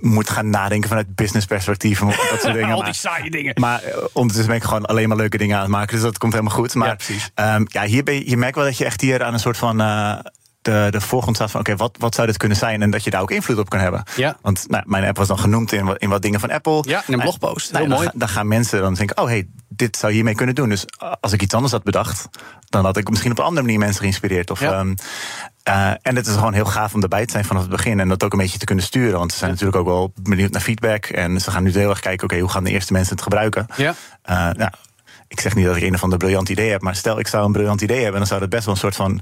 moet 0.00 0.30
gaan 0.30 0.50
nadenken 0.50 0.88
vanuit 0.88 1.14
business 1.14 1.46
perspectief. 1.46 2.00
en 2.00 2.06
Dat 2.06 2.16
soort 2.40 2.42
dingen. 2.54 2.70
Al 2.70 2.76
Maar- 2.76 2.84
die 2.84 2.94
saaie 2.94 3.30
dingen. 3.30 3.52
Maar 3.60 3.82
eh, 3.82 3.96
ondertussen 4.12 4.46
ben 4.52 4.56
ik 4.60 4.64
gewoon 4.68 4.84
alleen 4.84 5.08
maar 5.08 5.16
leuke 5.16 5.38
dingen 5.38 5.56
aan 5.56 5.62
het 5.62 5.70
maken. 5.70 5.94
Dus 5.94 6.02
dat 6.02 6.18
komt 6.18 6.32
helemaal 6.32 6.54
goed. 6.56 6.74
Maar 6.74 6.88
Ja, 6.88 6.94
precies. 6.94 7.30
ehm, 7.34 7.64
ja, 7.68 7.82
hier 7.82 8.02
ben 8.04 8.14
je, 8.14 8.28
je 8.30 8.36
merkt 8.36 8.56
wel 8.56 8.64
dat 8.64 8.78
je 8.78 8.84
echt 8.84 9.00
hier 9.00 9.24
aan 9.24 9.32
een 9.32 9.38
soort 9.40 9.56
van. 9.56 9.80
eh, 9.80 10.18
de, 10.64 10.86
de 10.90 11.00
voorgrond 11.00 11.36
staat 11.36 11.50
van, 11.50 11.60
oké, 11.60 11.76
wat, 11.76 11.96
wat 11.98 12.14
zou 12.14 12.26
dit 12.26 12.36
kunnen 12.36 12.56
zijn? 12.58 12.82
En 12.82 12.90
dat 12.90 13.04
je 13.04 13.10
daar 13.10 13.20
ook 13.20 13.30
invloed 13.30 13.58
op 13.58 13.68
kan 13.68 13.80
hebben. 13.80 14.02
Ja. 14.16 14.36
Want 14.42 14.64
nou, 14.68 14.82
mijn 14.86 15.04
app 15.04 15.16
was 15.16 15.28
dan 15.28 15.38
genoemd 15.38 15.72
in 15.72 15.84
wat, 15.84 15.98
in 15.98 16.08
wat 16.08 16.22
dingen 16.22 16.40
van 16.40 16.50
Apple. 16.50 16.82
Ja, 16.86 17.02
in 17.06 17.14
een 17.14 17.20
blogpost. 17.20 17.72
Nou, 17.72 17.80
Heel 17.84 17.88
dan 17.88 17.96
mooi. 18.02 18.10
ga- 18.12 18.18
Dan, 18.18 18.28
gaan 18.28 18.48
mensen 18.48 18.80
dan 18.80 18.94
denken, 18.94 19.18
oh 19.18 19.26
hey, 19.26 19.46
dit 19.68 19.96
zou 19.96 20.08
je 20.10 20.14
hiermee 20.16 20.34
kunnen 20.34 20.54
doen. 20.54 20.68
Dus 20.68 20.84
uh, 21.02 21.12
als 21.20 21.32
ik 21.32 21.42
iets 21.42 21.54
anders 21.54 21.72
had 21.72 21.82
bedacht, 21.82 22.28
dan 22.68 22.84
had 22.84 22.96
ik 22.96 23.08
misschien 23.10 23.30
op 23.30 23.38
een 23.38 23.44
andere 23.44 23.62
manier 23.66 23.78
mensen 23.80 24.00
geïnspireerd. 24.00 24.50
Of, 24.50 24.60
Ja. 24.60 24.72
ehm, 24.72 24.94
eh, 25.62 25.90
en 26.02 26.16
het 26.16 26.26
is 26.26 26.34
gewoon 26.34 26.52
heel 26.52 26.64
gaaf 26.64 26.94
om 26.94 27.02
erbij 27.02 27.24
te 27.26 27.32
zijn 27.32 27.44
vanaf 27.44 27.62
het 27.62 27.70
begin. 27.70 28.00
En 28.00 28.08
dat 28.08 28.24
ook 28.24 28.32
een 28.32 28.38
beetje 28.38 28.58
te 28.58 28.64
kunnen 28.64 28.84
sturen. 28.84 29.18
Want 29.18 29.32
ze 29.32 29.38
zijn 29.38 29.50
natuurlijk 29.50 29.76
ook 29.78 29.86
wel 29.86 30.12
benieuwd 30.22 30.50
naar 30.52 30.60
feedback. 30.60 31.04
En 31.06 31.40
ze 31.40 31.50
gaan 31.50 31.62
nu 31.62 31.72
heel 31.72 31.90
erg 31.90 32.00
kijken, 32.00 32.24
oké, 32.26 32.38
hoe 32.38 32.50
gaan 32.50 32.64
de 32.64 32.70
eerste 32.70 32.92
mensen 32.92 33.12
het 33.14 33.22
gebruiken? 33.22 33.66
Ja. 33.76 33.94
Eh, 34.22 34.36
nou, 34.36 34.70
ik 35.28 35.40
zeg 35.40 35.54
niet 35.54 35.66
dat 35.66 35.76
ik 35.76 35.82
een 35.82 35.94
of 35.94 36.02
ander 36.02 36.18
briljant 36.18 36.48
idee 36.48 36.70
heb. 36.70 36.80
Maar 36.82 36.94
stel 36.96 37.18
ik 37.18 37.26
zou 37.26 37.44
een 37.46 37.52
briljant 37.52 37.80
idee 37.80 38.00
hebben, 38.02 38.18
dan 38.18 38.26
zou 38.26 38.40
dat 38.40 38.48
best 38.48 38.64
wel 38.64 38.74
een 38.74 38.80
soort 38.80 38.96
van 38.96 39.20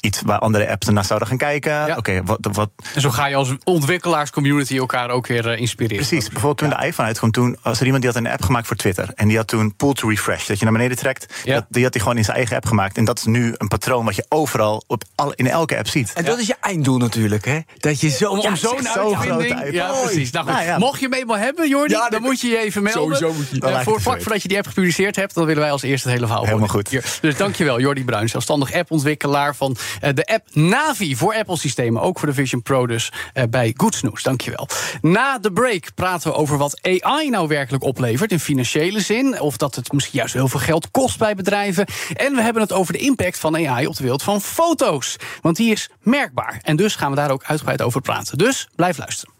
iets 0.00 0.20
waar 0.24 0.38
andere 0.38 0.68
apps 0.68 0.88
naar 0.88 1.04
zouden 1.04 1.28
gaan 1.28 1.36
kijken. 1.36 1.72
Ja. 1.72 1.96
Oké, 1.96 2.22
wat, 2.24 2.38
wat, 2.52 2.70
En 2.94 3.00
zo 3.00 3.10
ga 3.10 3.26
je 3.26 3.34
als 3.34 3.52
ontwikkelaarscommunity 3.64 4.76
elkaar 4.76 5.10
ook 5.10 5.26
weer 5.26 5.48
eh, 5.50 5.60
inspireren. 5.60 6.06
Precies, 6.06 6.28
bijvoorbeeld 6.28 6.58
toen 6.58 6.80
de 6.80 6.86
iPhone 6.86 7.08
uitkwam, 7.08 7.30
toen 7.30 7.56
was 7.62 7.78
er 7.80 7.84
iemand 7.84 8.02
die 8.02 8.12
had 8.12 8.20
een 8.22 8.28
app 8.30 8.42
gemaakt 8.42 8.66
voor 8.66 8.76
Twitter. 8.76 9.10
En 9.14 9.28
die 9.28 9.36
had 9.36 9.46
toen 9.46 9.76
pull 9.76 9.92
to 9.92 10.08
refresh, 10.08 10.46
dat 10.46 10.58
je 10.58 10.64
naar 10.64 10.72
beneden 10.72 10.96
trekt. 10.96 11.34
Ja. 11.44 11.54
Dat, 11.54 11.64
die 11.68 11.82
had 11.82 11.92
hij 11.92 12.02
gewoon 12.02 12.16
in 12.18 12.24
zijn 12.24 12.36
eigen 12.36 12.56
app 12.56 12.66
gemaakt. 12.66 12.96
En 12.96 13.04
dat 13.04 13.18
is 13.18 13.24
nu 13.24 13.54
een 13.56 13.68
patroon 13.68 14.04
wat 14.04 14.16
je 14.16 14.24
overal 14.28 14.84
op 14.86 15.02
alle, 15.14 15.32
in 15.36 15.46
elke 15.48 15.76
app 15.78 15.88
ziet. 15.88 16.12
En 16.12 16.24
dat 16.24 16.38
is 16.38 16.46
je 16.46 16.56
einddoel 16.60 16.98
natuurlijk, 16.98 17.44
hè? 17.44 17.58
Dat 17.78 18.00
je 18.00 18.08
zo... 18.10 18.30
Om, 18.30 18.56
zo'n 18.56 18.88
uitvinding... 18.88 19.52
grote 19.54 19.72
Ja, 19.72 19.92
precies. 20.02 20.30
Nou, 20.30 20.44
goed. 20.46 20.54
Nou 20.54 20.66
ja. 20.66 20.78
Mocht 20.78 21.00
je 21.00 21.08
hem 21.08 21.14
eenmaal 21.14 21.36
hebben, 21.38 21.68
Jordi, 21.68 21.94
Ja, 21.94 22.00
dan 22.00 22.10
dat- 22.10 22.20
moet 22.20 22.40
je 22.40 22.48
je 22.48 22.58
even 22.58 22.82
melden. 22.82 23.16
Sowieso 23.16 23.32
moet 23.38 23.48
je- 23.50 23.58
Dan 23.58 23.72
ik 23.72 23.82
voor 23.82 24.00
vlak 24.00 24.22
voordat 24.22 24.42
je 24.42 24.48
die 24.48 24.56
app 24.56 24.66
gepubliceerd 24.66 25.16
hebt, 25.16 25.34
dan 25.34 25.44
willen 25.44 25.62
wij 25.62 25.70
als 25.72 25.82
eerste 25.82 26.08
het 26.08 26.16
hele 26.16 26.26
verhaal 26.28 26.46
Helemaal 26.46 26.68
goed. 26.68 26.88
Hier. 26.88 27.04
Dus 27.20 27.36
dankjewel, 27.36 27.80
Jordi 27.80 28.04
Bruin, 28.04 28.28
zelfstandig 28.28 28.72
appontwikkelaar 28.72 29.56
van 29.56 29.76
de 30.14 30.26
app 30.26 30.54
Navi 30.54 31.16
voor 31.16 31.34
Apple-systemen. 31.34 32.02
Ook 32.02 32.18
voor 32.18 32.28
de 32.28 32.34
Vision 32.34 32.62
Pro 32.62 32.86
dus 32.86 33.12
eh, 33.32 33.44
bij 33.50 33.74
Good 33.76 33.94
Snooze. 33.94 34.22
Dankjewel. 34.22 34.68
Na 35.00 35.38
de 35.38 35.52
break 35.52 35.94
praten 35.94 36.30
we 36.30 36.36
over 36.36 36.58
wat 36.58 36.78
AI 36.82 37.30
nou 37.30 37.48
werkelijk 37.48 37.84
oplevert 37.84 38.32
in 38.32 38.40
financiële 38.40 39.00
zin. 39.00 39.40
Of 39.40 39.56
dat 39.56 39.74
het 39.74 39.92
misschien 39.92 40.18
juist 40.18 40.34
heel 40.34 40.48
veel 40.48 40.60
geld 40.60 40.90
kost 40.90 41.18
bij 41.18 41.34
bedrijven. 41.34 41.86
En 42.14 42.34
we 42.34 42.42
hebben 42.42 42.62
het 42.62 42.72
over 42.72 42.92
de 42.92 42.98
impact 42.98 43.38
van 43.38 43.68
AI 43.68 43.86
op 43.86 43.96
de 43.96 44.02
wereld 44.02 44.22
van 44.22 44.40
foto's. 44.40 45.16
Want 45.40 45.56
die 45.56 45.72
is 45.72 45.90
merkbaar. 46.02 46.60
En 46.62 46.76
dus 46.76 46.94
gaan 46.96 47.10
we 47.10 47.16
daar 47.16 47.30
ook 47.30 47.44
uitgebreid 47.44 47.82
over 47.82 48.00
praten. 48.00 48.38
Dus 48.38 48.68
blijf 48.74 48.98
luisteren. 48.98 49.34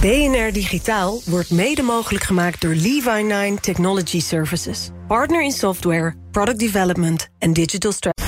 BNR 0.00 0.52
Digitaal 0.52 1.20
wordt 1.24 1.50
mede 1.50 1.82
mogelijk 1.82 2.24
gemaakt 2.24 2.60
door 2.60 2.74
Levi9 2.74 3.60
Technology 3.60 4.20
Services. 4.20 4.90
Partner 5.08 5.42
in 5.42 5.52
software, 5.52 6.14
product 6.30 6.58
development 6.58 7.28
en 7.38 7.52
digital 7.52 7.92
strategy. 7.92 8.27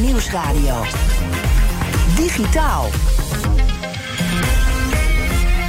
Nieuwsradio. 0.00 0.82
Digitaal. 2.16 3.15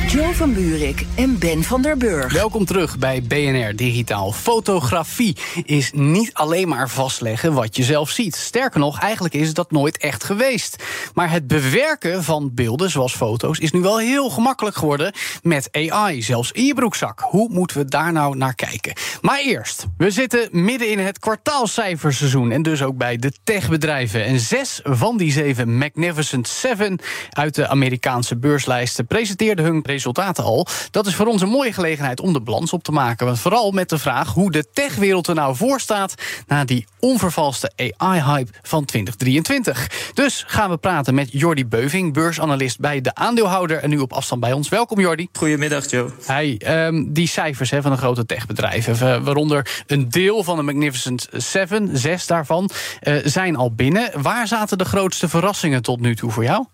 Joe 0.08 0.36
van 0.36 0.54
Buurik 0.54 1.06
en 1.16 1.40
Ben 1.40 1.64
van 1.64 1.82
der 1.82 1.98
Burg. 1.98 2.34
Welkom 2.34 2.66
terug 2.66 2.98
bij 2.98 3.24
BNR 3.24 3.76
Digitaal. 3.76 4.32
Fotografie 4.32 5.38
is 5.64 5.92
niet 5.94 6.34
alleen 6.34 6.68
maar 6.68 6.90
vastleggen 6.90 7.54
wat 7.54 7.76
je 7.76 7.84
zelf 7.84 8.10
ziet. 8.10 8.36
Sterker 8.36 8.80
nog, 8.80 9.00
eigenlijk 9.00 9.34
is 9.34 9.54
dat 9.54 9.72
nooit 9.72 9.98
echt 9.98 10.24
geweest. 10.24 10.84
Maar 11.14 11.32
het 11.32 11.48
bewerken 11.48 12.24
van 12.24 12.54
beelden, 12.54 12.90
zoals 12.90 13.16
foto's, 13.16 13.60
is 13.60 13.72
nu 13.72 13.80
wel 13.80 13.98
heel 13.98 14.30
gemakkelijk 14.30 14.76
geworden 14.76 15.14
met 15.42 15.70
AI, 15.72 16.22
zelfs 16.22 16.52
in 16.52 16.66
je 16.66 16.74
broekzak. 16.74 17.20
Hoe 17.20 17.50
moeten 17.50 17.78
we 17.78 17.86
daar 17.86 18.12
nou 18.12 18.38
naar 18.38 18.56
kijken? 18.56 18.94
Maar 19.22 19.40
eerst, 19.40 19.86
we 19.98 20.12
zitten 20.12 20.50
midden 20.52 20.92
in 20.92 21.00
het 21.00 21.20
kwartaalcijferseizoen 21.20 22.52
en 22.52 22.62
dus 22.62 22.82
ook 22.84 22.98
bij 22.98 23.18
de 23.18 23.32
techbedrijven. 23.44 24.26
En 24.26 24.40
zes 24.40 24.80
van 24.84 25.18
die 25.18 25.32
zeven 25.32 25.78
Magnificent 25.78 26.48
Seven 26.48 27.00
uit 27.30 27.56
de 27.56 27.68
Amerikaanse 27.68 28.38
beurslijsten 28.38 29.08
presenteerden 29.08 29.66
hun 29.66 29.82
resultaten 29.98 30.44
al. 30.44 30.68
Dat 30.92 31.08
is 31.08 31.16
voor 31.16 31.26
ons 31.26 31.42
een 31.42 31.50
mooie 31.50 31.74
gelegenheid 31.74 32.20
om 32.20 32.34
de 32.34 32.42
balans 32.42 32.74
op 32.74 32.84
te 32.84 32.92
maken. 32.92 33.26
Want 33.26 33.40
vooral 33.40 33.72
met 33.72 33.90
de 33.90 33.98
vraag 33.98 34.34
hoe 34.34 34.52
de 34.52 34.66
techwereld 34.74 35.28
er 35.28 35.36
nou 35.36 35.56
voor 35.56 35.80
staat 35.80 36.14
na 36.48 36.66
die 36.66 36.86
onvervalste 37.00 37.72
AI-hype 37.98 38.52
van 38.62 38.86
2023. 38.86 40.12
Dus 40.14 40.44
gaan 40.48 40.70
we 40.70 40.78
praten 40.78 41.16
met 41.16 41.32
Jordi 41.32 41.66
Beuving, 41.66 42.14
beursanalist 42.14 42.80
bij 42.80 43.02
de 43.02 43.16
aandeelhouder 43.16 43.78
en 43.78 43.90
nu 43.90 44.00
op 44.00 44.14
afstand 44.14 44.42
bij 44.42 44.54
ons. 44.54 44.70
Welkom 44.70 45.00
Jordi. 45.00 45.28
Goedemiddag 45.34 45.90
Joe. 45.90 46.10
Hey, 46.26 46.62
um, 46.88 47.14
die 47.14 47.28
cijfers 47.28 47.70
he, 47.70 47.82
van 47.82 47.92
de 47.92 47.98
grote 47.98 48.26
techbedrijven, 48.26 49.24
waaronder 49.24 49.84
een 49.88 50.10
deel 50.10 50.44
van 50.44 50.56
de 50.56 50.62
Magnificent 50.62 51.28
Seven, 51.32 51.98
zes 51.98 52.28
daarvan, 52.28 52.70
uh, 53.04 53.16
zijn 53.24 53.56
al 53.56 53.72
binnen. 53.74 54.22
Waar 54.22 54.48
zaten 54.48 54.78
de 54.78 54.86
grootste 54.86 55.30
verrassingen 55.30 55.82
tot 55.82 56.00
nu 56.00 56.16
toe 56.16 56.32
voor 56.32 56.44
jou? 56.44 56.66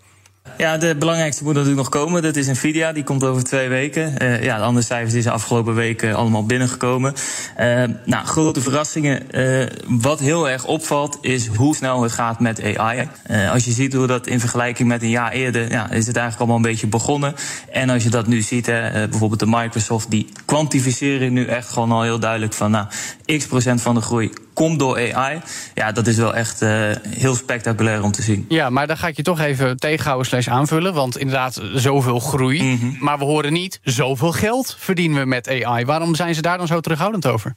Ja, 0.57 0.77
de 0.77 0.95
belangrijkste 0.95 1.43
moet 1.43 1.53
natuurlijk 1.53 1.79
nog 1.79 1.89
komen. 1.89 2.21
Dat 2.21 2.35
is 2.35 2.47
Nvidia, 2.47 2.91
die 2.91 3.03
komt 3.03 3.23
over 3.23 3.43
twee 3.43 3.69
weken. 3.69 4.13
Uh, 4.21 4.43
ja, 4.43 4.57
de 4.57 4.63
andere 4.63 4.85
cijfers 4.85 5.13
die 5.13 5.21
zijn 5.21 5.33
afgelopen 5.33 5.75
weken 5.75 6.15
allemaal 6.15 6.45
binnengekomen. 6.45 7.13
Uh, 7.59 7.83
nou, 8.05 8.25
grote 8.25 8.61
verrassingen. 8.61 9.21
Uh, 9.31 9.65
wat 9.87 10.19
heel 10.19 10.49
erg 10.49 10.65
opvalt, 10.65 11.17
is 11.21 11.47
hoe 11.47 11.75
snel 11.75 12.01
het 12.01 12.11
gaat 12.11 12.39
met 12.39 12.77
AI. 12.77 13.07
als 13.51 13.65
je 13.65 13.71
ziet 13.71 13.93
hoe 13.93 14.07
dat 14.07 14.27
in 14.27 14.39
vergelijking 14.39 14.87
met 14.87 15.01
een 15.01 15.09
jaar 15.09 15.31
eerder... 15.31 15.71
Ja, 15.71 15.91
is 15.91 16.07
het 16.07 16.15
eigenlijk 16.15 16.37
allemaal 16.37 16.55
een 16.55 16.71
beetje 16.71 16.87
begonnen. 16.87 17.35
En 17.71 17.89
als 17.89 18.03
je 18.03 18.09
dat 18.09 18.27
nu 18.27 18.41
ziet, 18.41 18.65
hè, 18.65 19.07
bijvoorbeeld 19.07 19.39
de 19.39 19.47
Microsoft... 19.47 20.11
die 20.11 20.29
kwantificeren 20.45 21.33
nu 21.33 21.45
echt 21.45 21.69
gewoon 21.69 21.91
al 21.91 22.01
heel 22.01 22.19
duidelijk 22.19 22.53
van... 22.53 22.71
nou, 22.71 22.87
x 23.25 23.45
procent 23.45 23.81
van 23.81 23.95
de 23.95 24.01
groei 24.01 24.31
komt 24.53 24.79
door 24.79 25.13
AI. 25.13 25.41
Ja, 25.73 25.91
dat 25.91 26.07
is 26.07 26.17
wel 26.17 26.35
echt 26.35 26.61
uh, 26.61 26.89
heel 27.09 27.35
spectaculair 27.35 28.03
om 28.03 28.11
te 28.11 28.21
zien. 28.21 28.45
Ja, 28.47 28.69
maar 28.69 28.87
dan 28.87 28.97
ga 28.97 29.07
ik 29.07 29.15
je 29.15 29.23
toch 29.23 29.39
even 29.39 29.77
tegenhouden 29.77 30.27
slash 30.27 30.47
aanvullen. 30.47 30.93
Want 30.93 31.17
inderdaad, 31.17 31.61
zoveel 31.73 32.19
groei. 32.19 32.63
Mm 32.63 32.79
-hmm. 32.79 32.97
Maar 32.99 33.17
we 33.17 33.23
horen 33.23 33.53
niet, 33.53 33.79
zoveel 33.83 34.31
geld 34.31 34.75
verdienen 34.79 35.19
we 35.19 35.25
met 35.25 35.63
AI. 35.63 35.85
Waarom 35.85 36.15
zijn 36.15 36.35
ze 36.35 36.41
daar 36.41 36.57
dan 36.57 36.67
zo 36.67 36.79
terughoudend 36.79 37.27
over? 37.27 37.55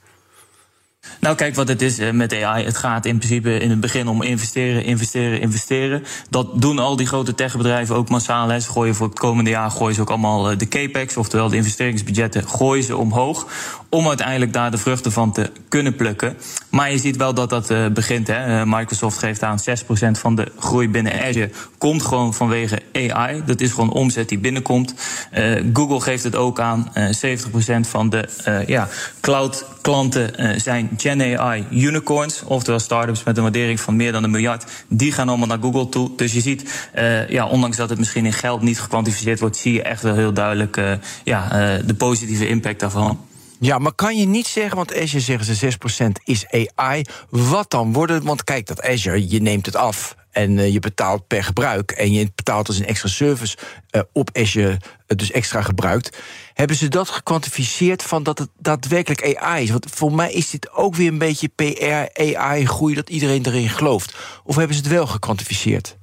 Nou, 1.21 1.37
kijk 1.37 1.55
wat 1.55 1.69
het 1.69 1.83
is 1.83 1.99
met 2.13 2.43
AI. 2.43 2.65
Het 2.65 2.77
gaat 2.77 3.07
in 3.07 3.19
principe 3.19 3.59
in 3.59 3.71
het 3.71 3.81
begin 3.81 4.09
om 4.09 4.23
investeren, 4.23 4.85
investeren, 4.85 5.41
investeren. 5.41 6.05
Dat 6.31 6.61
doen 6.61 6.79
al 6.79 6.97
die 6.97 7.07
grote 7.07 7.35
techbedrijven 7.35 7.97
ook 7.97 8.09
massaal. 8.09 8.49
Hè. 8.49 8.61
Ze 8.61 8.71
gooien 8.71 8.95
voor 8.95 9.07
het 9.07 9.19
komende 9.19 9.51
jaar 9.51 9.71
gooien 9.71 9.95
ze 9.95 10.01
ook 10.01 10.11
allemaal 10.11 10.59
de 10.59 10.69
capex, 10.69 11.17
oftewel 11.17 11.49
de 11.49 11.57
investeringsbudgetten, 11.57 12.49
gooien 12.49 12.85
ze 12.85 12.97
omhoog. 12.97 13.47
Om 13.89 14.09
uiteindelijk 14.09 14.53
daar 14.53 14.71
de 14.71 14.79
vruchten 14.79 15.13
van 15.13 15.33
te 15.33 15.51
kunnen 15.69 15.97
plukken. 15.97 16.37
Maar 16.71 16.91
je 16.91 16.99
ziet 16.99 17.17
wel 17.17 17.35
dat 17.35 17.51
dat 17.51 17.71
uh, 17.71 17.87
begint. 17.87 18.27
Hè. 18.27 18.67
Microsoft 18.67 19.19
geeft 19.19 19.43
aan 19.43 19.59
6% 19.59 19.63
van 20.11 20.35
de 20.35 20.53
groei 20.59 20.89
binnen 20.89 21.23
Azure 21.23 21.51
komt 21.79 22.03
gewoon 22.03 22.35
vanwege 22.35 22.83
AI. 22.93 23.43
Dat 23.47 23.61
is 23.61 23.71
gewoon 23.71 23.93
omzet 23.93 24.29
die 24.29 24.39
binnenkomt. 24.39 24.95
Uh, 25.39 25.65
Google 25.73 26.01
geeft 26.01 26.25
het 26.25 26.37
ook 26.37 26.61
aan. 26.61 26.93
Uh, 26.95 27.39
70% 27.85 27.89
van 27.89 28.11
de 28.11 28.29
ja, 28.67 28.89
cloud 29.21 29.65
klanten 29.81 30.61
zijn 30.61 30.91
Gen 30.97 31.39
AI 31.39 31.67
unicorns, 31.71 32.43
oftewel 32.45 32.81
startups 32.81 33.23
met 33.23 33.37
een 33.37 33.43
waardering 33.43 33.81
van 33.81 33.97
meer 33.97 34.13
dan 34.13 34.25
een 34.25 34.31
miljard, 34.31 34.65
die 34.89 35.13
gaan 35.13 35.29
allemaal 35.29 35.47
naar 35.47 35.59
Google 35.61 35.89
toe. 35.89 36.11
Dus 36.17 36.33
je 36.33 36.41
ziet, 36.41 36.91
ja, 37.29 37.47
ondanks 37.47 37.77
dat 37.77 37.89
het 37.89 37.99
misschien 37.99 38.27
in 38.27 38.33
geld 38.33 38.63
niet 38.63 38.81
gekwantificeerd 38.81 39.41
wordt, 39.41 39.57
zie 39.57 39.73
je 39.73 39.83
echt 39.83 40.03
wel 40.03 40.15
heel 40.15 40.33
duidelijk 40.33 40.81
ja, 41.25 41.49
de 41.87 41.95
positieve 41.95 42.49
impact 42.49 42.81
daarvan. 42.81 43.19
Ja, 43.61 43.79
maar 43.79 43.95
kan 43.95 44.17
je 44.17 44.27
niet 44.27 44.47
zeggen, 44.47 44.77
want 44.77 44.95
Azure 44.95 45.21
zeggen 45.21 45.57
ze 45.57 45.77
6% 46.09 46.23
is 46.25 46.47
AI. 46.75 47.03
Wat 47.31 47.71
dan 47.71 47.93
worden? 47.93 48.25
Want 48.25 48.45
kijk, 48.45 48.67
dat 48.67 48.83
Azure, 48.83 49.29
je 49.29 49.41
neemt 49.41 49.67
het 49.67 49.77
af 49.77 50.17
en 50.37 50.59
uh, 50.59 50.73
je 50.73 50.79
betaalt 50.79 51.27
per 51.27 51.45
gebruik. 51.45 51.91
En 51.91 52.13
je 52.13 52.31
betaalt 52.35 52.69
als 52.69 52.79
een 52.79 52.87
extra 52.87 53.09
service 53.09 53.57
uh, 53.91 54.03
op 54.13 54.31
Azure, 54.33 54.71
uh, 54.71 54.79
dus 55.07 55.31
extra 55.31 55.63
gebruikt. 55.63 56.19
Hebben 56.53 56.77
ze 56.77 56.89
dat 56.89 57.09
gekwantificeerd 57.09 58.03
van 58.03 58.23
dat 58.23 58.39
het 58.39 58.49
daadwerkelijk 58.59 59.37
AI 59.37 59.63
is? 59.63 59.71
Want 59.71 59.87
voor 59.91 60.13
mij 60.13 60.33
is 60.33 60.51
dit 60.51 60.73
ook 60.73 60.95
weer 60.95 61.09
een 61.09 61.19
beetje 61.19 61.49
PR, 61.49 62.21
AI-groei, 62.23 62.95
dat 62.95 63.11
iedereen 63.11 63.47
erin 63.47 63.69
gelooft. 63.69 64.17
Of 64.45 64.57
hebben 64.57 64.77
ze 64.77 64.83
het 64.83 64.93
wel 64.93 65.07
gekwantificeerd? 65.07 65.97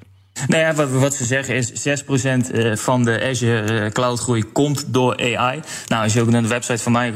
Nou 0.48 0.62
ja, 0.62 0.74
wat, 0.74 0.92
wat 0.92 1.14
ze 1.14 1.26
zeggen 1.26 1.56
is 1.56 1.88
6% 2.04 2.74
van 2.74 3.04
de 3.04 3.24
Azure 3.30 3.92
cloudgroei 3.92 4.44
komt 4.44 4.94
door 4.94 5.18
AI. 5.18 5.60
Nou, 5.88 6.04
als 6.04 6.14
je 6.14 6.22
ook 6.22 6.30
naar 6.30 6.42
de 6.42 6.48
website 6.48 6.84
van 6.84 7.14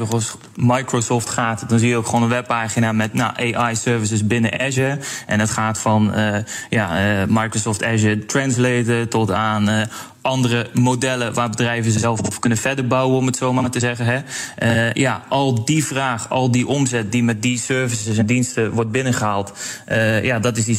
Microsoft 0.54 1.30
gaat, 1.30 1.68
dan 1.68 1.78
zie 1.78 1.88
je 1.88 1.96
ook 1.96 2.06
gewoon 2.06 2.22
een 2.22 2.28
webpagina 2.28 2.92
met 2.92 3.14
nou, 3.14 3.54
AI-services 3.54 4.26
binnen 4.26 4.60
Azure. 4.60 4.98
En 5.26 5.40
het 5.40 5.50
gaat 5.50 5.78
van 5.78 6.18
uh, 6.18 6.36
ja, 6.70 7.24
Microsoft 7.28 7.84
Azure 7.84 8.26
Translator 8.26 9.08
tot 9.08 9.30
aan 9.30 9.88
andere 10.28 10.66
modellen 10.72 11.34
waar 11.34 11.50
bedrijven 11.50 11.92
zelf 11.92 12.20
op 12.20 12.40
kunnen 12.40 12.58
verder 12.58 12.86
bouwen, 12.86 13.16
om 13.16 13.26
het 13.26 13.36
zo 13.36 13.52
maar 13.52 13.70
te 13.70 13.78
zeggen. 13.78 14.04
Hè. 14.06 14.20
Uh, 14.86 14.92
ja, 14.92 15.24
al 15.28 15.64
die 15.64 15.84
vraag, 15.84 16.30
al 16.30 16.50
die 16.50 16.66
omzet 16.66 17.12
die 17.12 17.22
met 17.22 17.42
die 17.42 17.58
services 17.58 18.16
en 18.16 18.26
diensten 18.26 18.70
wordt 18.70 18.90
binnengehaald, 18.90 19.52
uh, 19.88 20.24
ja, 20.24 20.38
dat 20.38 20.56
is 20.56 20.64
die 20.64 20.78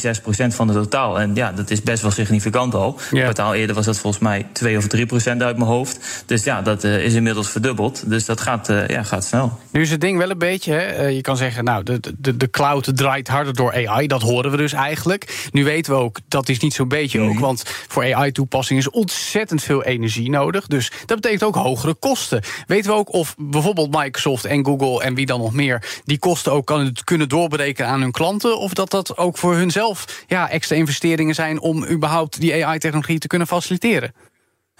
van 0.54 0.68
het 0.68 0.76
totaal. 0.76 1.20
En 1.20 1.34
ja, 1.34 1.52
dat 1.52 1.70
is 1.70 1.82
best 1.82 2.02
wel 2.02 2.10
significant 2.10 2.74
al. 2.74 2.98
Ja. 3.10 3.16
Een 3.16 3.22
kwartaal 3.22 3.54
eerder 3.54 3.74
was 3.74 3.84
dat 3.84 3.98
volgens 3.98 4.22
mij 4.22 4.46
2 4.52 4.76
of 4.76 4.86
3% 4.96 4.96
uit 5.24 5.56
mijn 5.56 5.70
hoofd. 5.70 6.24
Dus 6.26 6.44
ja, 6.44 6.62
dat 6.62 6.84
uh, 6.84 7.04
is 7.04 7.14
inmiddels 7.14 7.50
verdubbeld. 7.50 8.10
Dus 8.10 8.24
dat 8.24 8.40
gaat, 8.40 8.72
ja, 8.86 9.02
gaat 9.02 9.24
snel. 9.24 9.58
Nu 9.70 9.80
is 9.80 9.90
het 9.90 10.00
ding 10.00 10.18
wel 10.18 10.30
een 10.30 10.38
beetje, 10.38 10.72
hè, 10.72 11.06
je 11.06 11.20
kan 11.20 11.36
zeggen, 11.36 11.64
nou, 11.64 11.82
de, 11.82 12.00
de, 12.18 12.36
de 12.36 12.50
cloud 12.50 12.90
draait 12.94 13.28
harder 13.28 13.54
door 13.54 13.88
AI. 13.88 14.06
Dat 14.06 14.22
horen 14.22 14.50
we 14.50 14.56
dus 14.56 14.72
eigenlijk. 14.72 15.48
Nu 15.50 15.64
weten 15.64 15.92
we 15.92 15.98
ook, 15.98 16.18
dat 16.28 16.48
is 16.48 16.58
niet 16.58 16.74
zo'n 16.74 16.88
beetje 16.88 17.20
ook, 17.20 17.38
want 17.38 17.62
voor 17.88 18.14
AI-toepassing 18.14 18.78
is 18.78 18.90
ontzettend 18.90 19.39
veel 19.48 19.84
energie 19.84 20.30
nodig. 20.30 20.66
Dus 20.66 20.92
dat 21.06 21.20
betekent 21.20 21.42
ook 21.42 21.54
hogere 21.54 21.94
kosten. 21.94 22.42
Weten 22.66 22.90
we 22.90 22.96
ook 22.96 23.12
of 23.12 23.34
bijvoorbeeld 23.38 23.96
Microsoft 23.96 24.44
en 24.44 24.64
Google 24.64 25.02
en 25.02 25.14
wie 25.14 25.26
dan 25.26 25.40
nog 25.40 25.52
meer... 25.52 26.00
die 26.04 26.18
kosten 26.18 26.52
ook 26.52 26.72
kunnen 27.04 27.28
doorberekenen 27.28 27.90
aan 27.90 28.00
hun 28.00 28.10
klanten... 28.10 28.58
of 28.58 28.74
dat 28.74 28.90
dat 28.90 29.16
ook 29.16 29.38
voor 29.38 29.54
hunzelf 29.54 30.24
ja, 30.26 30.50
extra 30.50 30.76
investeringen 30.76 31.34
zijn... 31.34 31.60
om 31.60 31.86
überhaupt 31.86 32.40
die 32.40 32.66
AI-technologie 32.66 33.18
te 33.18 33.26
kunnen 33.26 33.46
faciliteren? 33.46 34.12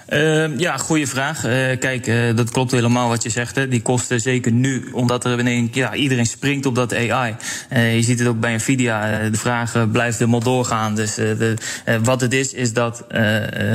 Uh, 0.08 0.58
ja, 0.58 0.76
goede 0.76 1.06
vraag. 1.06 1.46
Uh, 1.46 1.52
kijk, 1.78 2.06
uh, 2.06 2.36
dat 2.36 2.50
klopt 2.50 2.70
helemaal 2.70 3.08
wat 3.08 3.22
je 3.22 3.30
zegt. 3.30 3.54
Hè. 3.54 3.68
Die 3.68 3.82
kosten 3.82 4.20
zeker 4.20 4.52
nu, 4.52 4.88
omdat 4.92 5.24
er 5.24 5.38
in 5.38 5.68
ja, 5.72 5.94
iedereen 5.94 6.26
springt 6.26 6.66
op 6.66 6.74
dat 6.74 6.94
AI. 6.94 7.36
Uh, 7.72 7.94
je 7.94 8.02
ziet 8.02 8.18
het 8.18 8.28
ook 8.28 8.40
bij 8.40 8.54
Nvidia. 8.54 9.28
de 9.30 9.38
vraag 9.38 9.90
blijft 9.92 10.18
helemaal 10.18 10.40
doorgaan. 10.40 10.94
Dus 10.94 11.14
de, 11.14 11.54
wat 12.02 12.20
het 12.20 12.32
is, 12.32 12.52
is 12.52 12.72
dat 12.72 13.04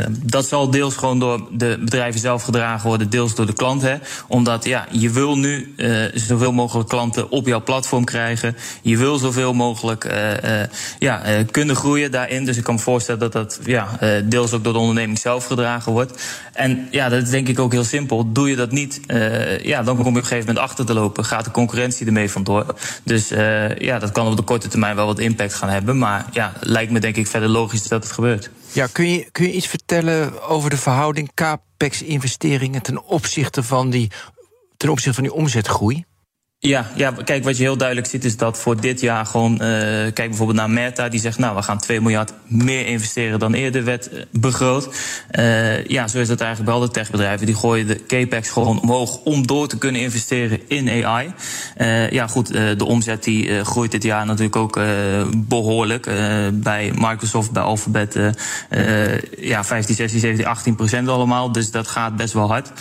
dat 0.10 0.48
zal 0.48 0.70
deels 0.70 0.96
gewoon 0.96 1.20
door 1.20 1.48
de 1.52 1.78
bedrijven 1.80 2.20
zelf 2.20 2.44
gedragen 2.44 2.88
worden, 2.88 3.10
deels 3.10 3.36
door 3.36 3.46
de 3.46 3.54
klant. 3.54 3.82
Hè. 3.82 3.96
Omdat 4.28 4.66
ja, 4.66 4.86
je 4.92 5.10
wil 5.10 5.38
nu 5.38 5.74
zoveel 6.14 6.52
mogelijk 6.52 6.90
klanten 6.90 7.32
op 7.32 7.48
jouw 7.48 7.64
platform 7.64 8.06
krijgen. 8.06 8.56
Je 8.82 8.98
wil 8.98 9.18
zoveel 9.18 9.54
mogelijk 9.54 10.14
ja, 11.00 11.22
kunnen 11.52 11.76
groeien 11.76 12.12
daarin. 12.12 12.46
Dus 12.46 12.58
ik 12.58 12.64
kan 12.64 12.76
me 12.76 12.80
voorstellen 12.80 13.20
dat 13.20 13.32
dat 13.32 13.60
ja, 13.66 13.88
deels 14.24 14.54
ook 14.54 14.64
door 14.64 14.74
de 14.74 14.80
onderneming 14.80 15.20
zelf 15.20 15.46
gedragen 15.46 15.92
wordt. 15.92 16.15
En 16.54 16.88
ja, 16.92 17.10
dat 17.10 17.22
is 17.24 17.30
denk 17.30 17.48
ik 17.48 17.60
ook 17.60 17.72
heel 17.72 17.84
simpel. 17.84 18.32
Doe 18.32 18.50
je 18.50 18.56
dat 18.56 18.72
niet, 18.72 19.00
uh, 19.08 19.60
ja, 19.60 19.84
dan 19.84 19.96
kom 19.96 20.04
je 20.04 20.10
op 20.10 20.16
een 20.16 20.22
gegeven 20.22 20.48
moment 20.48 20.66
achter 20.66 20.86
te 20.86 20.94
lopen. 20.94 21.26
Gaat 21.26 21.46
de 21.46 21.52
concurrentie 21.52 22.06
ermee 22.06 22.30
vandoor. 22.30 22.76
Dus 23.04 23.32
uh, 23.32 23.76
ja, 23.78 24.00
dat 24.00 24.12
kan 24.12 24.28
op 24.28 24.38
de 24.38 24.44
korte 24.44 24.68
termijn 24.68 24.96
wel 24.96 25.06
wat 25.06 25.20
impact 25.20 25.54
gaan 25.54 25.70
hebben. 25.70 25.98
Maar 25.98 26.26
ja, 26.32 26.54
lijkt 26.60 26.92
me 26.92 27.00
denk 27.00 27.16
ik 27.16 27.28
verder 27.28 27.50
logisch 27.50 27.88
dat 27.88 28.04
het 28.04 28.12
gebeurt. 28.12 28.50
Ja, 28.72 28.88
kun 28.92 29.10
je, 29.10 29.30
kun 29.32 29.46
je 29.46 29.54
iets 29.54 29.68
vertellen 29.68 30.42
over 30.48 30.70
de 30.70 30.78
verhouding 30.78 31.32
CAPEX-investeringen 31.34 32.82
ten 32.82 33.04
opzichte 33.04 33.64
van 33.64 33.90
die, 33.90 34.12
ten 34.78 34.90
opzichte 34.90 35.14
van 35.14 35.24
die 35.24 35.34
omzetgroei? 35.34 36.06
Ja, 36.66 36.86
ja, 36.96 37.14
kijk, 37.24 37.44
wat 37.44 37.58
je 37.58 37.64
heel 37.64 37.78
duidelijk 37.78 38.08
ziet 38.08 38.26
is 38.26 38.38
dat 38.38 38.60
voor 38.60 38.82
dit 38.82 39.02
jaar 39.02 39.26
gewoon... 39.26 39.52
Uh, 39.52 39.60
kijk 40.14 40.16
bijvoorbeeld 40.16 40.58
naar 40.58 40.70
Meta, 40.70 41.10
die 41.10 41.20
zegt... 41.20 41.38
nou, 41.38 41.56
we 41.56 41.62
gaan 41.62 41.80
2 41.80 42.02
miljard 42.02 42.34
meer 42.48 42.86
investeren 42.86 43.40
dan 43.40 43.54
eerder 43.54 43.84
werd 43.84 44.10
eh, 44.10 44.22
begroot. 44.32 44.90
Uh, 45.32 45.86
ja, 45.86 46.08
zo 46.08 46.20
is 46.20 46.28
dat 46.28 46.42
eigenlijk 46.42 46.72
bij 46.72 46.80
alle 46.80 46.92
techbedrijven. 46.92 47.46
Die 47.46 47.56
gooien 47.56 47.88
de 47.88 48.06
capex 48.06 48.50
gewoon 48.50 48.82
omhoog 48.82 49.18
om 49.24 49.48
door 49.48 49.68
te 49.68 49.78
kunnen 49.78 50.02
investeren 50.02 50.60
in 50.68 51.06
AI. 51.06 51.34
Ja, 52.10 52.28
goed, 52.28 52.48
de 52.54 52.86
omzet 52.86 53.24
die 53.24 53.64
groeit 53.64 53.92
dit 53.92 54.04
jaar 54.04 54.26
natuurlijk 54.26 54.56
ook 54.56 54.80
behoorlijk. 55.38 56.10
bij 56.54 56.92
Microsoft, 56.96 57.52
bij 57.52 57.64
Alphabet, 57.64 58.20
ja, 59.38 59.64
15, 59.64 59.96
16, 59.96 60.20
17, 60.20 60.46
18 60.46 60.76
procent 60.76 61.08
allemaal. 61.08 61.52
Dus 61.52 61.72
dat 61.72 61.88
gaat 61.88 62.16
best 62.16 62.34
wel 62.34 62.48
hard. 62.48 62.72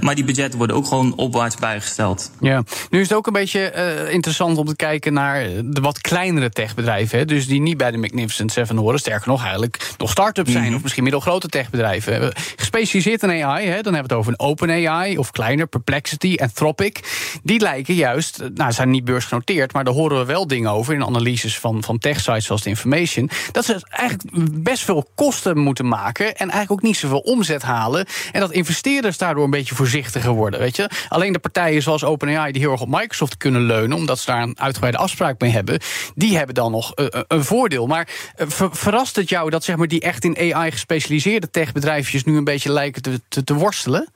maar 0.00 0.14
die 0.14 0.24
budgetten 0.24 0.58
worden 0.58 0.76
ook 0.76 0.86
gewoon 0.86 1.14
opwaarts 1.16 1.56
bijgesteld. 1.56 2.30
Ja, 2.40 2.62
nu 2.90 3.03
is 3.04 3.10
het 3.10 3.18
ook 3.18 3.26
een 3.26 3.32
beetje 3.32 3.72
uh, 3.76 4.12
interessant 4.12 4.58
om 4.58 4.66
te 4.66 4.76
kijken 4.76 5.12
naar 5.12 5.46
de 5.64 5.80
wat 5.80 6.00
kleinere 6.00 6.50
techbedrijven. 6.50 7.18
Hè? 7.18 7.24
Dus 7.24 7.46
die 7.46 7.60
niet 7.60 7.76
bij 7.76 7.90
de 7.90 7.98
Magnificent 7.98 8.52
Seven 8.52 8.76
horen. 8.76 8.98
Sterker 8.98 9.28
nog, 9.28 9.42
eigenlijk 9.42 9.94
nog 9.98 10.10
start-ups 10.10 10.52
zijn. 10.52 10.64
Mhm. 10.64 10.74
Of 10.74 10.82
misschien 10.82 11.02
middelgrote 11.02 11.48
techbedrijven. 11.48 12.32
Gespecialiseerd 12.56 13.22
in 13.22 13.44
AI, 13.44 13.66
hè? 13.66 13.82
dan 13.82 13.92
hebben 13.92 13.92
we 13.92 13.98
het 13.98 14.12
over 14.12 14.32
een 14.32 14.46
open 14.46 14.70
AI 14.70 15.18
of 15.18 15.30
kleiner, 15.30 15.66
Perplexity, 15.66 16.36
Anthropic. 16.40 17.00
Die 17.42 17.60
lijken 17.60 17.94
juist, 17.94 18.42
nou, 18.54 18.72
zijn 18.72 18.90
niet 18.90 19.04
beursgenoteerd, 19.04 19.72
maar 19.72 19.84
daar 19.84 19.94
horen 19.94 20.18
we 20.18 20.24
wel 20.24 20.46
dingen 20.46 20.70
over 20.70 20.94
in 20.94 21.04
analyses 21.04 21.58
van, 21.58 21.82
van 21.82 21.98
tech-sites 21.98 22.44
zoals 22.44 22.62
de 22.62 22.68
Information. 22.68 23.30
Dat 23.52 23.64
ze 23.64 23.86
eigenlijk 23.88 24.62
best 24.62 24.84
veel 24.84 25.08
kosten 25.14 25.58
moeten 25.58 25.88
maken 25.88 26.26
en 26.26 26.50
eigenlijk 26.50 26.70
ook 26.70 26.82
niet 26.82 26.96
zoveel 26.96 27.18
omzet 27.18 27.62
halen. 27.62 28.06
En 28.32 28.40
dat 28.40 28.52
investeerders 28.52 29.18
daardoor 29.18 29.44
een 29.44 29.50
beetje 29.50 29.74
voorzichtiger 29.74 30.32
worden. 30.32 30.60
Weet 30.60 30.76
je? 30.76 30.90
Alleen 31.08 31.32
de 31.32 31.38
partijen 31.38 31.82
zoals 31.82 32.04
OpenAI 32.04 32.52
die 32.52 32.62
heel 32.62 32.72
erg 32.72 32.80
op 32.80 32.88
Microsoft 32.98 33.36
kunnen 33.36 33.62
leunen, 33.62 33.96
omdat 33.96 34.18
ze 34.18 34.26
daar 34.26 34.42
een 34.42 34.60
uitgebreide 34.60 34.98
afspraak 34.98 35.40
mee 35.40 35.50
hebben, 35.50 35.80
die 36.14 36.36
hebben 36.36 36.54
dan 36.54 36.70
nog 36.70 36.92
uh, 36.98 37.06
een 37.10 37.44
voordeel. 37.44 37.86
Maar 37.86 38.08
uh, 38.36 38.46
verrast 38.70 39.16
het 39.16 39.28
jou 39.28 39.50
dat 39.50 39.64
zeg 39.64 39.76
maar, 39.76 39.88
die 39.88 40.00
echt 40.00 40.24
in 40.24 40.54
AI 40.54 40.70
gespecialiseerde 40.70 41.50
techbedrijfjes 41.50 42.24
nu 42.24 42.36
een 42.36 42.44
beetje 42.44 42.72
lijken 42.72 43.02
te, 43.02 43.44
te 43.44 43.54
worstelen? 43.54 44.08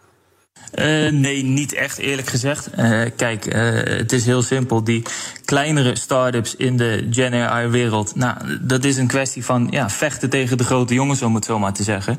Uh, 0.74 1.12
nee, 1.12 1.44
niet 1.44 1.74
echt 1.74 1.98
eerlijk 1.98 2.28
gezegd. 2.28 2.68
Uh, 2.78 3.02
kijk, 3.16 3.54
uh, 3.54 3.62
het 3.98 4.12
is 4.12 4.26
heel 4.26 4.42
simpel. 4.42 4.84
Die 4.84 5.02
kleinere 5.44 5.96
start-ups 5.96 6.56
in 6.56 6.76
de 6.76 7.08
Gen 7.10 7.34
AI-wereld, 7.34 8.16
nou, 8.16 8.36
dat 8.60 8.84
is 8.84 8.96
een 8.96 9.06
kwestie 9.06 9.44
van 9.44 9.68
ja, 9.70 9.90
vechten 9.90 10.30
tegen 10.30 10.58
de 10.58 10.64
grote 10.64 10.94
jongens, 10.94 11.22
om 11.22 11.34
het 11.34 11.44
zo 11.44 11.58
maar 11.58 11.72
te 11.72 11.82
zeggen. 11.82 12.18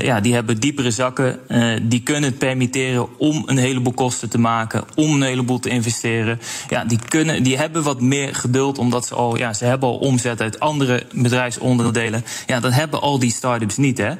ja, 0.00 0.20
die 0.20 0.34
hebben 0.34 0.60
diepere 0.60 0.90
zakken, 0.90 1.38
die 1.82 2.02
kunnen 2.02 2.30
het 2.30 2.38
permitteren 2.38 3.18
om 3.18 3.42
een 3.46 3.58
heleboel 3.58 3.92
kosten 3.92 4.28
te 4.28 4.38
maken, 4.38 4.84
om 4.94 5.14
een 5.14 5.22
heleboel 5.22 5.58
te 5.58 5.68
investeren. 5.68 6.40
Ja, 6.68 6.84
die, 6.84 6.98
kunnen, 7.08 7.42
die 7.42 7.58
hebben 7.58 7.82
wat 7.82 8.00
meer 8.00 8.34
geduld, 8.34 8.78
omdat 8.78 9.06
ze 9.06 9.14
al, 9.14 9.36
ja, 9.36 9.52
ze 9.52 9.64
hebben 9.64 9.88
al 9.88 9.96
omzet 9.96 10.40
uit 10.40 10.60
andere 10.60 11.06
bedrijfsonderdelen. 11.12 12.24
Ja, 12.46 12.60
dat 12.60 12.72
hebben 12.72 13.00
al 13.00 13.18
die 13.18 13.32
start-ups 13.32 13.76
niet, 13.76 13.98
hè. 13.98 14.14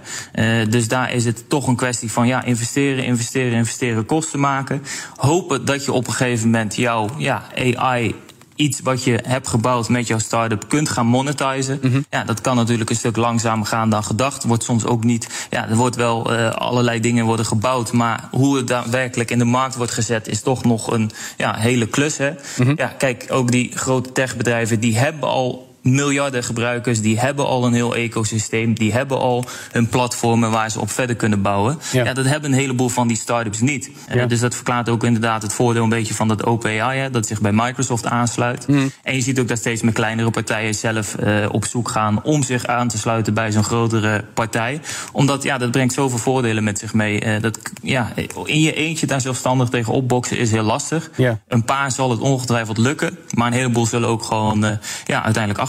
dus 0.69 0.89
daar 0.89 1.13
is 1.13 1.25
het 1.25 1.49
toch 1.49 1.67
een 1.67 1.77
kwestie 1.77 2.11
van 2.11 2.27
ja, 2.27 2.45
investeren, 2.45 3.05
investeren 3.05 3.58
investeren 3.59 4.07
kosten 4.07 4.41
maken. 4.41 4.83
Hopen 5.17 5.65
dat 5.65 5.85
je 5.85 5.93
op 5.93 6.07
een 6.07 6.13
gegeven 6.13 6.51
moment 6.51 6.77
jouw 6.77 7.09
ja, 7.17 7.43
AI 7.55 8.15
iets 8.59 8.81
wat 8.81 9.05
je 9.05 9.21
hebt 9.23 9.49
gebouwd 9.49 9.89
met 9.89 10.07
jouw 10.07 10.19
start-up 10.19 10.69
kunt 10.69 10.89
gaan 10.89 11.07
monetizen. 11.07 11.79
Mhm. 11.83 12.01
Ja, 12.11 12.25
dat 12.25 12.41
kan 12.41 12.57
natuurlijk 12.57 12.91
een 12.91 12.97
stuk 12.97 13.17
langzamer 13.17 13.67
gaan 13.67 13.91
dan 13.91 14.05
gedacht. 14.05 14.45
Wordt 14.45 14.63
soms 14.63 14.85
ook 14.85 15.05
niet. 15.05 15.47
Ja, 15.51 15.69
er 15.69 15.77
wordt 15.77 15.97
wel 15.97 16.33
uh, 16.33 16.51
allerlei 16.51 17.01
dingen 17.01 17.25
worden 17.25 17.47
gebouwd. 17.47 17.93
Maar 17.93 18.29
hoe 18.31 18.57
het 18.57 18.67
daadwerkelijk 18.67 19.31
in 19.31 19.39
de 19.39 19.45
markt 19.45 19.77
wordt 19.77 19.93
gezet, 19.93 20.29
is 20.29 20.43
toch 20.43 20.65
nog 20.65 20.93
een 20.93 21.11
ja, 21.37 21.55
hele 21.57 21.87
klus. 21.87 22.17
Hè? 22.17 22.31
Mhm. 22.57 22.73
Ja, 22.77 22.87
kijk, 22.87 23.27
ook 23.29 23.51
die 23.51 23.71
grote 23.75 24.13
techbedrijven 24.13 24.81
die 24.81 24.99
hebben 24.99 25.29
al 25.29 25.68
miljarden 25.83 26.45
gebruikers, 26.45 27.01
die 27.01 27.21
hebben 27.21 27.47
al 27.47 27.67
een 27.67 27.73
heel 27.73 27.95
ecosysteem, 27.95 28.75
die 28.75 28.93
hebben 28.93 29.19
al 29.19 29.45
hun 29.73 29.89
platformen 29.89 30.51
waar 30.51 30.71
ze 30.71 30.81
op 30.81 30.91
verder 30.91 31.17
kunnen 31.17 31.43
bouwen. 31.43 31.79
Ja, 31.93 32.13
dat 32.13 32.25
hebben 32.25 32.53
een 32.53 32.59
heleboel 32.59 32.89
van 32.89 33.09
die 33.09 33.17
start-ups 33.17 33.61
niet. 33.61 33.91
Ja. 34.13 34.27
dus 34.27 34.41
dat 34.41 34.55
verklaart 34.55 34.89
ook 34.89 35.05
inderdaad 35.05 35.43
het 35.43 35.53
voordeel 35.53 35.83
een 35.83 35.89
beetje 35.89 36.15
van 36.15 36.29
dat 36.29 36.45
OpenAI, 36.45 37.11
dat 37.11 37.27
zich 37.27 37.41
bij 37.41 37.53
Microsoft 37.53 38.07
aansluit. 38.07 38.69
Mm. 38.69 38.91
En 39.03 39.15
je 39.15 39.21
ziet 39.21 39.41
ook 39.41 39.49
dat 39.49 39.59
steeds 39.59 39.83
meer 39.83 39.93
kleinere 39.93 40.31
partijen 40.31 40.75
zelf 40.75 41.17
uh, 41.21 41.47
op 41.51 41.65
zoek 41.65 41.89
gaan 41.89 42.23
om 42.23 42.43
zich 42.43 42.67
aan 42.67 42.89
te 42.89 42.99
sluiten 42.99 43.35
bij 43.35 43.53
zo'n 43.53 43.65
grotere 43.65 44.25
partij. 44.35 44.81
Omdat 45.13 45.43
ja, 45.43 45.59
dat 45.59 45.71
brengt 45.71 45.95
zoveel 45.95 46.19
voordelen 46.19 46.65
met 46.65 46.79
zich 46.79 46.95
mee. 46.95 47.25
Uh, 47.25 47.41
dat, 47.41 47.59
ja, 47.83 48.13
in 48.45 48.61
je 48.61 48.75
eentje 48.75 49.07
daar 49.07 49.21
zelfstandig 49.21 49.69
tegen 49.69 49.93
opboksen 49.93 50.39
is 50.39 50.51
heel 50.51 50.63
lastig. 50.63 51.11
Een 51.49 51.65
paar 51.65 51.93
zal 51.93 52.11
het 52.11 52.21
ongetwijfeld 52.21 52.79
lukken, 52.79 53.19
maar 53.35 53.47
een 53.47 53.53
heleboel 53.53 53.87
zullen 53.87 54.09
ook 54.09 54.23
gewoon 54.23 54.65
uh, 54.65 54.71
ja, 55.05 55.23
uiteindelijk 55.23 55.59
achter 55.59 55.68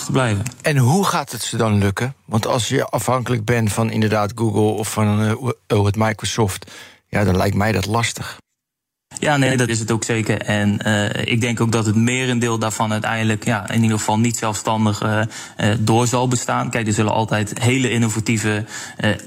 En 0.62 0.77
hoe 0.77 1.05
gaat 1.05 1.31
het 1.31 1.41
ze 1.41 1.57
dan 1.57 1.77
lukken? 1.77 2.15
Want 2.25 2.47
als 2.47 2.67
je 2.67 2.85
afhankelijk 2.85 3.45
bent 3.45 3.73
van 3.73 3.91
inderdaad 3.91 4.31
Google 4.35 4.62
of 4.62 4.91
van 4.91 5.21
uh, 5.21 5.85
het 5.85 5.95
Microsoft, 5.95 6.71
ja, 7.07 7.23
dan 7.23 7.38
lijkt 7.38 7.55
mij 7.55 7.71
dat 7.71 7.85
lastig. 7.85 8.38
Ja, 9.19 9.38
nee, 9.38 9.58
dat 9.58 9.67
is 9.67 9.80
het 9.80 9.91
ook 9.91 10.04
zeker. 10.04 10.41
En 10.41 10.80
uh, 10.88 11.06
ik 11.24 11.41
denk 11.41 11.62
ook 11.62 11.72
dat 11.72 11.86
het 11.86 11.95
merendeel 11.95 12.60
daarvan 12.60 12.91
uiteindelijk 12.91 13.45
ja, 13.45 13.69
in 13.69 13.82
ieder 13.82 13.98
geval 13.98 14.19
niet 14.19 14.38
zelfstandig 14.38 15.04
uh, 15.04 15.22
uh, 15.58 15.67
door 15.80 16.08
zal 16.08 16.28
bestaan. 16.28 16.69
Kijk, 16.69 16.88
er 16.88 16.93
zullen 16.93 17.12
altijd 17.12 17.60
hele 17.62 17.89
innovatieve 17.89 18.65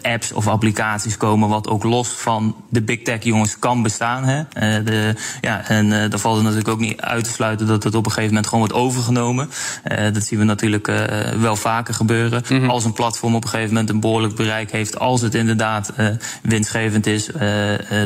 apps 0.03 0.33
of 0.33 0.47
applicaties 0.47 1.17
komen, 1.17 1.49
wat 1.49 1.69
ook 1.69 1.83
los 1.83 2.09
van 2.09 2.57
de 2.69 2.83
big 2.83 3.03
tech 3.03 3.23
jongens 3.23 3.59
kan 3.59 3.83
bestaan. 3.83 4.25
Hè. 4.25 4.43
de, 4.83 5.15
ja, 5.41 5.69
en 5.69 5.89
daar 5.89 6.19
valt 6.19 6.35
het 6.35 6.45
natuurlijk 6.45 6.71
ook 6.71 6.81
niet 6.81 7.01
uit 7.01 7.25
te 7.25 7.31
sluiten 7.31 7.67
dat 7.67 7.85
het 7.85 7.95
op 7.95 8.05
een 8.05 8.11
gegeven 8.11 8.35
moment 8.35 8.47
gewoon 8.47 8.69
wordt 8.69 8.85
overgenomen. 8.85 9.51
dat 10.13 10.25
zien 10.25 10.39
we 10.39 10.45
natuurlijk 10.45 10.93
wel 11.41 11.57
vaker 11.57 11.95
gebeuren. 11.95 12.45
Mm 12.49 12.59
-hmm. 12.59 12.71
Als 12.71 12.85
een 12.85 12.93
platform 12.93 13.35
op 13.35 13.45
een 13.45 13.51
gegeven 13.51 13.73
moment 13.73 13.91
een 13.91 14.01
behoorlijk 14.01 14.35
bereik 14.35 14.73
heeft, 14.73 14.99
als 14.99 15.21
het 15.21 15.35
inderdaad 15.35 15.93
winstgevend 16.43 17.07
is, 17.07 17.29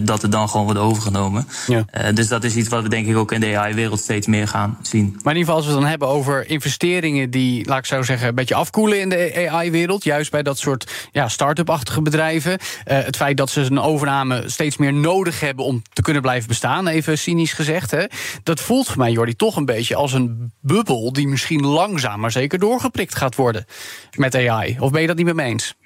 dat 0.03 0.23
het 0.23 0.33
dan 0.33 0.49
gewoon 0.49 0.65
wordt 0.65 0.81
overgenomen. 0.81 1.47
Ja. 1.67 1.85
Uh, 1.95 2.15
dus 2.15 2.29
dat 2.29 2.45
is 2.45 2.57
iets 2.57 2.69
wat 2.69 2.83
we 2.83 2.89
denk 2.89 3.07
ik 3.07 3.17
ook 3.17 3.33
in 3.33 3.41
de 3.41 3.59
AI-wereld 3.59 4.01
steeds 4.01 4.27
meer 4.27 4.49
gaan 4.49 4.79
zien. 4.83 5.05
Maar 5.05 5.35
in 5.35 5.39
ieder 5.39 5.39
geval 5.39 5.55
als 5.55 5.65
we 5.65 5.71
het 5.71 5.81
dan 5.81 5.91
hebben 5.91 6.09
over 6.09 6.49
investeringen 6.49 7.31
die, 7.31 7.67
laat 7.67 7.79
ik 7.79 7.87
zo 7.87 8.03
zeggen, 8.03 8.29
een 8.29 8.35
beetje 8.35 8.55
afkoelen 8.55 9.01
in 9.01 9.09
de 9.09 9.49
AI-wereld. 9.51 10.05
Juist 10.05 10.31
bij 10.31 10.43
dat 10.43 10.59
soort 10.59 11.09
ja, 11.13 11.29
start-up-achtige 11.29 12.03
bedrijven. 12.03 12.53
Uh, 12.53 12.59
het 12.85 13.17
feit 13.17 13.37
dat 13.37 13.51
ze 13.51 13.61
een 13.61 13.81
overname 13.81 14.43
steeds 14.47 14.77
meer 14.77 14.93
nodig 14.93 15.41
hebben 15.41 15.65
om 15.65 15.83
te 15.93 16.03
kunnen 16.03 16.23
blijven 16.23 16.49
bestaan, 16.49 16.87
even 16.87 17.19
cynisch 17.19 17.53
gezegd. 17.53 17.91
Hè, 17.91 18.05
dat 18.43 18.61
voelt 18.61 18.87
voor 18.87 18.99
mij, 18.99 19.11
Jordi, 19.11 19.35
toch 19.35 19.57
een 19.57 19.65
beetje 19.65 19.95
als 19.95 20.13
een 20.13 20.53
bubbel 20.61 21.13
die 21.13 21.29
misschien 21.29 21.67
langzaam 21.67 22.21
maar 22.21 22.33
zeker 22.33 22.59
doorgeprikt 22.59 23.15
gaat 23.15 23.35
worden 23.35 23.65
met 24.17 24.35
AI. 24.35 24.77
Of 24.79 24.91
ben 24.91 25.01
je 25.01 25.07
dat 25.07 25.17
niet 25.17 25.27
met 25.27 25.35
me 25.35 25.43
eens? 25.43 25.77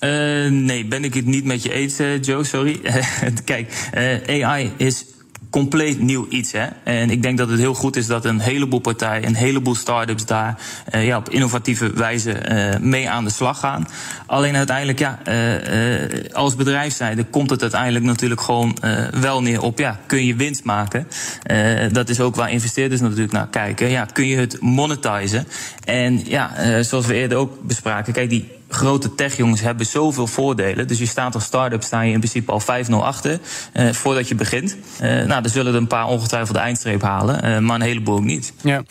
Uh, 0.00 0.50
nee, 0.50 0.84
ben 0.84 1.04
ik 1.04 1.14
het 1.14 1.26
niet 1.26 1.44
met 1.44 1.62
je 1.62 1.72
eens, 1.72 2.00
uh, 2.00 2.22
Joe, 2.22 2.44
sorry. 2.44 2.80
Kijk, 3.44 3.90
uh, 3.94 4.44
AI 4.44 4.72
is 4.76 5.04
compleet 5.50 6.00
nieuw 6.00 6.26
iets. 6.28 6.52
Hè? 6.52 6.66
En 6.84 7.10
ik 7.10 7.22
denk 7.22 7.38
dat 7.38 7.48
het 7.48 7.58
heel 7.58 7.74
goed 7.74 7.96
is 7.96 8.06
dat 8.06 8.24
een 8.24 8.40
heleboel 8.40 8.78
partijen, 8.78 9.26
een 9.26 9.34
heleboel 9.34 9.74
start-ups 9.74 10.24
daar 10.24 10.60
ja, 10.90 11.16
op 11.16 11.28
innovatieve 11.28 11.90
wijze 11.92 12.36
mee 12.80 13.10
aan 13.10 13.24
de 13.24 13.30
slag 13.30 13.58
gaan. 13.58 13.88
Alleen 14.26 14.56
uiteindelijk, 14.56 14.98
ja, 14.98 15.18
als 16.32 16.54
bedrijfszijde 16.56 17.24
komt 17.24 17.50
het 17.50 17.62
uiteindelijk 17.62 18.04
natuurlijk 18.04 18.40
gewoon 18.40 18.76
wel 19.20 19.42
neer 19.42 19.62
op, 19.62 19.78
ja, 19.78 20.00
kun 20.06 20.26
je 20.26 20.34
winst 20.34 20.64
maken? 20.64 21.06
dat 21.92 22.08
is 22.08 22.20
ook 22.20 22.34
waar 22.34 22.50
investeerders 22.50 23.00
natuurlijk 23.00 23.32
naar 23.32 23.48
kijken. 23.48 23.88
Ja, 23.88 24.04
kun 24.04 24.26
je 24.26 24.36
het 24.36 24.60
monetizen? 24.60 25.46
En 25.84 26.20
ja, 26.24 26.82
zoals 26.82 27.06
we 27.06 27.14
eerder 27.14 27.38
ook 27.38 27.62
bespraken, 27.62 28.12
kijk, 28.12 28.30
die 28.30 28.59
grote 28.70 29.14
techjongens 29.14 29.60
hebben 29.60 29.86
zoveel 29.86 30.26
voordelen. 30.26 30.88
Dus 30.88 30.98
je 30.98 31.06
staat 31.06 31.34
als 31.34 31.44
start-up, 31.44 31.82
sta 31.82 32.00
je 32.00 32.12
in 32.12 32.18
principe 32.18 32.52
al 32.52 32.60
5-0 32.60 32.92
achter 32.92 33.38
uh, 33.74 33.92
voordat 33.92 34.28
je 34.28 34.34
begint. 34.34 34.76
Uh, 35.02 35.08
nou, 35.08 35.42
dan 35.42 35.50
zullen 35.50 35.72
er 35.72 35.78
een 35.78 35.86
paar 35.86 36.06
ongetwijfeld 36.06 36.56
de 36.56 36.62
eindstreep 36.62 37.02
halen, 37.02 37.44
uh, 37.44 37.58
maar 37.58 37.74
een 37.74 37.82
heleboel 37.82 38.16
ook 38.16 38.24
niet. 38.24 38.52
Ja. 38.62 38.82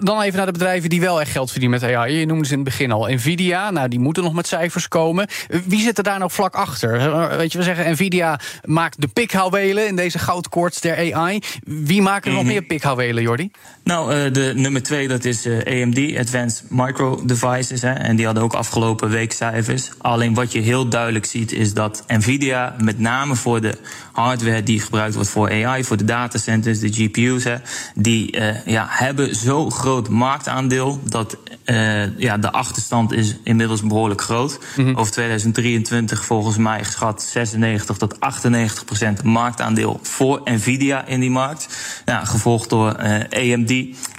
dan 0.00 0.20
even 0.20 0.36
naar 0.36 0.46
de 0.46 0.52
bedrijven 0.52 0.88
die 0.88 1.00
wel 1.00 1.20
echt 1.20 1.30
geld 1.30 1.50
verdienen 1.50 1.80
met 1.80 1.90
AI. 1.94 2.18
Je 2.18 2.26
noemde 2.26 2.46
ze 2.46 2.52
in 2.52 2.58
het 2.58 2.68
begin 2.68 2.92
al. 2.92 3.06
Nvidia, 3.08 3.70
nou, 3.70 3.88
die 3.88 4.00
moeten 4.00 4.22
nog 4.22 4.32
met 4.32 4.46
cijfers 4.46 4.88
komen. 4.88 5.28
Wie 5.64 5.80
zit 5.80 5.98
er 5.98 6.04
daar 6.04 6.18
nou 6.18 6.30
vlak 6.30 6.54
achter? 6.54 7.36
Weet 7.36 7.52
je, 7.52 7.58
we 7.58 7.64
zeggen, 7.64 7.92
Nvidia 7.92 8.40
maakt 8.64 9.00
de 9.00 9.08
pikhouwelen 9.08 9.86
in 9.86 9.96
deze 9.96 10.18
goudkoorts 10.18 10.80
der 10.80 11.14
AI. 11.14 11.40
Wie 11.64 12.02
maken 12.02 12.30
er 12.30 12.36
nog 12.36 12.42
mhm. 12.42 12.52
meer 12.52 12.62
pikhouwelen, 12.62 13.22
Jordi? 13.22 13.50
Nou, 13.84 14.30
de 14.30 14.52
nummer 14.54 14.82
twee, 14.82 15.08
dat 15.08 15.24
is 15.24 15.46
AMD, 15.46 16.16
Advanced 16.18 16.64
Micro 16.68 17.22
Devices. 17.24 17.82
Hè, 17.82 17.92
en 17.92 18.16
die 18.16 18.24
hadden 18.24 18.44
ook 18.44 18.54
afgelopen 18.54 19.10
weekcijfers. 19.16 19.90
Alleen 19.98 20.34
wat 20.34 20.52
je 20.52 20.60
heel 20.60 20.88
duidelijk 20.88 21.24
ziet 21.24 21.52
is 21.52 21.74
dat 21.74 22.04
Nvidia, 22.06 22.76
met 22.80 22.98
name 22.98 23.34
voor 23.34 23.60
de 23.60 23.78
hardware 24.12 24.62
die 24.62 24.80
gebruikt 24.80 25.14
wordt 25.14 25.30
voor 25.30 25.50
AI, 25.50 25.84
voor 25.84 25.96
de 25.96 26.04
datacenters, 26.04 26.78
de 26.78 26.92
GPU's, 26.92 27.44
hè, 27.44 27.56
die 27.94 28.36
uh, 28.36 28.66
ja, 28.66 28.86
hebben 28.88 29.34
zo 29.34 29.70
groot 29.70 30.08
marktaandeel 30.08 31.00
dat 31.04 31.36
Uh, 31.66 32.18
ja, 32.18 32.38
de 32.38 32.52
achterstand 32.52 33.12
is 33.12 33.36
inmiddels 33.42 33.82
behoorlijk 33.82 34.20
groot. 34.20 34.58
Mhm. 34.76 34.96
Over 34.96 35.12
2023 35.12 36.24
volgens 36.24 36.56
mij 36.56 36.84
geschat 36.84 37.22
96 37.22 37.96
tot 37.96 38.20
98 38.20 38.84
procent 38.84 39.22
marktaandeel 39.22 39.98
voor 40.02 40.40
Nvidia 40.44 41.06
in 41.06 41.20
die 41.20 41.30
markt. 41.30 41.68
Ja, 42.04 42.24
gevolgd 42.24 42.70
door 42.70 42.96
uh, 43.00 43.54
AMD. 43.54 43.72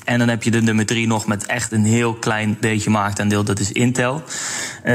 En 0.08 0.20
dan 0.20 0.28
heb 0.28 0.44
je 0.44 0.52
de 0.52 0.62
nummer 0.62 0.86
drie 0.86 1.08
nog 1.08 1.28
met 1.28 1.46
echt 1.46 1.72
een 1.72 1.86
heel 1.86 2.14
klein 2.14 2.58
beetje 2.60 2.90
marktaandeel, 2.90 3.44
dat 3.44 3.60
is 3.60 3.72
Intel. 3.72 4.24
Uh, 4.86 4.94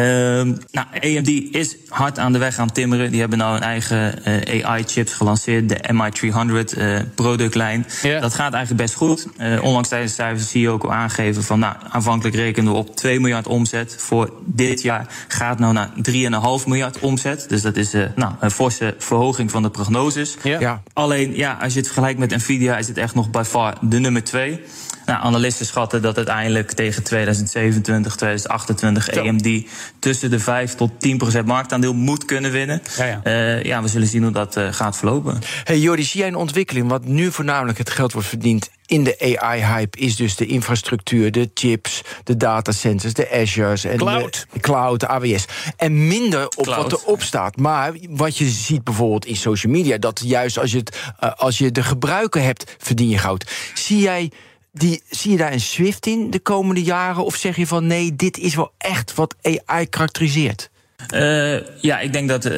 nou, 0.70 0.86
AMD 1.00 1.28
is 1.50 1.76
hard 1.88 2.18
aan 2.18 2.32
de 2.32 2.38
weg 2.38 2.54
gaan 2.54 2.72
timmeren. 2.72 3.10
Die 3.10 3.20
hebben 3.20 3.38
nou 3.38 3.56
een 3.56 3.62
eigen 3.62 4.14
uh, 4.48 4.64
AI-chips 4.64 5.12
gelanceerd, 5.12 5.68
de 5.68 5.78
MI300 5.92 6.78
uh, 6.78 6.98
productlijn. 7.14 7.86
Ja. 8.02 8.20
Dat 8.20 8.34
gaat 8.34 8.52
eigenlijk 8.52 8.82
best 8.82 8.94
goed. 8.94 9.26
Uh, 9.38 9.62
onlangs 9.62 9.88
tijdens 9.88 10.16
de 10.16 10.22
cijfers 10.22 10.50
zie 10.50 10.60
je 10.60 10.68
ook 10.68 10.84
al 10.84 10.92
aangeven 10.92 11.42
van, 11.42 11.58
nou, 11.58 11.74
aanvankelijk 11.88 12.36
rekenen 12.36 12.72
we 12.72 12.78
op 12.78 12.96
2 12.96 13.20
miljard 13.20 13.46
omzet. 13.46 13.96
Voor 13.98 14.32
dit 14.44 14.82
jaar 14.82 15.06
gaat 15.28 15.58
nou 15.58 15.72
naar 15.72 15.90
3,5 15.96 16.66
miljard 16.66 16.98
omzet. 16.98 17.48
Dus 17.48 17.62
dat 17.62 17.76
is 17.76 17.94
uh, 17.94 18.04
nou, 18.14 18.32
een 18.40 18.50
forse 18.50 18.94
verhoging 18.98 19.50
van 19.50 19.62
de 19.62 19.70
prognoses. 19.70 20.36
Ja. 20.42 20.60
Ja. 20.60 20.82
Alleen, 20.92 21.36
ja, 21.36 21.58
als 21.60 21.72
je 21.72 21.78
het 21.78 21.88
vergelijkt 21.88 22.18
met 22.18 22.30
Nvidia, 22.30 22.76
is 22.76 22.88
het 22.88 22.96
echt 22.96 23.14
nog 23.14 23.30
by 23.30 23.42
far 23.46 23.74
de 23.80 23.98
nummer 23.98 24.24
2. 24.24 24.60
Nou, 25.07 25.22
analisten 25.22 25.66
schatten 25.66 26.03
dat 26.03 26.16
uiteindelijk 26.16 26.72
tegen 26.72 27.03
2027, 27.03 28.16
2028 28.16 29.18
AMD 29.18 29.66
tussen 29.98 30.30
de 30.30 30.38
5 30.38 30.74
tot 30.74 30.90
10 30.98 31.18
procent 31.18 31.46
marktaandeel 31.46 31.94
moet 31.94 32.24
kunnen 32.24 32.50
winnen. 32.50 32.82
Ja, 32.96 33.05
ja. 33.05 33.20
Uh, 33.24 33.62
ja, 33.62 33.82
we 33.82 33.88
zullen 33.88 34.07
zien 34.07 34.22
hoe 34.22 34.32
dat 34.32 34.57
uh, 34.57 34.72
gaat 34.72 34.96
verlopen. 34.96 35.38
Hey 35.64 35.78
Jordi, 35.78 36.03
zie 36.03 36.20
jij 36.20 36.28
een 36.28 36.34
ontwikkeling? 36.34 36.88
Wat 36.88 37.05
nu 37.05 37.32
voornamelijk 37.32 37.78
het 37.78 37.90
geld 37.90 38.12
wordt 38.12 38.28
verdiend 38.28 38.70
in 38.92 39.05
de 39.05 39.38
AI-hype 39.38 39.98
is 39.98 40.16
dus 40.16 40.36
de 40.36 40.46
infrastructuur, 40.46 41.32
de 41.32 41.50
chips, 41.55 42.03
de 42.24 42.36
datacenters, 42.36 43.14
de 43.14 43.30
Azure's 43.30 43.84
en 43.84 43.96
Cloud. 43.96 44.46
de 44.53 44.61
cloud, 44.61 45.00
de 45.00 45.09
AWS. 45.09 45.44
En 45.76 46.07
minder 46.07 46.44
op 46.44 46.64
Cloud. 46.64 46.90
wat 46.90 47.03
erop 47.03 47.22
staat. 47.22 47.57
Maar 47.57 47.92
wat 48.11 48.36
je 48.36 48.48
ziet 48.48 48.84
bijvoorbeeld 48.84 49.26
in 49.26 49.36
social 49.36 49.72
media, 49.72 49.98
dat 49.98 50.20
juist 50.24 50.59
als 50.59 50.72
je, 50.72 50.78
het, 50.78 50.96
uh, 51.24 51.32
als 51.32 51.59
je 51.59 51.70
de 51.70 51.82
gebruiker 51.82 52.42
hebt, 52.42 52.76
verdien 52.78 53.09
je 53.09 53.18
goud. 53.18 53.50
Zie 53.74 53.98
jij. 53.98 54.30
Die, 54.74 55.02
zie 55.10 55.30
je 55.30 55.36
daar 55.36 55.52
een 55.52 55.60
Swift 55.60 56.06
in 56.06 56.30
de 56.30 56.40
komende 56.40 56.82
jaren? 56.82 57.24
Of 57.24 57.34
zeg 57.34 57.56
je 57.56 57.66
van 57.66 57.86
nee, 57.86 58.16
dit 58.16 58.38
is 58.38 58.54
wel 58.54 58.72
echt 58.78 59.14
wat 59.14 59.34
AI 59.42 59.86
karakteriseert? 59.88 60.70
Uh, 61.14 61.59
ja, 61.80 61.98
ik 61.98 62.12
denk 62.12 62.28
dat 62.28 62.46
uh, 62.46 62.53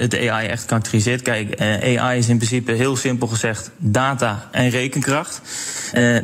het 0.00 0.28
AI 0.28 0.46
echt 0.46 0.64
karakteriseert. 0.64 1.22
Kijk, 1.22 1.60
uh, 1.60 2.00
AI 2.02 2.18
is 2.18 2.28
in 2.28 2.36
principe 2.36 2.72
heel 2.72 2.96
simpel 2.96 3.26
gezegd 3.26 3.70
data 3.76 4.48
en 4.50 4.70
rekenkracht. 4.70 5.40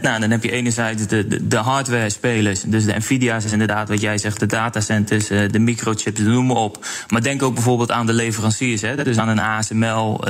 nou, 0.02 0.20
dan 0.20 0.30
heb 0.30 0.42
je 0.42 0.50
enerzijds 0.50 1.06
de, 1.06 1.28
de, 1.28 1.46
de 1.46 1.56
hardware-spelers, 1.56 2.62
dus 2.62 2.84
de 2.84 2.94
Nvidia's 2.96 3.44
is 3.44 3.52
inderdaad 3.52 3.88
wat 3.88 4.00
jij 4.00 4.18
zegt, 4.18 4.40
de 4.40 4.46
datacenters, 4.46 5.26
de 5.26 5.58
microchips, 5.58 6.20
noem 6.20 6.46
maar 6.46 6.56
op. 6.56 6.86
Maar 7.08 7.22
denk 7.22 7.42
ook 7.42 7.54
bijvoorbeeld 7.54 7.90
aan 7.90 8.06
de 8.06 8.12
leveranciers, 8.12 8.80
hè, 8.80 9.04
dus 9.04 9.18
aan 9.18 9.28
een 9.28 9.40
ASML, 9.40 10.28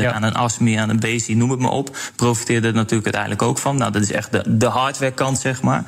ja. 0.00 0.12
aan 0.12 0.22
een 0.22 0.34
ASMI, 0.34 0.76
aan 0.76 0.88
een 0.88 0.98
BC, 0.98 1.28
noem 1.28 1.50
het 1.50 1.60
maar 1.60 1.70
op. 1.70 1.96
Profiteerde 2.16 2.68
er 2.68 2.74
natuurlijk 2.74 3.04
uiteindelijk 3.04 3.42
ook 3.42 3.58
van. 3.58 3.76
Nou, 3.76 3.92
dat 3.92 4.02
is 4.02 4.12
echt 4.12 4.32
de, 4.32 4.42
de 4.46 4.66
hardware-kant, 4.66 5.38
zeg 5.38 5.62
maar. 5.62 5.84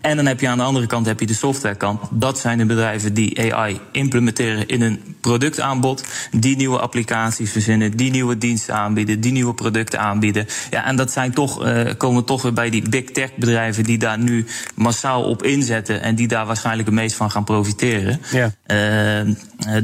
En 0.00 0.16
dan 0.16 0.26
heb 0.26 0.40
je 0.40 0.48
aan 0.48 0.58
de 0.58 0.64
andere 0.64 0.86
kant 0.86 1.06
heb 1.06 1.20
je 1.20 1.26
de 1.26 1.34
softwarekant. 1.34 2.00
Dat 2.10 2.38
zijn 2.38 2.58
de 2.58 2.66
bedrijven 2.66 3.14
die 3.14 3.54
AI 3.54 3.80
implementeren 3.92 4.66
in 4.66 4.80
hun 4.80 5.16
productaanbod. 5.20 6.04
Die 6.30 6.56
nieuwe 6.56 6.78
applicaties 6.78 7.50
verzinnen, 7.50 7.96
die 7.96 8.10
nieuwe 8.10 8.38
diensten 8.38 8.74
aanbieden, 8.74 9.20
die 9.20 9.32
nieuwe 9.32 9.54
producten 9.54 10.00
aanbieden. 10.00 10.46
Ja, 10.70 10.84
en 10.84 10.96
dat 10.96 11.12
zijn 11.12 11.32
toch, 11.32 11.66
uh, 11.66 11.90
komen 11.96 12.24
toch 12.24 12.42
weer 12.42 12.52
bij 12.52 12.70
die 12.70 12.88
big 12.88 13.04
tech 13.04 13.34
bedrijven 13.34 13.84
die 13.84 13.98
daar 13.98 14.18
nu 14.18 14.46
massaal 14.74 15.22
op 15.22 15.42
inzetten. 15.42 16.02
En 16.02 16.14
die 16.14 16.28
daar 16.28 16.46
waarschijnlijk 16.46 16.88
het 16.88 16.96
meest 16.96 17.16
van 17.16 17.30
gaan 17.30 17.44
profiteren. 17.44 18.20
Ja. 18.30 18.52
Uh, 18.66 19.34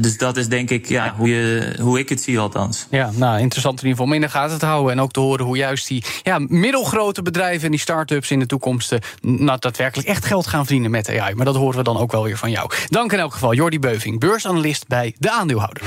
dus 0.01 0.17
dat 0.17 0.37
is 0.37 0.47
denk 0.47 0.69
ik 0.69 0.87
ja, 0.87 1.13
hoe, 1.17 1.29
je, 1.29 1.75
hoe 1.81 1.99
ik 1.99 2.09
het 2.09 2.21
zie 2.21 2.39
althans. 2.39 2.87
Ja, 2.89 3.11
nou 3.15 3.39
interessant 3.39 3.81
in 3.81 3.87
ieder 3.87 3.97
geval 3.97 4.05
om 4.05 4.13
in 4.13 4.27
de 4.27 4.33
gaten 4.33 4.59
te 4.59 4.65
houden. 4.65 4.91
En 4.91 4.99
ook 4.99 5.11
te 5.11 5.19
horen 5.19 5.45
hoe 5.45 5.57
juist 5.57 5.87
die 5.87 6.03
ja, 6.23 6.39
middelgrote 6.39 7.21
bedrijven 7.21 7.65
en 7.65 7.71
die 7.71 7.79
start-ups 7.79 8.31
in 8.31 8.39
de 8.39 8.45
toekomst 8.45 8.95
nou, 9.21 9.59
daadwerkelijk 9.59 10.06
echt 10.07 10.25
geld 10.25 10.47
gaan 10.47 10.63
verdienen 10.63 10.91
met 10.91 11.09
AI. 11.09 11.35
Maar 11.35 11.45
dat 11.45 11.55
horen 11.55 11.77
we 11.77 11.83
dan 11.83 11.97
ook 11.97 12.11
wel 12.11 12.23
weer 12.23 12.37
van 12.37 12.51
jou. 12.51 12.69
Dank 12.87 13.13
in 13.13 13.19
elk 13.19 13.33
geval, 13.33 13.53
Jordi 13.53 13.79
Beuving, 13.79 14.19
beursanalist 14.19 14.87
bij 14.87 15.15
de 15.17 15.31
aandeelhouder. 15.31 15.83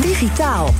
Digitaal. 0.00 0.74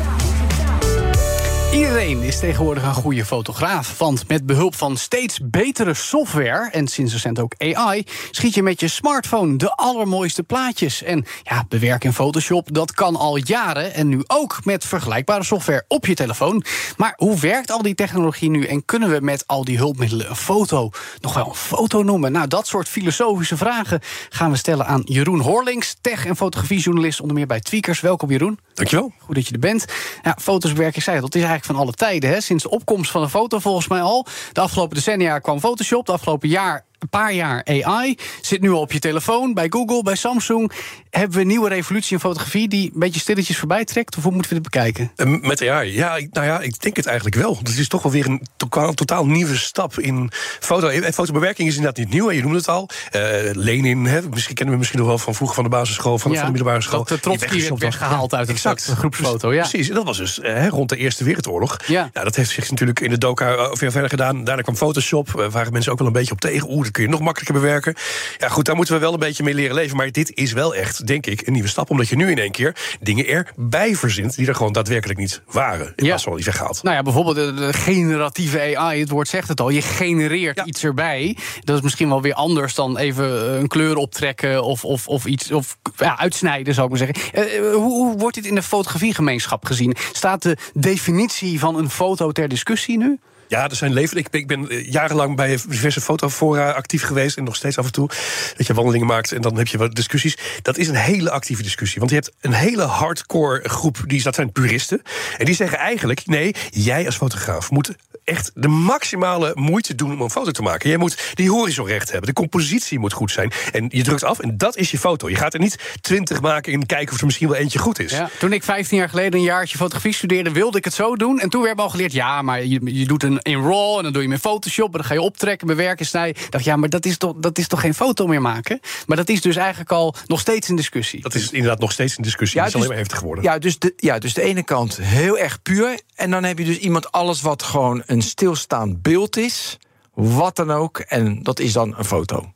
Iedereen 1.73 2.23
is 2.23 2.39
tegenwoordig 2.39 2.85
een 2.85 2.95
goede 2.95 3.25
fotograaf. 3.25 3.99
Want 3.99 4.29
met 4.29 4.47
behulp 4.47 4.75
van 4.75 4.97
steeds 4.97 5.39
betere 5.43 5.95
software 5.95 6.69
en 6.71 6.89
sinds 6.89 7.13
recent 7.13 7.39
ook 7.39 7.55
AI, 7.59 8.05
schiet 8.31 8.55
je 8.55 8.63
met 8.63 8.81
je 8.81 8.89
smartphone 8.89 9.57
de 9.57 9.75
allermooiste 9.75 10.43
plaatjes. 10.43 11.03
En 11.03 11.25
ja, 11.43 11.65
bewerken 11.69 12.09
in 12.09 12.15
Photoshop, 12.15 12.69
dat 12.73 12.93
kan 12.93 13.17
al 13.17 13.37
jaren. 13.37 13.95
En 13.95 14.09
nu 14.09 14.23
ook 14.27 14.65
met 14.65 14.85
vergelijkbare 14.85 15.45
software 15.45 15.85
op 15.89 16.07
je 16.07 16.15
telefoon. 16.15 16.65
Maar 16.97 17.13
hoe 17.17 17.39
werkt 17.39 17.71
al 17.71 17.83
die 17.83 17.95
technologie 17.95 18.51
nu? 18.51 18.65
En 18.65 18.85
kunnen 18.85 19.11
we 19.11 19.21
met 19.21 19.47
al 19.47 19.65
die 19.65 19.79
hulpmiddelen 19.79 20.31
een 20.31 20.37
foto 20.37 20.91
nog 21.21 21.35
wel 21.35 21.47
een 21.47 21.55
foto 21.55 22.03
noemen? 22.03 22.33
Nou, 22.33 22.49
dat 22.49 22.67
soort 22.67 22.89
filosofische 22.89 23.57
vragen 23.57 24.01
gaan 24.29 24.51
we 24.51 24.57
stellen 24.57 24.87
aan 24.87 25.03
Jeroen 25.05 25.41
Horlings, 25.41 25.97
tech- 26.01 26.27
en 26.27 26.37
fotografiejournalist, 26.37 27.21
onder 27.21 27.37
meer 27.37 27.47
bij 27.47 27.61
Tweakers. 27.61 28.01
Welkom, 28.01 28.31
Jeroen. 28.31 28.59
Dankjewel. 28.81 29.13
Goed 29.19 29.35
dat 29.35 29.47
je 29.47 29.53
er 29.53 29.59
bent. 29.61 29.85
Ja, 30.23 30.37
foto's 30.41 30.73
bewerken, 30.73 30.97
ik 30.97 31.03
zei 31.03 31.17
het, 31.17 31.25
dat 31.25 31.35
is 31.35 31.43
eigenlijk 31.43 31.73
van 31.73 31.83
alle 31.87 31.93
tijden. 31.93 32.31
Hè? 32.31 32.41
Sinds 32.41 32.63
de 32.63 32.71
opkomst 32.71 33.11
van 33.11 33.23
een 33.23 33.29
foto 33.29 33.59
volgens 33.59 33.89
mij 33.89 34.01
al. 34.01 34.27
De 34.53 34.61
afgelopen 34.61 34.95
decennia 34.97 35.39
kwam 35.39 35.61
Photoshop. 35.61 36.07
De 36.07 36.13
afgelopen 36.13 36.49
jaar, 36.49 36.85
een 37.01 37.09
paar 37.09 37.33
jaar 37.33 37.65
AI. 37.65 38.17
Zit 38.41 38.61
nu 38.61 38.71
al 38.71 38.81
op 38.81 38.93
je 38.93 38.99
telefoon, 38.99 39.55
bij 39.55 39.67
Google, 39.69 40.03
bij 40.03 40.15
Samsung. 40.15 40.73
Hebben 41.11 41.37
we 41.37 41.41
een 41.41 41.47
nieuwe 41.47 41.69
revolutie 41.69 42.13
in 42.13 42.21
fotografie... 42.21 42.69
die 42.69 42.91
een 42.95 43.01
beetje 43.01 43.21
stilletjes 43.21 43.59
voorbij 43.59 43.85
trekt? 43.85 44.17
Of 44.17 44.23
hoe 44.23 44.33
moeten 44.33 44.49
we 44.55 44.61
dit 44.61 44.71
bekijken? 44.71 45.13
Uh, 45.17 45.41
met 45.41 45.69
AI? 45.69 45.95
Ja, 45.95 46.19
nou 46.31 46.47
ja, 46.47 46.61
ik 46.61 46.81
denk 46.81 46.97
het 46.97 47.07
eigenlijk 47.07 47.37
wel. 47.37 47.59
Het 47.59 47.79
is 47.79 47.89
toch 47.89 48.03
wel 48.03 48.13
weer 48.13 48.27
een 48.27 48.47
totaal, 48.57 48.95
totaal 48.95 49.27
nieuwe 49.27 49.57
stap 49.57 49.99
in 49.99 50.31
foto. 50.61 50.89
En 50.89 51.13
fotobewerking 51.13 51.69
is 51.69 51.77
inderdaad 51.77 52.05
niet 52.05 52.13
nieuw, 52.13 52.31
je 52.31 52.43
noemde 52.43 52.57
het 52.59 52.69
al. 52.69 52.89
Uh, 53.13 53.23
Lenin, 53.53 54.05
hè, 54.05 54.21
misschien 54.29 54.55
kennen 54.55 54.75
we 54.75 54.79
misschien 54.81 54.99
nog 54.99 55.09
wel 55.09 55.19
van 55.19 55.35
vroeger 55.35 55.55
van 55.55 55.65
de 55.65 55.71
basisschool... 55.71 56.19
van, 56.19 56.31
ja, 56.31 56.37
van 56.37 56.47
de 56.47 56.53
middelbare 56.53 56.83
school. 56.83 56.99
Dat 56.99 57.09
de 57.09 57.21
Trotsky 57.21 57.61
werd 57.61 57.79
weggehaald 57.79 58.35
uit 58.35 58.49
exact. 58.49 58.87
de 58.87 58.97
groepsfoto, 58.97 59.53
ja. 59.53 59.61
Precies, 59.61 59.89
en 59.89 59.95
dat 59.95 60.05
was 60.05 60.17
dus 60.17 60.39
uh, 60.39 60.69
rond 60.69 60.89
de 60.89 60.97
Eerste 60.97 61.25
Wereldoorlog. 61.25 61.77
Ja. 61.87 62.11
Nou, 62.13 62.25
dat 62.25 62.37
heeft 62.37 62.51
zich 62.51 62.71
natuurlijk 62.71 63.01
in 63.01 63.11
de 63.11 63.19
doka 63.19 63.75
veel 63.75 63.91
verder 63.91 64.11
gedaan. 64.11 64.45
Daarna 64.45 64.63
kwam 64.63 64.77
Photoshop, 64.77 65.29
uh, 65.37 65.47
waren 65.51 65.73
mensen 65.73 65.93
ook 65.93 65.99
wel 65.99 66.07
een 66.07 66.13
beetje 66.13 66.33
op 66.33 66.41
tegen. 66.41 66.71
Oeh, 66.71 66.90
dat 66.91 66.99
kun 67.01 67.11
je 67.11 67.17
nog 67.17 67.27
makkelijker 67.27 67.61
bewerken. 67.61 67.95
Ja, 68.39 68.49
goed, 68.49 68.65
daar 68.65 68.77
moeten 68.77 68.95
we 68.95 69.01
wel 69.01 69.13
een 69.13 69.19
beetje 69.19 69.43
mee 69.43 69.55
leren 69.55 69.75
leven. 69.75 69.97
Maar 69.97 70.13
dit 70.13 70.35
is 70.35 70.53
wel 70.53 70.75
echt, 70.75 71.07
denk 71.07 71.27
ik, 71.27 71.47
een 71.47 71.53
nieuwe 71.53 71.69
stap. 71.69 71.91
Omdat 71.91 72.09
je 72.09 72.17
nu 72.17 72.31
in 72.31 72.39
één 72.39 72.51
keer 72.51 72.77
dingen 73.01 73.27
erbij 73.27 73.97
verzint... 73.97 74.37
die 74.37 74.47
er 74.47 74.55
gewoon 74.55 74.73
daadwerkelijk 74.73 75.19
niet 75.19 75.43
waren. 75.47 75.93
In 75.97 76.05
plaats 76.07 76.23
van 76.23 76.37
die 76.37 76.45
weggehaald. 76.45 76.83
Nou 76.83 76.97
ja, 76.97 77.03
bijvoorbeeld 77.03 77.37
de, 77.37 77.55
de, 77.55 77.73
generatieve 77.73 78.77
AI, 78.77 79.01
het 79.01 79.11
woord 79.11 79.29
zegt 79.29 79.49
het 79.49 79.61
al. 79.61 79.71
Je 79.71 79.83
genereert 79.83 80.57
Ja. 80.57 80.65
iets 80.65 80.85
erbij. 80.85 81.37
Dat 81.65 81.77
is 81.77 81.83
misschien 81.83 82.09
wel 82.09 82.23
weer 82.23 82.35
anders 82.35 82.75
dan 82.75 82.99
even 82.99 83.55
een 83.59 83.69
kleur 83.69 83.97
optrekken... 83.97 84.65
of, 84.65 84.85
of, 84.85 85.09
of 85.09 85.25
iets, 85.25 85.53
of 85.53 85.77
ja, 85.97 86.19
uitsnijden, 86.19 86.75
zou 86.75 86.93
ik 86.93 86.99
maar 86.99 87.07
zeggen. 87.09 87.33
Eh, 87.33 87.75
hoe, 87.75 87.83
hoe 87.83 88.19
wordt 88.19 88.35
dit 88.35 88.47
in 88.47 88.55
de 88.55 88.63
fotografiegemeenschap 88.63 89.65
gezien? 89.65 89.97
Staat 90.13 90.43
de 90.43 90.57
definitie 90.75 91.59
van 91.59 91.77
een 91.79 91.91
foto 91.91 92.33
ter 92.33 92.49
discussie 92.49 92.99
nu? 92.99 93.19
Ja, 93.51 93.69
er 93.69 93.77
zijn 93.77 93.93
leven. 93.93 94.17
Ik, 94.17 94.29
ik 94.31 94.47
ben 94.47 94.69
eh, 94.69 94.91
jarenlang 94.91 95.37
bij 95.37 95.59
diverse 95.69 96.01
fotofora 96.01 96.71
actief 96.71 97.03
geweest. 97.03 97.37
En 97.37 97.45
nog 97.45 97.57
steeds 97.57 97.79
af 97.79 97.85
en 97.87 97.93
toe. 97.93 98.11
Dat 98.57 98.67
je 98.67 98.75
wandelingen 98.75 99.07
maakt 99.07 99.33
en 99.33 99.41
dan 99.41 99.57
heb 99.57 99.67
je 99.67 99.79
wat 99.79 99.95
discussies. 99.95 100.37
Dat 100.63 100.77
is 100.77 100.89
een 100.89 100.95
hele 100.95 101.31
actieve 101.31 101.63
discussie. 101.63 101.99
Want 101.99 102.11
je 102.11 102.17
hebt 102.17 102.33
een 102.41 102.53
hele 102.53 102.83
hardcore 102.83 103.69
groep. 103.69 104.03
Die, 104.07 104.23
dat 104.23 104.35
zijn 104.35 104.53
puristen. 104.53 105.03
En 105.39 105.45
die 105.45 105.55
zeggen 105.55 105.79
eigenlijk: 105.79 106.27
nee, 106.27 106.55
jij 106.71 107.07
als 107.07 107.17
fotograaf 107.17 107.71
moet 107.71 107.95
echt 108.25 108.51
de 108.55 108.69
maximale 108.69 109.53
moeite 109.55 109.95
doen 109.95 110.13
om 110.13 110.21
een 110.21 110.31
foto 110.31 110.51
te 110.51 110.63
maken. 110.63 110.89
Jij 110.89 110.99
moet 110.99 111.33
die 111.35 111.51
horizon 111.51 111.87
recht 111.87 112.11
hebben. 112.11 112.29
De 112.29 112.35
compositie 112.35 112.99
moet 112.99 113.13
goed 113.13 113.31
zijn. 113.31 113.53
En 113.73 113.87
je 113.89 114.03
drukt 114.03 114.25
af 114.25 114.39
en 114.39 114.57
dat 114.57 114.77
is 114.77 114.91
je 114.91 114.99
foto. 114.99 115.29
Je 115.29 115.37
gaat 115.37 115.55
er 115.55 115.61
niet 115.61 115.79
twintig 116.01 116.41
maken 116.41 116.73
en 116.73 116.87
kijken 116.87 117.13
of 117.15 117.19
er 117.21 117.27
misschien 117.27 117.49
wel 117.49 117.57
eentje 117.57 117.79
goed 117.79 117.99
is. 117.99 118.11
Ja, 118.11 118.31
toen 118.39 118.53
ik 118.53 118.63
15 118.65 118.99
jaar 118.99 119.09
geleden 119.09 119.39
een 119.39 119.47
jaartje 119.47 119.77
fotografie 119.77 120.13
studeerde, 120.15 120.53
wilde 120.53 120.79
ik 120.79 120.85
het 120.85 120.95
zo 120.95 121.17
doen. 121.17 121.41
En 121.41 121.49
toen 121.49 121.63
werd 121.63 121.77
me 121.77 121.83
al 121.83 121.91
geleerd: 121.91 122.13
ja, 122.13 122.43
maar 122.43 122.65
je, 122.65 122.81
je 122.85 123.07
doet 123.07 123.23
een 123.23 123.39
in 123.43 123.63
RAW 123.63 123.97
en 123.97 124.03
dan 124.03 124.13
doe 124.13 124.23
je 124.23 124.29
met 124.29 124.41
Photoshop. 124.41 124.87
En 124.87 124.93
dan 124.99 125.05
ga 125.05 125.15
je 125.15 125.21
optrekken, 125.21 125.67
bewerken, 125.67 126.07
snijden. 126.07 126.43
Ik 126.43 126.51
dacht, 126.51 126.65
ja, 126.65 126.77
maar 126.77 126.89
dat 126.89 127.05
is, 127.05 127.17
toch, 127.17 127.35
dat 127.37 127.59
is 127.59 127.69
toch 127.69 127.81
geen 127.81 127.95
foto 127.95 128.27
meer 128.27 128.43
maken? 128.43 128.81
Maar 129.07 129.17
dat 129.17 129.29
is 129.29 129.41
dus 129.41 129.57
eigenlijk 129.57 129.91
al 129.91 130.15
nog 130.27 130.41
steeds 130.41 130.69
een 130.69 130.77
discussie. 130.77 131.23
Dat 131.23 131.35
is 131.35 131.51
inderdaad 131.51 131.79
nog 131.81 131.93
steeds 131.93 132.17
een 132.17 132.23
discussie. 132.23 132.57
Ja, 132.59 132.63
Ja, 132.63 132.69
is 132.69 132.73
dus- 132.73 132.83
alleen 132.83 132.95
maar 132.95 133.03
heftig 133.05 133.19
geworden. 133.19 133.45
Ja 133.45 133.59
dus, 133.59 133.79
de, 133.79 133.93
ja, 133.97 134.19
dus 134.19 134.35
de 134.35 134.43
ene 134.43 134.63
kant 134.63 134.97
heel 134.97 135.39
erg 135.39 135.63
puur. 135.63 136.01
En 136.15 136.31
dan 136.31 136.45
heb 136.45 136.59
je 136.59 136.65
dus 136.65 136.79
iemand 136.79 137.13
alles 137.13 137.41
wat 137.41 137.63
gewoon 137.63 138.03
een 138.11 138.23
stilstaand 138.23 139.03
beeld 139.03 139.37
is. 139.37 139.79
Wat 140.15 140.57
dan 140.57 140.71
ook. 140.71 140.99
En 140.99 141.43
dat 141.43 141.61
is 141.61 141.73
dan 141.73 141.95
een 141.99 142.05
foto. 142.05 142.53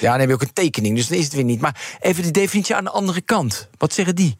Ja, 0.00 0.10
dan 0.10 0.20
heb 0.20 0.28
je 0.28 0.34
ook 0.34 0.42
een 0.42 0.52
tekening, 0.52 0.96
dus 0.96 1.08
dan 1.08 1.18
is 1.18 1.24
het 1.24 1.32
weer 1.32 1.44
niet. 1.44 1.60
Maar 1.60 1.96
even 2.00 2.22
de 2.22 2.30
definitie 2.30 2.74
aan 2.74 2.84
de 2.84 2.90
andere 2.90 3.20
kant. 3.20 3.68
Wat 3.78 3.92
zeggen 3.92 4.14
die? 4.14 4.36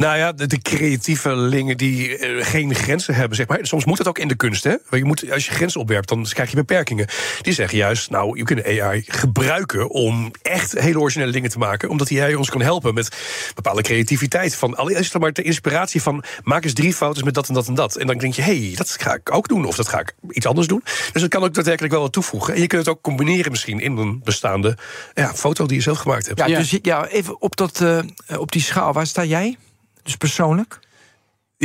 Nou 0.00 0.16
ja, 0.16 0.32
de, 0.32 0.46
de 0.46 0.62
creatievelingen 0.62 1.76
die 1.76 2.18
eh, 2.18 2.46
geen 2.46 2.74
grenzen 2.74 3.14
hebben, 3.14 3.36
zeg 3.36 3.48
maar. 3.48 3.58
Soms 3.62 3.84
moet 3.84 3.98
het 3.98 4.08
ook 4.08 4.18
in 4.18 4.28
de 4.28 4.34
kunst, 4.34 4.64
hè? 4.64 4.70
Want 4.70 5.02
je 5.02 5.04
moet, 5.04 5.32
als 5.32 5.46
je 5.46 5.52
grenzen 5.52 5.80
opwerpt, 5.80 6.08
dan 6.08 6.24
krijg 6.24 6.50
je 6.50 6.56
beperkingen. 6.56 7.06
Die 7.40 7.52
zeggen 7.52 7.78
juist, 7.78 8.10
nou, 8.10 8.36
je 8.38 8.44
kunt 8.44 8.64
AI 8.64 9.04
gebruiken 9.06 9.90
om 9.90 10.30
echt 10.42 10.78
hele 10.78 11.00
originele 11.00 11.32
dingen 11.32 11.50
te 11.50 11.58
maken. 11.58 11.88
Omdat 11.88 12.08
hij 12.08 12.34
ons 12.34 12.50
kan 12.50 12.60
helpen 12.62 12.94
met 12.94 13.16
bepaalde 13.54 13.82
creativiteit. 13.82 14.54
Van, 14.54 14.76
al 14.76 14.88
is 14.88 15.12
het 15.12 15.22
maar 15.22 15.32
de 15.32 15.42
inspiratie 15.42 16.02
van, 16.02 16.24
maak 16.42 16.64
eens 16.64 16.72
drie 16.72 16.94
foto's 16.94 17.22
met 17.22 17.34
dat 17.34 17.48
en 17.48 17.54
dat 17.54 17.68
en 17.68 17.74
dat. 17.74 17.96
En 17.96 18.06
dan 18.06 18.18
denk 18.18 18.34
je, 18.34 18.42
hé, 18.42 18.66
hey, 18.66 18.76
dat 18.76 18.96
ga 19.00 19.14
ik 19.14 19.34
ook 19.34 19.48
doen. 19.48 19.64
Of 19.64 19.76
dat 19.76 19.88
ga 19.88 20.00
ik 20.00 20.14
iets 20.30 20.46
anders 20.46 20.66
doen. 20.66 20.82
Dus 21.12 21.22
dat 21.22 21.30
kan 21.30 21.42
ook 21.42 21.54
daadwerkelijk 21.54 21.92
wel 21.92 22.02
wat 22.02 22.12
toevoegen. 22.12 22.54
En 22.54 22.60
je 22.60 22.66
kunt 22.66 22.86
het 22.86 22.94
ook 22.94 23.02
combineren 23.02 23.50
misschien 23.50 23.80
in 23.80 23.96
een 23.96 24.20
bestaande 24.24 24.76
ja, 25.14 25.34
foto 25.34 25.66
die 25.66 25.76
je 25.76 25.82
zelf 25.82 25.98
gemaakt 25.98 26.26
hebt. 26.26 26.38
Ja, 26.38 26.58
dus 26.58 26.78
ja, 26.82 27.06
even 27.06 27.40
op, 27.40 27.56
dat, 27.56 27.80
uh, 27.80 27.98
op 28.38 28.52
die 28.52 28.62
schaal, 28.62 28.92
waar 28.92 29.06
sta 29.06 29.24
jij? 29.24 29.56
Dus 30.02 30.16
persoonlijk? 30.16 30.78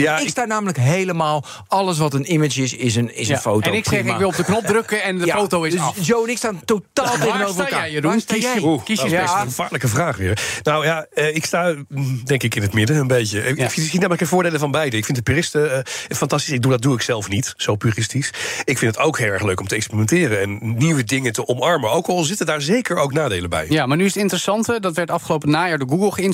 Ja, 0.01 0.19
ik 0.19 0.29
sta 0.29 0.45
namelijk 0.45 0.77
helemaal. 0.77 1.43
Alles 1.67 1.97
wat 1.97 2.13
een 2.13 2.31
image 2.33 2.61
is, 2.61 2.73
is 2.73 2.95
een, 2.95 3.15
is 3.15 3.29
een 3.29 3.37
foto. 3.37 3.69
En 3.69 3.75
ik 3.75 3.85
zeg, 3.85 3.99
ik 3.99 4.17
wil 4.17 4.27
op 4.27 4.35
de 4.35 4.43
knop 4.43 4.65
drukken 4.65 5.03
en 5.03 5.17
de 5.17 5.27
foto 5.27 5.63
is 5.63 5.71
dus 5.71 5.81
af. 5.81 5.97
Joe 6.01 6.23
en 6.23 6.29
ik 6.29 6.37
staan 6.37 6.61
totaal 6.65 7.13
tegenover 7.13 7.63
elkaar. 7.63 7.79
Jij, 7.79 7.91
Jeroen? 7.91 8.23
Kies, 8.25 8.43
jij? 8.43 8.61
Oeh, 8.61 8.83
kies 8.83 9.01
je 9.01 9.09
ja. 9.09 9.21
een 9.21 9.47
gevaarlijke 9.47 9.87
vraag 9.87 10.17
weer. 10.17 10.59
Nou 10.63 10.85
ja, 10.85 11.05
eh, 11.13 11.35
ik 11.35 11.45
sta 11.45 11.75
mm, 11.87 12.21
denk 12.23 12.43
ik 12.43 12.55
in 12.55 12.61
het 12.61 12.73
midden 12.73 12.95
een 12.97 13.07
beetje. 13.07 13.41
Ja. 13.41 13.65
Ik 13.65 13.69
zie 13.69 13.93
namelijk 13.93 14.19
de 14.19 14.27
voordelen 14.27 14.59
van 14.59 14.71
beide. 14.71 14.97
Ik 14.97 15.05
vind 15.05 15.17
de 15.17 15.23
puristen 15.23 15.71
uh, 15.71 15.79
fantastisch. 16.17 16.53
Ik 16.53 16.61
doe, 16.61 16.71
dat 16.71 16.81
doe 16.81 16.95
ik 16.95 17.01
zelf 17.01 17.29
niet, 17.29 17.53
zo 17.57 17.75
puristisch. 17.75 18.33
Ik 18.63 18.77
vind 18.77 18.95
het 18.95 19.05
ook 19.05 19.17
heel 19.17 19.31
erg 19.31 19.43
leuk 19.43 19.59
om 19.59 19.67
te 19.67 19.75
experimenteren 19.75 20.41
en 20.41 20.77
nieuwe 20.77 21.03
dingen 21.03 21.33
te 21.33 21.47
omarmen. 21.47 21.91
Ook 21.91 22.07
al 22.07 22.23
zitten 22.23 22.45
daar 22.45 22.61
zeker 22.61 22.97
ook 22.97 23.13
nadelen 23.13 23.49
bij. 23.49 23.65
Ja, 23.69 23.85
maar 23.85 23.97
nu 23.97 24.05
is 24.05 24.13
het 24.13 24.21
interessante. 24.21 24.79
Dat 24.79 24.95
werd 24.95 25.09
afgelopen 25.09 25.49
najaar 25.49 25.77
door 25.77 25.89
Google 25.89 26.33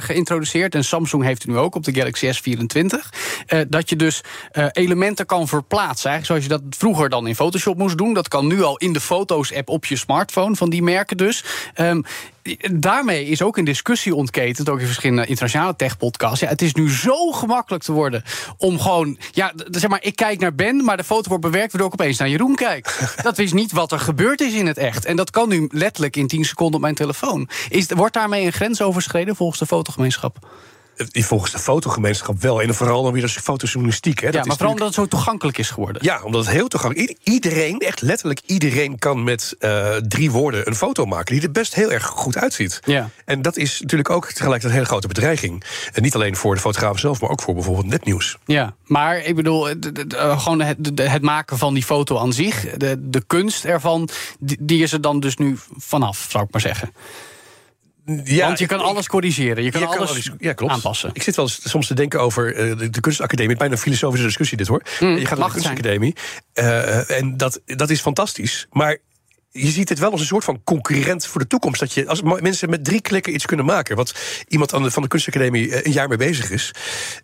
geïntroduceerd. 0.00 0.74
En 0.74 0.84
Samsung 0.84 1.22
heeft 1.22 1.42
het 1.42 1.50
nu 1.50 1.58
ook 1.58 1.74
op 1.74 1.84
de 1.84 1.94
Galaxy 1.94 2.26
S24. 2.26 2.65
Uh, 2.74 3.60
dat 3.68 3.88
je 3.88 3.96
dus 3.96 4.20
uh, 4.52 4.66
elementen 4.72 5.26
kan 5.26 5.48
verplaatsen. 5.48 6.10
Eigenlijk 6.10 6.26
zoals 6.26 6.60
je 6.60 6.66
dat 6.66 6.78
vroeger 6.78 7.08
dan 7.08 7.26
in 7.26 7.34
Photoshop 7.34 7.78
moest 7.78 7.98
doen. 7.98 8.14
Dat 8.14 8.28
kan 8.28 8.46
nu 8.46 8.62
al 8.62 8.76
in 8.76 8.92
de 8.92 9.00
Foto's-app 9.00 9.68
op 9.68 9.84
je 9.84 9.96
smartphone, 9.96 10.56
van 10.56 10.70
die 10.70 10.82
merken 10.82 11.16
dus. 11.16 11.44
Um, 11.80 12.04
daarmee 12.72 13.26
is 13.26 13.42
ook 13.42 13.56
een 13.56 13.64
discussie 13.64 14.14
ontketend, 14.14 14.68
ook 14.68 14.80
in 14.80 14.86
verschillende 14.86 15.26
internationale 15.26 15.76
tech-podcasts. 15.76 16.40
Ja, 16.40 16.48
het 16.48 16.62
is 16.62 16.74
nu 16.74 16.90
zo 16.90 17.32
gemakkelijk 17.32 17.84
te 17.84 17.92
worden 17.92 18.22
om 18.56 18.80
gewoon. 18.80 19.18
Ja, 19.30 19.52
zeg 19.70 19.90
maar, 19.90 20.02
ik 20.02 20.16
kijk 20.16 20.40
naar 20.40 20.54
Ben, 20.54 20.84
maar 20.84 20.96
de 20.96 21.04
foto 21.04 21.28
wordt 21.28 21.44
bewerkt, 21.44 21.72
waardoor 21.72 21.92
ik 21.92 22.00
opeens 22.00 22.18
naar 22.18 22.28
Jeroen 22.28 22.54
kijk. 22.54 22.98
dat 23.22 23.38
is 23.38 23.52
niet 23.52 23.72
wat 23.72 23.92
er 23.92 24.00
gebeurd 24.00 24.40
is 24.40 24.52
in 24.52 24.66
het 24.66 24.78
echt. 24.78 25.04
En 25.04 25.16
dat 25.16 25.30
kan 25.30 25.48
nu 25.48 25.68
letterlijk 25.72 26.16
in 26.16 26.26
10 26.26 26.44
seconden 26.44 26.74
op 26.74 26.80
mijn 26.80 26.94
telefoon. 26.94 27.48
Is, 27.68 27.86
wordt 27.86 28.14
daarmee 28.14 28.46
een 28.46 28.52
grens 28.52 28.82
overschreden 28.82 29.36
volgens 29.36 29.58
de 29.58 29.66
fotogemeenschap? 29.66 30.38
Volgens 30.96 31.52
de 31.52 31.58
fotogemeenschap 31.58 32.40
wel. 32.40 32.62
En 32.62 32.74
vooral 32.74 33.02
dan 33.02 33.12
weer 33.12 33.22
als 33.22 33.36
fotojournalistiek. 33.36 34.20
Hè. 34.20 34.26
Dat 34.26 34.34
ja, 34.34 34.44
maar 34.44 34.56
vooral 34.56 34.72
omdat 34.72 34.86
het 34.86 34.96
zo 34.96 35.06
toegankelijk 35.06 35.58
is 35.58 35.70
geworden. 35.70 36.04
Ja, 36.04 36.22
omdat 36.22 36.44
het 36.44 36.54
heel 36.54 36.68
toegankelijk 36.68 37.10
is. 37.10 37.32
Iedereen, 37.32 37.78
echt 37.78 38.00
letterlijk 38.00 38.40
iedereen 38.46 38.98
kan 38.98 39.24
met 39.24 39.56
uh, 39.58 39.94
drie 39.94 40.30
woorden 40.30 40.66
een 40.66 40.74
foto 40.74 41.04
maken... 41.04 41.34
die 41.34 41.42
er 41.42 41.50
best 41.50 41.74
heel 41.74 41.92
erg 41.92 42.06
goed 42.06 42.36
uitziet. 42.36 42.80
Ja. 42.84 43.10
En 43.24 43.42
dat 43.42 43.56
is 43.56 43.80
natuurlijk 43.80 44.10
ook 44.10 44.32
tegelijk 44.32 44.62
een 44.62 44.70
hele 44.70 44.84
grote 44.84 45.08
bedreiging. 45.08 45.64
En 45.92 46.02
niet 46.02 46.14
alleen 46.14 46.36
voor 46.36 46.54
de 46.54 46.60
fotograaf 46.60 46.98
zelf, 46.98 47.20
maar 47.20 47.30
ook 47.30 47.42
voor 47.42 47.54
bijvoorbeeld 47.54 47.86
netnieuws. 47.86 48.36
Ja, 48.44 48.74
maar 48.84 49.18
ik 49.18 49.34
bedoel, 49.34 49.70
uh, 49.70 50.40
gewoon 50.40 50.60
het, 50.60 50.76
het, 50.94 51.22
maken 51.22 51.58
van 51.58 51.74
die 51.74 51.84
foto 51.84 52.18
aan 52.18 52.32
zich... 52.32 52.76
de, 52.76 52.96
de 53.00 53.22
kunst 53.26 53.64
ervan, 53.64 54.08
die, 54.38 54.56
die 54.60 54.82
is 54.82 54.92
er 54.92 55.00
dan 55.00 55.20
dus 55.20 55.36
nu 55.36 55.58
vanaf, 55.76 56.26
zou 56.28 56.44
ik 56.44 56.52
maar 56.52 56.60
zeggen. 56.60 56.92
Ja, 58.24 58.46
Want 58.46 58.58
je 58.58 58.66
kan 58.66 58.80
alles 58.80 59.06
corrigeren, 59.06 59.64
je 59.64 59.70
kan 59.70 59.80
je 59.80 59.86
alles 59.86 60.30
ja, 60.38 60.52
klopt. 60.52 60.72
aanpassen. 60.72 61.10
Ik 61.12 61.22
zit 61.22 61.36
wel 61.36 61.48
soms 61.48 61.86
te 61.86 61.94
denken 61.94 62.20
over 62.20 62.68
uh, 62.70 62.78
de, 62.78 62.90
de, 62.90 63.00
kunstacademie. 63.00 63.56
Bijna 63.56 63.72
een 63.72 63.80
filosofische 63.80 64.26
discussie 64.26 64.56
dit 64.56 64.66
hoor. 64.66 64.82
Mm, 65.00 65.16
je 65.16 65.26
gaat 65.26 65.38
naar 65.38 65.46
de 65.46 65.52
kunstacademie. 65.52 66.14
Uh, 66.54 67.10
en 67.10 67.36
dat, 67.36 67.60
dat 67.64 67.90
is 67.90 68.00
fantastisch. 68.00 68.66
Maar 68.70 68.98
je 69.56 69.70
ziet 69.70 69.88
het 69.88 69.98
wel 69.98 70.10
als 70.10 70.20
een 70.20 70.26
soort 70.26 70.44
van 70.44 70.60
concurrent 70.64 71.26
voor 71.26 71.40
de 71.40 71.46
toekomst. 71.46 71.80
Dat 71.80 71.92
je 71.92 72.08
als 72.08 72.22
mensen 72.22 72.70
met 72.70 72.84
drie 72.84 73.00
klikken 73.00 73.34
iets 73.34 73.46
kunnen 73.46 73.66
maken. 73.66 73.96
Wat 73.96 74.14
iemand 74.48 74.74
aan 74.74 74.82
de, 74.82 74.90
van 74.90 75.02
de 75.02 75.08
kunstacademie 75.08 75.70
eh, 75.70 75.84
een 75.84 75.92
jaar 75.92 76.08
mee 76.08 76.18
bezig 76.18 76.50
is. 76.50 76.74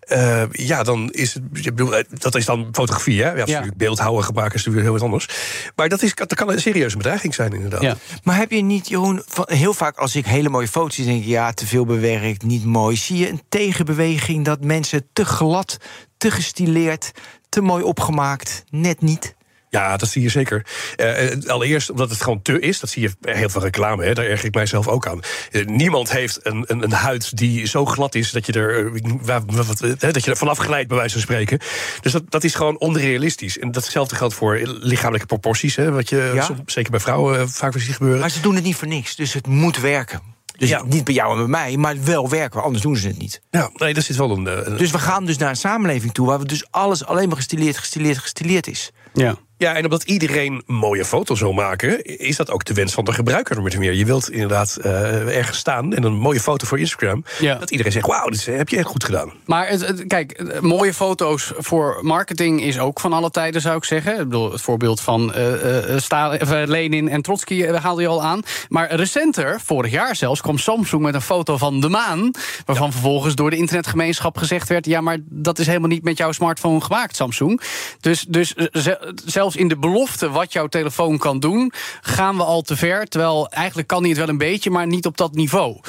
Uh, 0.09 0.43
ja, 0.51 0.83
dan 0.83 1.11
is 1.11 1.35
het. 1.35 1.51
Bedoel, 1.51 1.97
eh, 1.97 2.05
dat 2.11 2.35
is 2.35 2.45
dan 2.45 2.69
fotografie, 2.73 3.23
hè? 3.23 3.31
Ja, 3.33 3.47
ja. 3.47 3.65
beeldhouden 3.77 4.25
gemaakt 4.25 4.55
is 4.55 4.65
natuurlijk 4.65 4.85
heel 4.85 4.93
wat 4.93 5.03
anders. 5.03 5.29
Maar 5.77 5.89
dat, 5.89 6.03
is, 6.03 6.15
dat 6.15 6.35
kan 6.35 6.51
een 6.51 6.61
serieuze 6.61 6.97
bedreiging 6.97 7.35
zijn, 7.35 7.53
inderdaad. 7.53 7.83
Ja. 7.83 7.97
Maar 8.23 8.37
heb 8.37 8.51
je 8.51 8.63
niet, 8.63 8.89
Jeroen, 8.89 9.23
heel 9.45 9.75
vaak 9.75 9.97
als 9.97 10.17
ik 10.17 10.27
hele 10.27 10.49
mooie 10.49 10.69
foto's 10.69 10.95
zie, 10.95 11.05
denk 11.05 11.21
ik 11.21 11.29
ja, 11.29 11.53
te 11.53 11.67
veel 11.67 11.85
bewerkt, 11.85 12.43
niet 12.43 12.65
mooi. 12.65 12.97
Zie 12.97 13.17
je 13.17 13.29
een 13.29 13.43
tegenbeweging 13.49 14.45
dat 14.45 14.65
mensen 14.65 15.07
te 15.13 15.25
glad, 15.25 15.77
te 16.17 16.31
gestileerd, 16.31 17.13
te 17.49 17.61
mooi 17.61 17.83
opgemaakt, 17.83 18.65
net 18.71 19.01
niet? 19.01 19.35
Ja, 19.73 19.97
dat 19.97 20.09
zie 20.09 20.23
je 20.23 20.29
zeker. 20.29 20.67
Uh, 20.97 21.51
allereerst 21.51 21.91
omdat 21.91 22.11
het 22.11 22.23
gewoon 22.23 22.43
te 22.43 22.61
is. 22.61 22.81
Dat 22.81 22.91
zie 22.91 23.03
je 23.03 23.33
heel 23.33 23.49
veel 23.49 23.61
reclame. 23.61 24.05
Hè, 24.05 24.15
daar 24.15 24.25
erg 24.25 24.45
ik 24.45 24.55
mijzelf 24.55 24.89
ook 24.89 25.07
aan. 25.07 25.21
Uh, 25.51 25.67
niemand 25.67 26.13
heeft 26.13 26.41
een, 26.43 26.65
een, 26.67 26.83
een, 26.83 26.93
huid 26.93 27.37
die 27.37 27.67
zo 27.67 27.85
glad 27.85 28.15
is 28.15 28.31
dat 28.31 28.47
je 28.47 28.53
er, 28.53 28.93
dat 30.13 30.25
je 30.25 30.31
er 30.31 30.37
vanaf 30.37 30.59
glijdt, 30.59 30.89
bij 30.89 30.97
wijze 30.97 31.13
van 31.13 31.23
spreken. 31.23 31.59
Dus 32.01 32.13
dat, 32.13 32.23
dat 32.29 32.45
is 32.45 32.55
gewoon 32.55 32.79
onrealistisch. 32.79 33.59
En 33.59 33.73
datzelfde 33.73 34.17
geldt 34.17 34.35
voor 34.35 34.61
lichamelijke 34.65 35.27
proporties. 35.27 35.77
Hè, 35.77 35.91
wat 35.91 36.09
je 36.09 36.31
ja? 36.35 36.43
soms, 36.43 36.61
zeker 36.73 36.91
bij 36.91 37.01
vrouwen 37.01 37.51
vaak 37.51 37.79
ziet 37.79 37.95
gebeuren. 37.95 38.21
Maar 38.21 38.31
ze 38.31 38.41
doen 38.41 38.55
het 38.55 38.65
niet 38.65 38.77
voor 38.77 38.89
niks. 38.89 39.17
Dus 39.17 39.33
het 39.33 39.47
moet 39.47 39.81
werken. 39.81 40.21
Dus 40.57 40.69
ja. 40.69 40.83
niet 40.85 41.05
bij 41.05 41.15
jou 41.15 41.33
en 41.33 41.39
bij 41.39 41.47
mij, 41.47 41.77
maar 41.77 42.05
wel 42.05 42.29
werken, 42.29 42.63
anders 42.63 42.83
doen 42.83 42.97
ze 42.97 43.07
het 43.07 43.19
niet. 43.19 43.43
Ja, 43.51 43.71
nee, 43.75 43.95
dat 43.95 44.05
zit 44.05 44.17
wel 44.17 44.31
een, 44.31 44.71
een... 44.71 44.77
Dus 44.77 44.91
we 44.91 44.99
gaan 44.99 45.25
dus 45.25 45.37
naar 45.37 45.49
een 45.49 45.57
samenleving 45.57 46.13
toe 46.13 46.27
waar 46.27 46.39
we 46.39 46.47
dus 46.47 46.71
alles 46.71 47.05
alleen 47.05 47.29
maar 47.29 47.37
gestileerd, 47.37 47.79
gestileerd, 47.79 48.19
gestileerd 48.19 48.67
is. 48.67 48.91
Ja. 49.13 49.37
Ja, 49.63 49.75
en 49.75 49.85
omdat 49.85 50.03
iedereen 50.03 50.63
mooie 50.67 51.05
foto's 51.05 51.41
wil 51.41 51.53
maken, 51.53 52.05
is 52.05 52.37
dat 52.37 52.51
ook 52.51 52.65
de 52.65 52.75
wens 52.75 52.93
van 52.93 53.05
de 53.05 53.13
gebruiker 53.13 53.63
met 53.63 53.79
meer. 53.79 53.93
Je 53.93 54.05
wilt 54.05 54.31
inderdaad 54.31 54.79
uh, 54.85 55.37
ergens 55.37 55.59
staan 55.59 55.95
en 55.95 56.03
een 56.03 56.15
mooie 56.15 56.41
foto 56.41 56.67
voor 56.67 56.79
Instagram. 56.79 57.25
Ja. 57.39 57.55
Dat 57.55 57.71
iedereen 57.71 57.93
zegt: 57.93 58.07
Wauw, 58.07 58.29
dit 58.29 58.47
heb 58.47 58.69
je 58.69 58.77
echt 58.77 58.87
goed 58.87 59.05
gedaan. 59.05 59.33
Maar 59.45 59.69
het, 59.69 60.07
kijk, 60.07 60.61
mooie 60.61 60.95
foto's 60.95 61.53
voor 61.57 61.99
marketing 62.01 62.63
is 62.63 62.79
ook 62.79 63.01
van 63.01 63.13
alle 63.13 63.31
tijden, 63.31 63.61
zou 63.61 63.77
ik 63.77 63.85
zeggen. 63.85 64.13
Ik 64.13 64.29
bedoel, 64.29 64.53
het 64.53 64.61
voorbeeld 64.61 65.01
van 65.01 65.35
uh, 65.37 65.99
Stalin, 65.99 66.69
Lenin 66.69 67.09
en 67.09 67.23
Trotsky 67.23 67.67
haalde 67.67 68.03
je 68.03 68.09
al 68.09 68.23
aan. 68.23 68.43
Maar 68.69 68.95
recenter, 68.95 69.61
vorig 69.61 69.91
jaar 69.91 70.17
zelfs, 70.17 70.41
kwam 70.41 70.59
Samsung 70.59 71.03
met 71.03 71.15
een 71.15 71.23
foto 71.23 71.57
van 71.57 71.81
de 71.81 71.89
maan. 71.89 72.31
Waarvan 72.65 72.93
vervolgens 72.93 73.35
door 73.35 73.51
de 73.51 73.57
internetgemeenschap 73.57 74.39
gezegd 74.39 74.69
werd: 74.69 74.87
Ja, 74.87 75.01
maar 75.01 75.19
dat 75.25 75.59
is 75.59 75.67
helemaal 75.67 75.89
niet 75.89 76.05
met 76.05 76.19
jouw 76.19 76.33
smartphone 76.33 76.81
gemaakt, 76.81 77.17
Samsung. 77.17 77.61
Dus, 78.01 78.25
dus 78.29 78.55
zelfs 79.25 79.52
in 79.57 79.69
de 79.69 79.79
belofte 79.79 80.31
wat 80.31 80.53
jouw 80.53 80.67
telefoon 80.67 81.19
kan 81.19 81.41
doen, 81.41 81.73
gaan 82.01 82.37
we 82.37 82.45
al 82.45 82.63
te 82.63 82.77
ver. 82.77 83.07
Terwijl 83.07 83.49
eigenlijk 83.49 83.89
kan 83.89 84.01
hij 84.01 84.09
het 84.09 84.19
wel 84.19 84.29
een 84.29 84.39
beetje, 84.39 84.71
maar 84.71 84.87
niet 84.87 85.07
op 85.07 85.17
dat 85.17 85.35
niveau. 85.35 85.81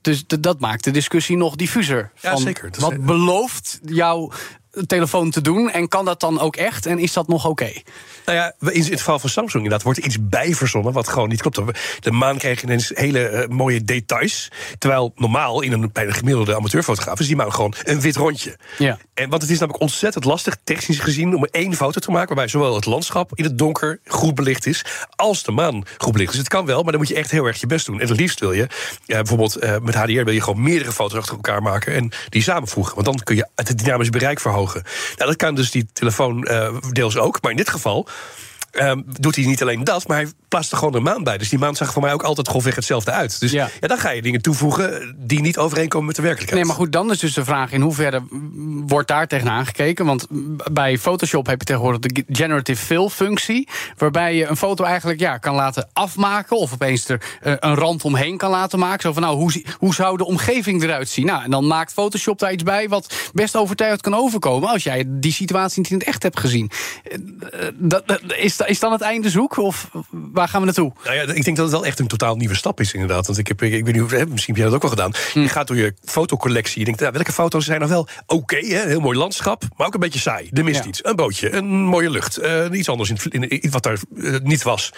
Dus 0.00 0.24
dat 0.26 0.60
maakt 0.60 0.84
de 0.84 0.90
discussie 0.90 1.36
nog 1.36 1.56
diffuser. 1.56 2.12
Ja, 2.20 2.36
zeker. 2.36 2.70
Wat 2.78 3.04
belooft 3.04 3.80
jouw 3.84 4.32
telefoon 4.86 5.30
te 5.30 5.40
doen? 5.40 5.70
En 5.70 5.88
kan 5.88 6.04
dat 6.04 6.20
dan 6.20 6.40
ook 6.40 6.56
echt? 6.56 6.86
En 6.86 6.98
is 6.98 7.12
dat 7.12 7.28
nog 7.28 7.46
oké? 7.46 7.72
Nou 8.24 8.38
ja, 8.38 8.70
in 8.70 8.82
het 8.82 8.98
geval 8.98 9.18
van 9.18 9.30
Samsung 9.30 9.62
inderdaad 9.62 9.82
wordt 9.82 9.98
iets 9.98 10.16
bijverzonnen 10.20 10.92
wat 10.92 11.08
gewoon 11.08 11.28
niet 11.28 11.40
klopt. 11.40 11.60
De 12.00 12.10
maan 12.10 12.38
kreeg 12.38 12.62
ineens 12.62 12.90
hele 12.94 13.30
uh, 13.30 13.56
mooie 13.56 13.84
details. 13.84 14.50
Terwijl 14.78 15.12
normaal 15.16 15.62
in 15.62 15.72
een, 15.72 15.90
bij 15.92 16.06
een 16.06 16.14
gemiddelde 16.14 16.56
amateurfotograaf 16.56 17.20
is 17.20 17.26
die 17.26 17.36
maan 17.36 17.52
gewoon 17.52 17.74
een 17.82 18.00
wit 18.00 18.16
rondje. 18.16 18.56
Ja. 18.78 18.98
En, 19.14 19.28
want 19.28 19.42
het 19.42 19.50
is 19.50 19.58
namelijk 19.58 19.82
ontzettend 19.82 20.24
lastig, 20.24 20.56
technisch 20.64 20.98
gezien, 20.98 21.34
om 21.34 21.44
één 21.44 21.74
foto 21.74 22.00
te 22.00 22.10
maken 22.10 22.26
waarbij 22.28 22.48
zowel 22.48 22.74
het 22.74 22.86
landschap 22.86 23.30
in 23.34 23.44
het 23.44 23.58
donker 23.58 24.00
goed 24.06 24.34
belicht 24.34 24.66
is, 24.66 24.84
als 25.16 25.42
de 25.42 25.52
maan 25.52 25.84
goed 25.98 26.12
belicht 26.12 26.32
is. 26.32 26.38
Het 26.38 26.48
kan 26.48 26.66
wel, 26.66 26.82
maar 26.82 26.92
dan 26.92 27.00
moet 27.00 27.10
je 27.10 27.14
echt 27.14 27.30
heel 27.30 27.44
erg 27.44 27.60
je 27.60 27.66
best 27.66 27.86
doen. 27.86 28.00
En 28.00 28.08
het 28.08 28.18
liefst 28.18 28.40
wil 28.40 28.52
je, 28.52 28.62
uh, 28.62 28.68
bijvoorbeeld 29.06 29.62
uh, 29.62 29.76
met 29.82 29.94
HDR 29.94 30.24
wil 30.24 30.30
je 30.30 30.42
gewoon 30.42 30.62
meerdere 30.62 30.92
foto's 30.92 31.18
achter 31.18 31.34
elkaar 31.34 31.62
maken 31.62 31.94
en 31.94 32.10
die 32.28 32.42
samenvoegen. 32.42 32.94
Want 32.94 33.06
dan 33.06 33.16
kun 33.24 33.36
je 33.36 33.46
het 33.54 33.78
dynamisch 33.78 34.10
bereik 34.10 34.40
verhogen. 34.40 34.67
Nou, 34.74 34.84
dat 35.16 35.36
kan 35.36 35.54
dus 35.54 35.70
die 35.70 35.86
telefoon 35.92 36.46
uh, 36.50 36.76
deels 36.90 37.16
ook, 37.16 37.42
maar 37.42 37.50
in 37.50 37.56
dit 37.56 37.70
geval 37.70 38.08
Um, 38.72 39.04
doet 39.06 39.36
hij 39.36 39.44
niet 39.44 39.62
alleen 39.62 39.84
dat, 39.84 40.08
maar 40.08 40.16
hij 40.16 40.28
plaatst 40.48 40.72
er 40.72 40.78
gewoon 40.78 40.94
een 40.94 41.02
maan 41.02 41.24
bij. 41.24 41.38
Dus 41.38 41.48
die 41.48 41.58
maan 41.58 41.76
zag 41.76 41.92
voor 41.92 42.02
mij 42.02 42.12
ook 42.12 42.22
altijd 42.22 42.48
grofweg 42.48 42.74
hetzelfde 42.74 43.10
uit. 43.10 43.40
Dus 43.40 43.50
ja. 43.50 43.68
dan 43.80 43.98
ga 43.98 44.10
je 44.10 44.22
dingen 44.22 44.42
toevoegen 44.42 45.14
die 45.18 45.40
niet 45.40 45.58
overeenkomen 45.58 46.06
met 46.06 46.16
de 46.16 46.22
werkelijkheid. 46.22 46.60
Nee, 46.62 46.70
maar 46.72 46.82
goed, 46.82 46.92
dan 46.92 47.10
is 47.10 47.18
dus 47.18 47.34
de 47.34 47.44
vraag 47.44 47.72
in 47.72 47.80
hoeverre 47.80 48.22
wordt 48.86 49.08
daar 49.08 49.26
tegenaan 49.26 49.66
gekeken. 49.66 50.06
Want 50.06 50.26
bij 50.72 50.98
Photoshop 50.98 51.46
heb 51.46 51.58
je 51.58 51.66
tegenwoordig 51.66 52.00
de 52.00 52.24
generative 52.28 52.84
fill 52.84 53.08
functie. 53.08 53.68
Waarbij 53.96 54.34
je 54.34 54.46
een 54.46 54.56
foto 54.56 54.84
eigenlijk 54.84 55.20
ja, 55.20 55.38
kan 55.38 55.54
laten 55.54 55.88
afmaken. 55.92 56.56
Of 56.56 56.72
opeens 56.72 57.08
er 57.08 57.22
uh, 57.42 57.52
een 57.58 57.74
rand 57.74 58.04
omheen 58.04 58.36
kan 58.36 58.50
laten 58.50 58.78
maken. 58.78 59.02
Zo 59.02 59.12
van 59.12 59.22
nou, 59.22 59.36
hoe, 59.36 59.64
hoe 59.78 59.94
zou 59.94 60.16
de 60.16 60.24
omgeving 60.24 60.82
eruit 60.82 61.08
zien? 61.08 61.26
Nou, 61.26 61.42
en 61.42 61.50
dan 61.50 61.66
maakt 61.66 61.92
Photoshop 61.92 62.38
daar 62.38 62.52
iets 62.52 62.62
bij 62.62 62.88
wat 62.88 63.14
best 63.32 63.56
overtuigend 63.56 64.02
kan 64.02 64.14
overkomen. 64.14 64.68
Als 64.68 64.82
jij 64.82 65.04
die 65.06 65.32
situatie 65.32 65.80
niet 65.82 65.90
in 65.90 65.98
het 65.98 66.06
echt 66.06 66.22
hebt 66.22 66.40
gezien. 66.40 66.70
Uh, 67.10 67.20
dat, 67.74 68.06
dat 68.06 68.20
is 68.36 68.57
Is, 68.60 68.66
is 68.66 68.78
dan 68.78 68.92
het 68.92 69.00
einde 69.00 69.30
zoek 69.30 69.56
of 69.56 69.90
waar 70.10 70.48
gaan 70.48 70.60
we 70.60 70.66
naartoe? 70.66 70.92
Nou 71.04 71.16
ja, 71.16 71.22
ik 71.22 71.44
denk 71.44 71.56
dat 71.56 71.64
het 71.66 71.70
wel 71.74 71.84
echt 71.86 71.98
een 71.98 72.06
totaal 72.06 72.36
nieuwe 72.36 72.54
stap 72.56 72.80
is, 72.80 72.92
inderdaad. 72.92 73.26
Want 73.26 73.38
ik 73.38 73.46
heb, 73.48 73.62
ik 73.62 73.84
weet 73.84 73.94
niet 73.94 74.02
of, 74.02 74.10
misschien 74.10 74.54
heb 74.54 74.56
jij 74.56 74.64
dat 74.64 74.74
ook 74.74 74.82
wel 74.82 74.90
gedaan. 74.90 75.12
Hm. 75.32 75.40
Je 75.40 75.48
gaat 75.48 75.66
door 75.66 75.76
je 75.76 75.94
fotocollectie. 76.04 76.78
Je 76.78 76.84
denkt, 76.84 77.00
nou, 77.00 77.12
welke 77.12 77.32
foto's 77.32 77.64
zijn 77.64 77.78
nou 77.78 77.90
wel 77.90 78.08
oké, 78.26 78.56
heel 78.66 79.00
mooi 79.00 79.18
landschap, 79.18 79.62
maar 79.76 79.86
ook 79.86 79.94
een 79.94 80.00
beetje 80.00 80.18
saai. 80.18 80.48
Er 80.52 80.64
mist 80.64 80.82
Ja. 80.82 80.88
iets. 80.88 81.04
Een 81.04 81.16
bootje, 81.16 81.52
een 81.54 81.66
mooie 81.66 82.10
lucht, 82.10 82.36
eh, 82.36 82.64
iets 82.72 82.88
anders 82.88 83.08
in, 83.10 83.18
het- 83.22 83.50
in, 83.62 83.70
wat 83.70 83.82
daar 83.82 83.96
eh, 84.22 84.34
niet 84.42 84.62
was. 84.62 84.92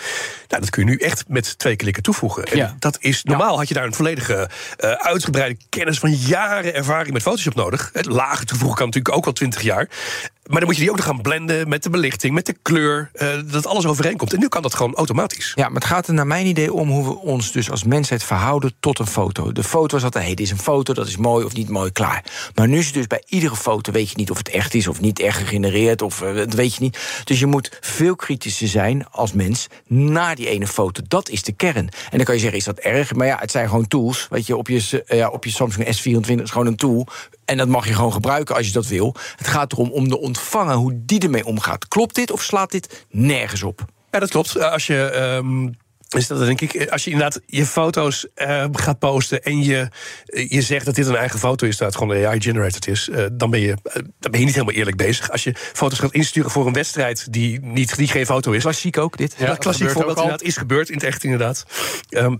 Nou, 0.49 0.61
dat 0.63 0.71
kun 0.71 0.85
je 0.85 0.91
nu 0.91 0.97
echt 0.97 1.25
met 1.29 1.59
twee 1.59 1.77
klikken 1.77 2.03
toevoegen. 2.03 2.45
En 2.45 2.57
Ja. 2.57 2.77
dat 2.79 2.97
is 3.01 3.23
normaal 3.25 3.57
had 3.57 3.69
je 3.69 3.75
daar 3.75 3.85
een 3.85 3.95
volledige 3.95 4.49
eh, 4.77 4.91
uitgebreide 4.93 5.57
kennis 5.69 5.99
van 5.99 6.13
jaren 6.15 6.75
ervaring 6.75 7.13
met 7.13 7.23
Photoshop 7.23 7.55
nodig. 7.55 7.91
Het 7.93 8.07
lage 8.07 8.45
toevoegen 8.45 8.77
kan 8.77 8.87
natuurlijk 8.87 9.17
ook 9.17 9.27
al 9.27 9.33
twintig 9.33 9.63
jaar. 9.63 9.89
Maar 10.47 10.59
dan 10.59 10.69
moet 10.69 10.77
je 10.77 10.83
die 10.83 10.91
ook 10.91 10.97
nog 10.97 11.07
gaan 11.07 11.21
blenden 11.21 11.69
met 11.69 11.83
de 11.83 11.91
belichting, 11.91 12.35
met 12.35 12.47
de 12.47 12.57
kleur, 12.63 13.11
dat 13.53 13.67
alles 13.67 13.87
overeenkomt. 13.87 14.33
En 14.33 14.39
nu 14.39 14.49
kan 14.49 14.63
dat 14.63 14.75
gewoon 14.75 14.95
automatisch. 14.95 15.53
Ja, 15.55 15.65
maar 15.69 15.81
het 15.81 15.91
gaat 15.91 16.07
er 16.07 16.15
naar 16.15 16.27
mijn 16.27 16.47
idee 16.47 16.73
om 16.73 16.89
hoe 16.91 17.05
we 17.05 17.17
ons 17.17 17.53
dus 17.53 17.71
als 17.71 17.85
mensheid 17.85 18.23
verhouden 18.23 18.73
tot 18.81 18.99
een 18.99 19.07
foto. 19.07 19.53
De 19.53 19.65
foto 19.65 19.95
was 19.95 20.05
altijd, 20.05 20.25
hey, 20.25 20.35
dit 20.35 20.47
is 20.47 20.53
een 20.53 20.59
foto, 20.59 20.95
dat 20.95 21.07
is 21.07 21.17
mooi 21.17 21.45
of 21.45 21.53
niet 21.53 21.69
mooi, 21.69 21.93
klaar. 21.93 22.25
Maar 22.55 22.69
nu 22.69 22.79
is 22.79 22.87
het 22.87 22.95
dus 22.95 23.07
bij 23.07 23.23
iedere 23.27 23.57
foto, 23.57 23.93
weet 23.93 24.11
je 24.11 24.17
niet 24.17 24.31
of 24.31 24.39
het 24.39 24.49
echt 24.49 24.75
is 24.75 24.89
of 24.89 25.01
niet 25.01 25.21
echt 25.21 25.39
gegenereerd, 25.39 26.03
of 26.03 26.23
eh, 26.23 26.35
dat 26.35 26.53
weet 26.53 26.75
je 26.75 26.81
niet. 26.81 27.23
Dus 27.25 27.39
je 27.39 27.47
moet 27.47 27.79
veel 27.81 28.17
kritischer 28.17 28.69
zijn 28.69 29.07
als 29.11 29.33
mens 29.33 29.67
naar 29.87 30.35
die 30.37 30.49
ene 30.49 30.67
foto. 30.67 31.03
Dat 31.09 31.29
is 31.29 31.43
de 31.43 31.53
kern. 31.53 31.77
En 32.11 32.17
dan 32.17 32.25
kan 32.25 32.35
je 32.35 32.41
zeggen, 32.41 32.59
is 32.59 32.65
dat 32.65 32.79
erg? 32.79 33.15
Maar 33.15 33.27
ja, 33.27 33.37
het 33.41 33.51
zijn 33.51 33.69
gewoon 33.69 33.89
tools. 33.89 34.27
Weet 34.31 34.47
je, 34.47 34.57
op 34.57 34.69
je, 34.69 35.05
eh, 35.07 35.19
ja, 35.19 35.29
op 35.29 35.45
je 35.45 35.51
Samsung 35.51 35.87
S24 35.87 36.43
is 36.43 36.51
gewoon 36.51 36.67
een 36.67 36.77
tool. 36.77 37.07
En 37.51 37.57
dat 37.57 37.69
mag 37.69 37.87
je 37.87 37.95
gewoon 37.95 38.13
gebruiken 38.13 38.55
als 38.55 38.67
je 38.67 38.73
dat 38.73 38.87
wil. 38.87 39.15
Het 39.37 39.49
gaat 39.49 39.73
erom 39.73 39.91
om 39.91 40.09
de 40.09 40.21
ontvanger, 40.21 40.75
hoe 40.75 40.93
die 41.05 41.21
ermee 41.21 41.45
omgaat. 41.45 41.89
Klopt 41.89 42.15
dit 42.15 42.31
of 42.31 42.43
slaat 42.43 42.71
dit 42.71 43.07
nergens 43.09 43.63
op? 43.63 43.85
Ja, 44.11 44.19
dat 44.19 44.31
klopt. 44.31 44.57
Eh, 44.57 44.73
Als 44.73 44.87
je. 44.87 45.03
ehm, 45.05 45.69
is 46.17 46.27
dat 46.27 46.39
denk 46.39 46.61
ik, 46.61 46.91
als 46.91 47.05
je 47.05 47.11
inderdaad 47.11 47.41
je 47.47 47.67
foto's 47.67 48.27
eh, 48.35 48.65
gaat 48.73 48.99
posten 48.99 49.43
en 49.43 49.63
je, 49.63 49.89
eh, 50.27 50.51
je 50.51 50.63
zegt 50.63 50.85
dat 50.85 50.95
dit 50.95 51.07
een 51.07 51.17
eigen 51.17 51.39
foto 51.39 51.67
is, 51.67 51.77
dat 51.77 51.89
het 51.89 51.97
gewoon 51.97 52.27
AI-generated 52.27 52.87
is, 52.87 53.09
eh, 53.09 53.25
dan, 53.33 53.51
ben 53.51 53.61
je, 53.61 53.77
dan 54.19 54.31
ben 54.31 54.41
je 54.41 54.47
niet 54.47 54.55
helemaal 54.55 54.75
eerlijk 54.75 54.97
bezig. 54.97 55.31
Als 55.31 55.45
je 55.45 55.55
foto's 55.55 55.99
gaat 55.99 56.13
insturen 56.13 56.51
voor 56.51 56.67
een 56.67 56.73
wedstrijd 56.73 57.33
die, 57.33 57.61
niet, 57.61 57.97
die 57.97 58.09
geen 58.09 58.27
foto 58.27 58.53
is. 58.53 58.63
Klassiek 58.63 58.99
ook, 58.99 59.17
dit. 59.17 59.35
Ja, 59.39 59.47
dat 59.47 59.59
klassiek 59.59 59.91
voorbeeld 59.91 60.17
inderdaad, 60.17 60.43
is 60.43 60.57
gebeurd 60.57 60.89
in 60.89 60.95
het 60.95 61.05
echt 61.05 61.25
inderdaad. 61.25 61.65
Ehm, 62.09 62.37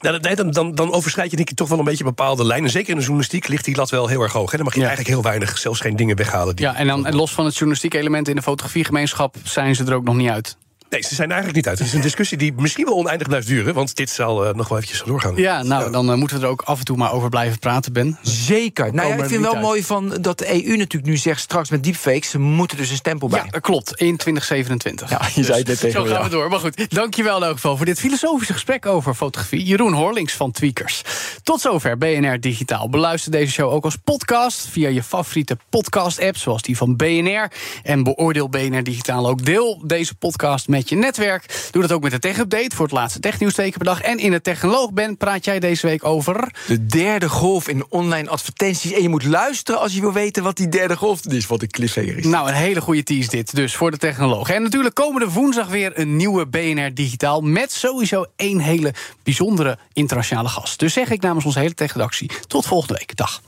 nou, 0.00 0.34
dan, 0.34 0.50
dan, 0.50 0.74
dan 0.74 0.92
overschrijd 0.92 1.30
je 1.30 1.36
denk 1.36 1.50
ik 1.50 1.56
toch 1.56 1.68
wel 1.68 1.78
een 1.78 1.84
beetje 1.84 2.04
bepaalde 2.04 2.44
lijnen. 2.46 2.70
Zeker 2.70 2.88
in 2.88 2.94
de 2.96 3.00
journalistiek 3.00 3.48
ligt 3.48 3.64
die 3.64 3.76
lat 3.76 3.90
wel 3.90 4.08
heel 4.08 4.20
erg 4.22 4.32
hoog. 4.32 4.50
Hè. 4.50 4.56
Dan 4.56 4.66
mag 4.66 4.74
je 4.74 4.80
Ja. 4.80 4.86
eigenlijk 4.86 5.16
heel 5.16 5.24
weinig, 5.30 5.58
zelfs 5.58 5.80
geen 5.80 5.96
dingen 5.96 6.16
weghalen. 6.16 6.56
Die, 6.56 6.64
Ja, 6.64 6.74
en 6.74 6.86
dan 6.86 7.06
en 7.06 7.14
los 7.14 7.32
van 7.32 7.44
het 7.44 7.52
journalistieke 7.54 7.98
element 7.98 8.28
in 8.28 8.36
de 8.36 8.42
fotografiegemeenschap 8.42 9.36
zijn 9.42 9.74
ze 9.74 9.84
er 9.84 9.94
ook 9.94 10.04
nog 10.04 10.14
niet 10.14 10.28
uit. 10.30 10.56
Nee, 10.90 11.02
ze 11.02 11.14
zijn 11.14 11.28
eigenlijk 11.28 11.56
niet 11.56 11.68
uit. 11.68 11.78
Het 11.78 11.88
is 11.88 11.94
een 11.94 12.00
discussie 12.00 12.38
die 12.38 12.52
misschien 12.56 12.84
wel 12.84 12.94
oneindig 12.94 13.28
blijft 13.28 13.46
duren. 13.46 13.74
Want 13.74 13.96
dit 13.96 14.10
zal 14.10 14.46
eh, 14.46 14.54
nog 14.54 14.68
wel 14.68 14.78
eventjes 14.78 15.02
doorgaan. 15.06 15.36
Ja, 15.36 15.62
nou, 15.62 15.92
dan 15.92 16.10
eh, 16.10 16.16
moeten 16.16 16.38
we 16.38 16.44
er 16.44 16.50
ook 16.50 16.62
af 16.62 16.78
en 16.78 16.84
toe 16.84 16.96
maar 16.96 17.12
over 17.12 17.28
blijven 17.28 17.58
praten, 17.58 17.92
Ben. 17.92 18.18
Zeker. 18.22 18.94
Nou 18.94 19.08
ja, 19.08 19.14
ik 19.14 19.24
vind 19.24 19.42
wel 19.42 19.54
uit. 19.54 19.62
mooi 19.62 19.84
van 19.84 20.16
dat 20.20 20.38
de 20.38 20.66
EU 20.66 20.76
natuurlijk 20.76 21.10
nu 21.10 21.16
zegt 21.16 21.40
straks 21.40 21.70
met 21.70 21.84
deepfakes, 21.84 22.30
ze 22.30 22.38
moeten 22.38 22.76
dus 22.76 22.90
een 22.90 22.96
stempel 22.96 23.28
bij. 23.28 23.42
Ja, 23.44 23.50
dat 23.50 23.60
klopt. 23.60 23.88
In 23.90 24.16
2027. 24.16 25.10
Ja, 25.10 25.20
je 25.34 25.44
zei 25.44 25.58
het 25.58 25.66
net 25.66 25.80
tegen 25.80 26.00
Zo 26.00 26.06
gaan 26.06 26.18
ja. 26.18 26.24
we 26.24 26.30
door. 26.30 26.48
Maar 26.48 26.58
goed, 26.58 26.94
dankjewel 26.94 27.36
in 27.36 27.42
elk 27.42 27.54
geval 27.54 27.76
voor 27.76 27.86
dit 27.86 27.98
filosofische 27.98 28.52
gesprek 28.52 28.86
over 28.86 29.14
fotografie. 29.14 29.64
Jeroen 29.64 29.92
Horlings 29.92 30.32
van 30.32 30.50
Tweakers. 30.50 31.02
Tot 31.42 31.60
zover 31.60 31.98
BNR 31.98 32.40
Digitaal. 32.40 32.88
Beluister 32.88 33.30
deze 33.30 33.52
show 33.52 33.72
ook 33.72 33.84
als 33.84 33.96
podcast 34.04 34.66
via 34.70 34.88
je 34.88 35.02
favoriete 35.02 35.56
podcast-app, 35.68 36.36
zoals 36.36 36.62
die 36.62 36.76
van 36.76 36.96
BNR. 36.96 37.50
En 37.82 38.02
beoordeel 38.02 38.48
BNR 38.48 38.82
Digitaal 38.82 39.28
ook. 39.28 39.44
Deel 39.44 39.82
deze 39.86 40.14
podcast 40.14 40.68
met 40.80 40.88
je 40.88 40.96
netwerk. 40.96 41.68
Doe 41.70 41.82
dat 41.82 41.92
ook 41.92 42.02
met 42.02 42.12
de 42.12 42.18
tech-update 42.18 42.76
voor 42.76 42.84
het 42.84 42.94
laatste 42.94 43.20
technieuwsteken 43.20 43.78
per 43.78 43.86
dag. 43.86 44.00
En 44.00 44.18
in 44.18 44.30
de 44.30 44.40
Technoloog, 44.40 44.92
Ben, 44.92 45.16
praat 45.16 45.44
jij 45.44 45.60
deze 45.60 45.86
week 45.86 46.04
over... 46.04 46.54
De 46.66 46.86
derde 46.86 47.28
golf 47.28 47.68
in 47.68 47.84
online 47.88 48.28
advertenties. 48.28 48.92
En 48.92 49.02
je 49.02 49.08
moet 49.08 49.24
luisteren 49.24 49.80
als 49.80 49.94
je 49.94 50.00
wil 50.00 50.12
weten 50.12 50.42
wat 50.42 50.56
die 50.56 50.68
derde 50.68 50.96
golf 50.96 51.26
is. 51.26 51.46
Wat 51.46 51.62
een 51.62 51.70
cliffhanger 51.70 52.18
is. 52.18 52.24
Nou, 52.24 52.48
een 52.48 52.54
hele 52.54 52.80
goede 52.80 53.02
tease 53.02 53.28
dit, 53.28 53.54
dus 53.54 53.74
voor 53.74 53.90
de 53.90 53.96
technologen. 53.96 54.54
En 54.54 54.62
natuurlijk 54.62 54.94
komende 54.94 55.28
woensdag 55.28 55.68
weer 55.68 55.98
een 55.98 56.16
nieuwe 56.16 56.46
BNR 56.46 56.94
Digitaal... 56.94 57.40
met 57.40 57.72
sowieso 57.72 58.24
één 58.36 58.58
hele 58.58 58.94
bijzondere 59.22 59.78
internationale 59.92 60.48
gast. 60.48 60.78
Dus 60.78 60.92
zeg 60.92 61.10
ik 61.10 61.22
namens 61.22 61.44
onze 61.44 61.58
hele 61.58 61.74
techredactie 61.74 62.30
tot 62.46 62.66
volgende 62.66 62.94
week. 62.94 63.16
Dag. 63.16 63.40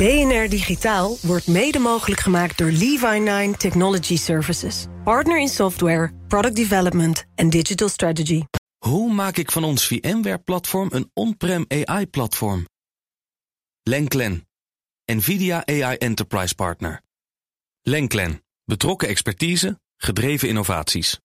BNR 0.00 0.48
Digitaal 0.48 1.16
wordt 1.22 1.46
mede 1.46 1.78
mogelijk 1.78 2.20
gemaakt 2.20 2.58
door 2.58 2.70
Levi9 2.70 3.56
Technology 3.56 4.16
Services. 4.16 4.86
Partner 5.04 5.40
in 5.40 5.48
software, 5.48 6.12
product 6.28 6.56
development 6.56 7.24
en 7.34 7.50
digital 7.50 7.88
strategy. 7.88 8.42
Hoe 8.78 9.12
maak 9.12 9.36
ik 9.36 9.52
van 9.52 9.64
ons 9.64 9.86
VMware-platform 9.86 10.88
een 10.92 11.10
on-prem 11.14 11.64
AI-platform? 11.68 12.64
Lenklen, 13.82 14.48
NVIDIA 15.04 15.66
AI 15.66 15.96
Enterprise 15.96 16.54
Partner. 16.54 17.02
Lenklen, 17.82 18.42
betrokken 18.64 19.08
expertise, 19.08 19.80
gedreven 19.96 20.48
innovaties. 20.48 21.20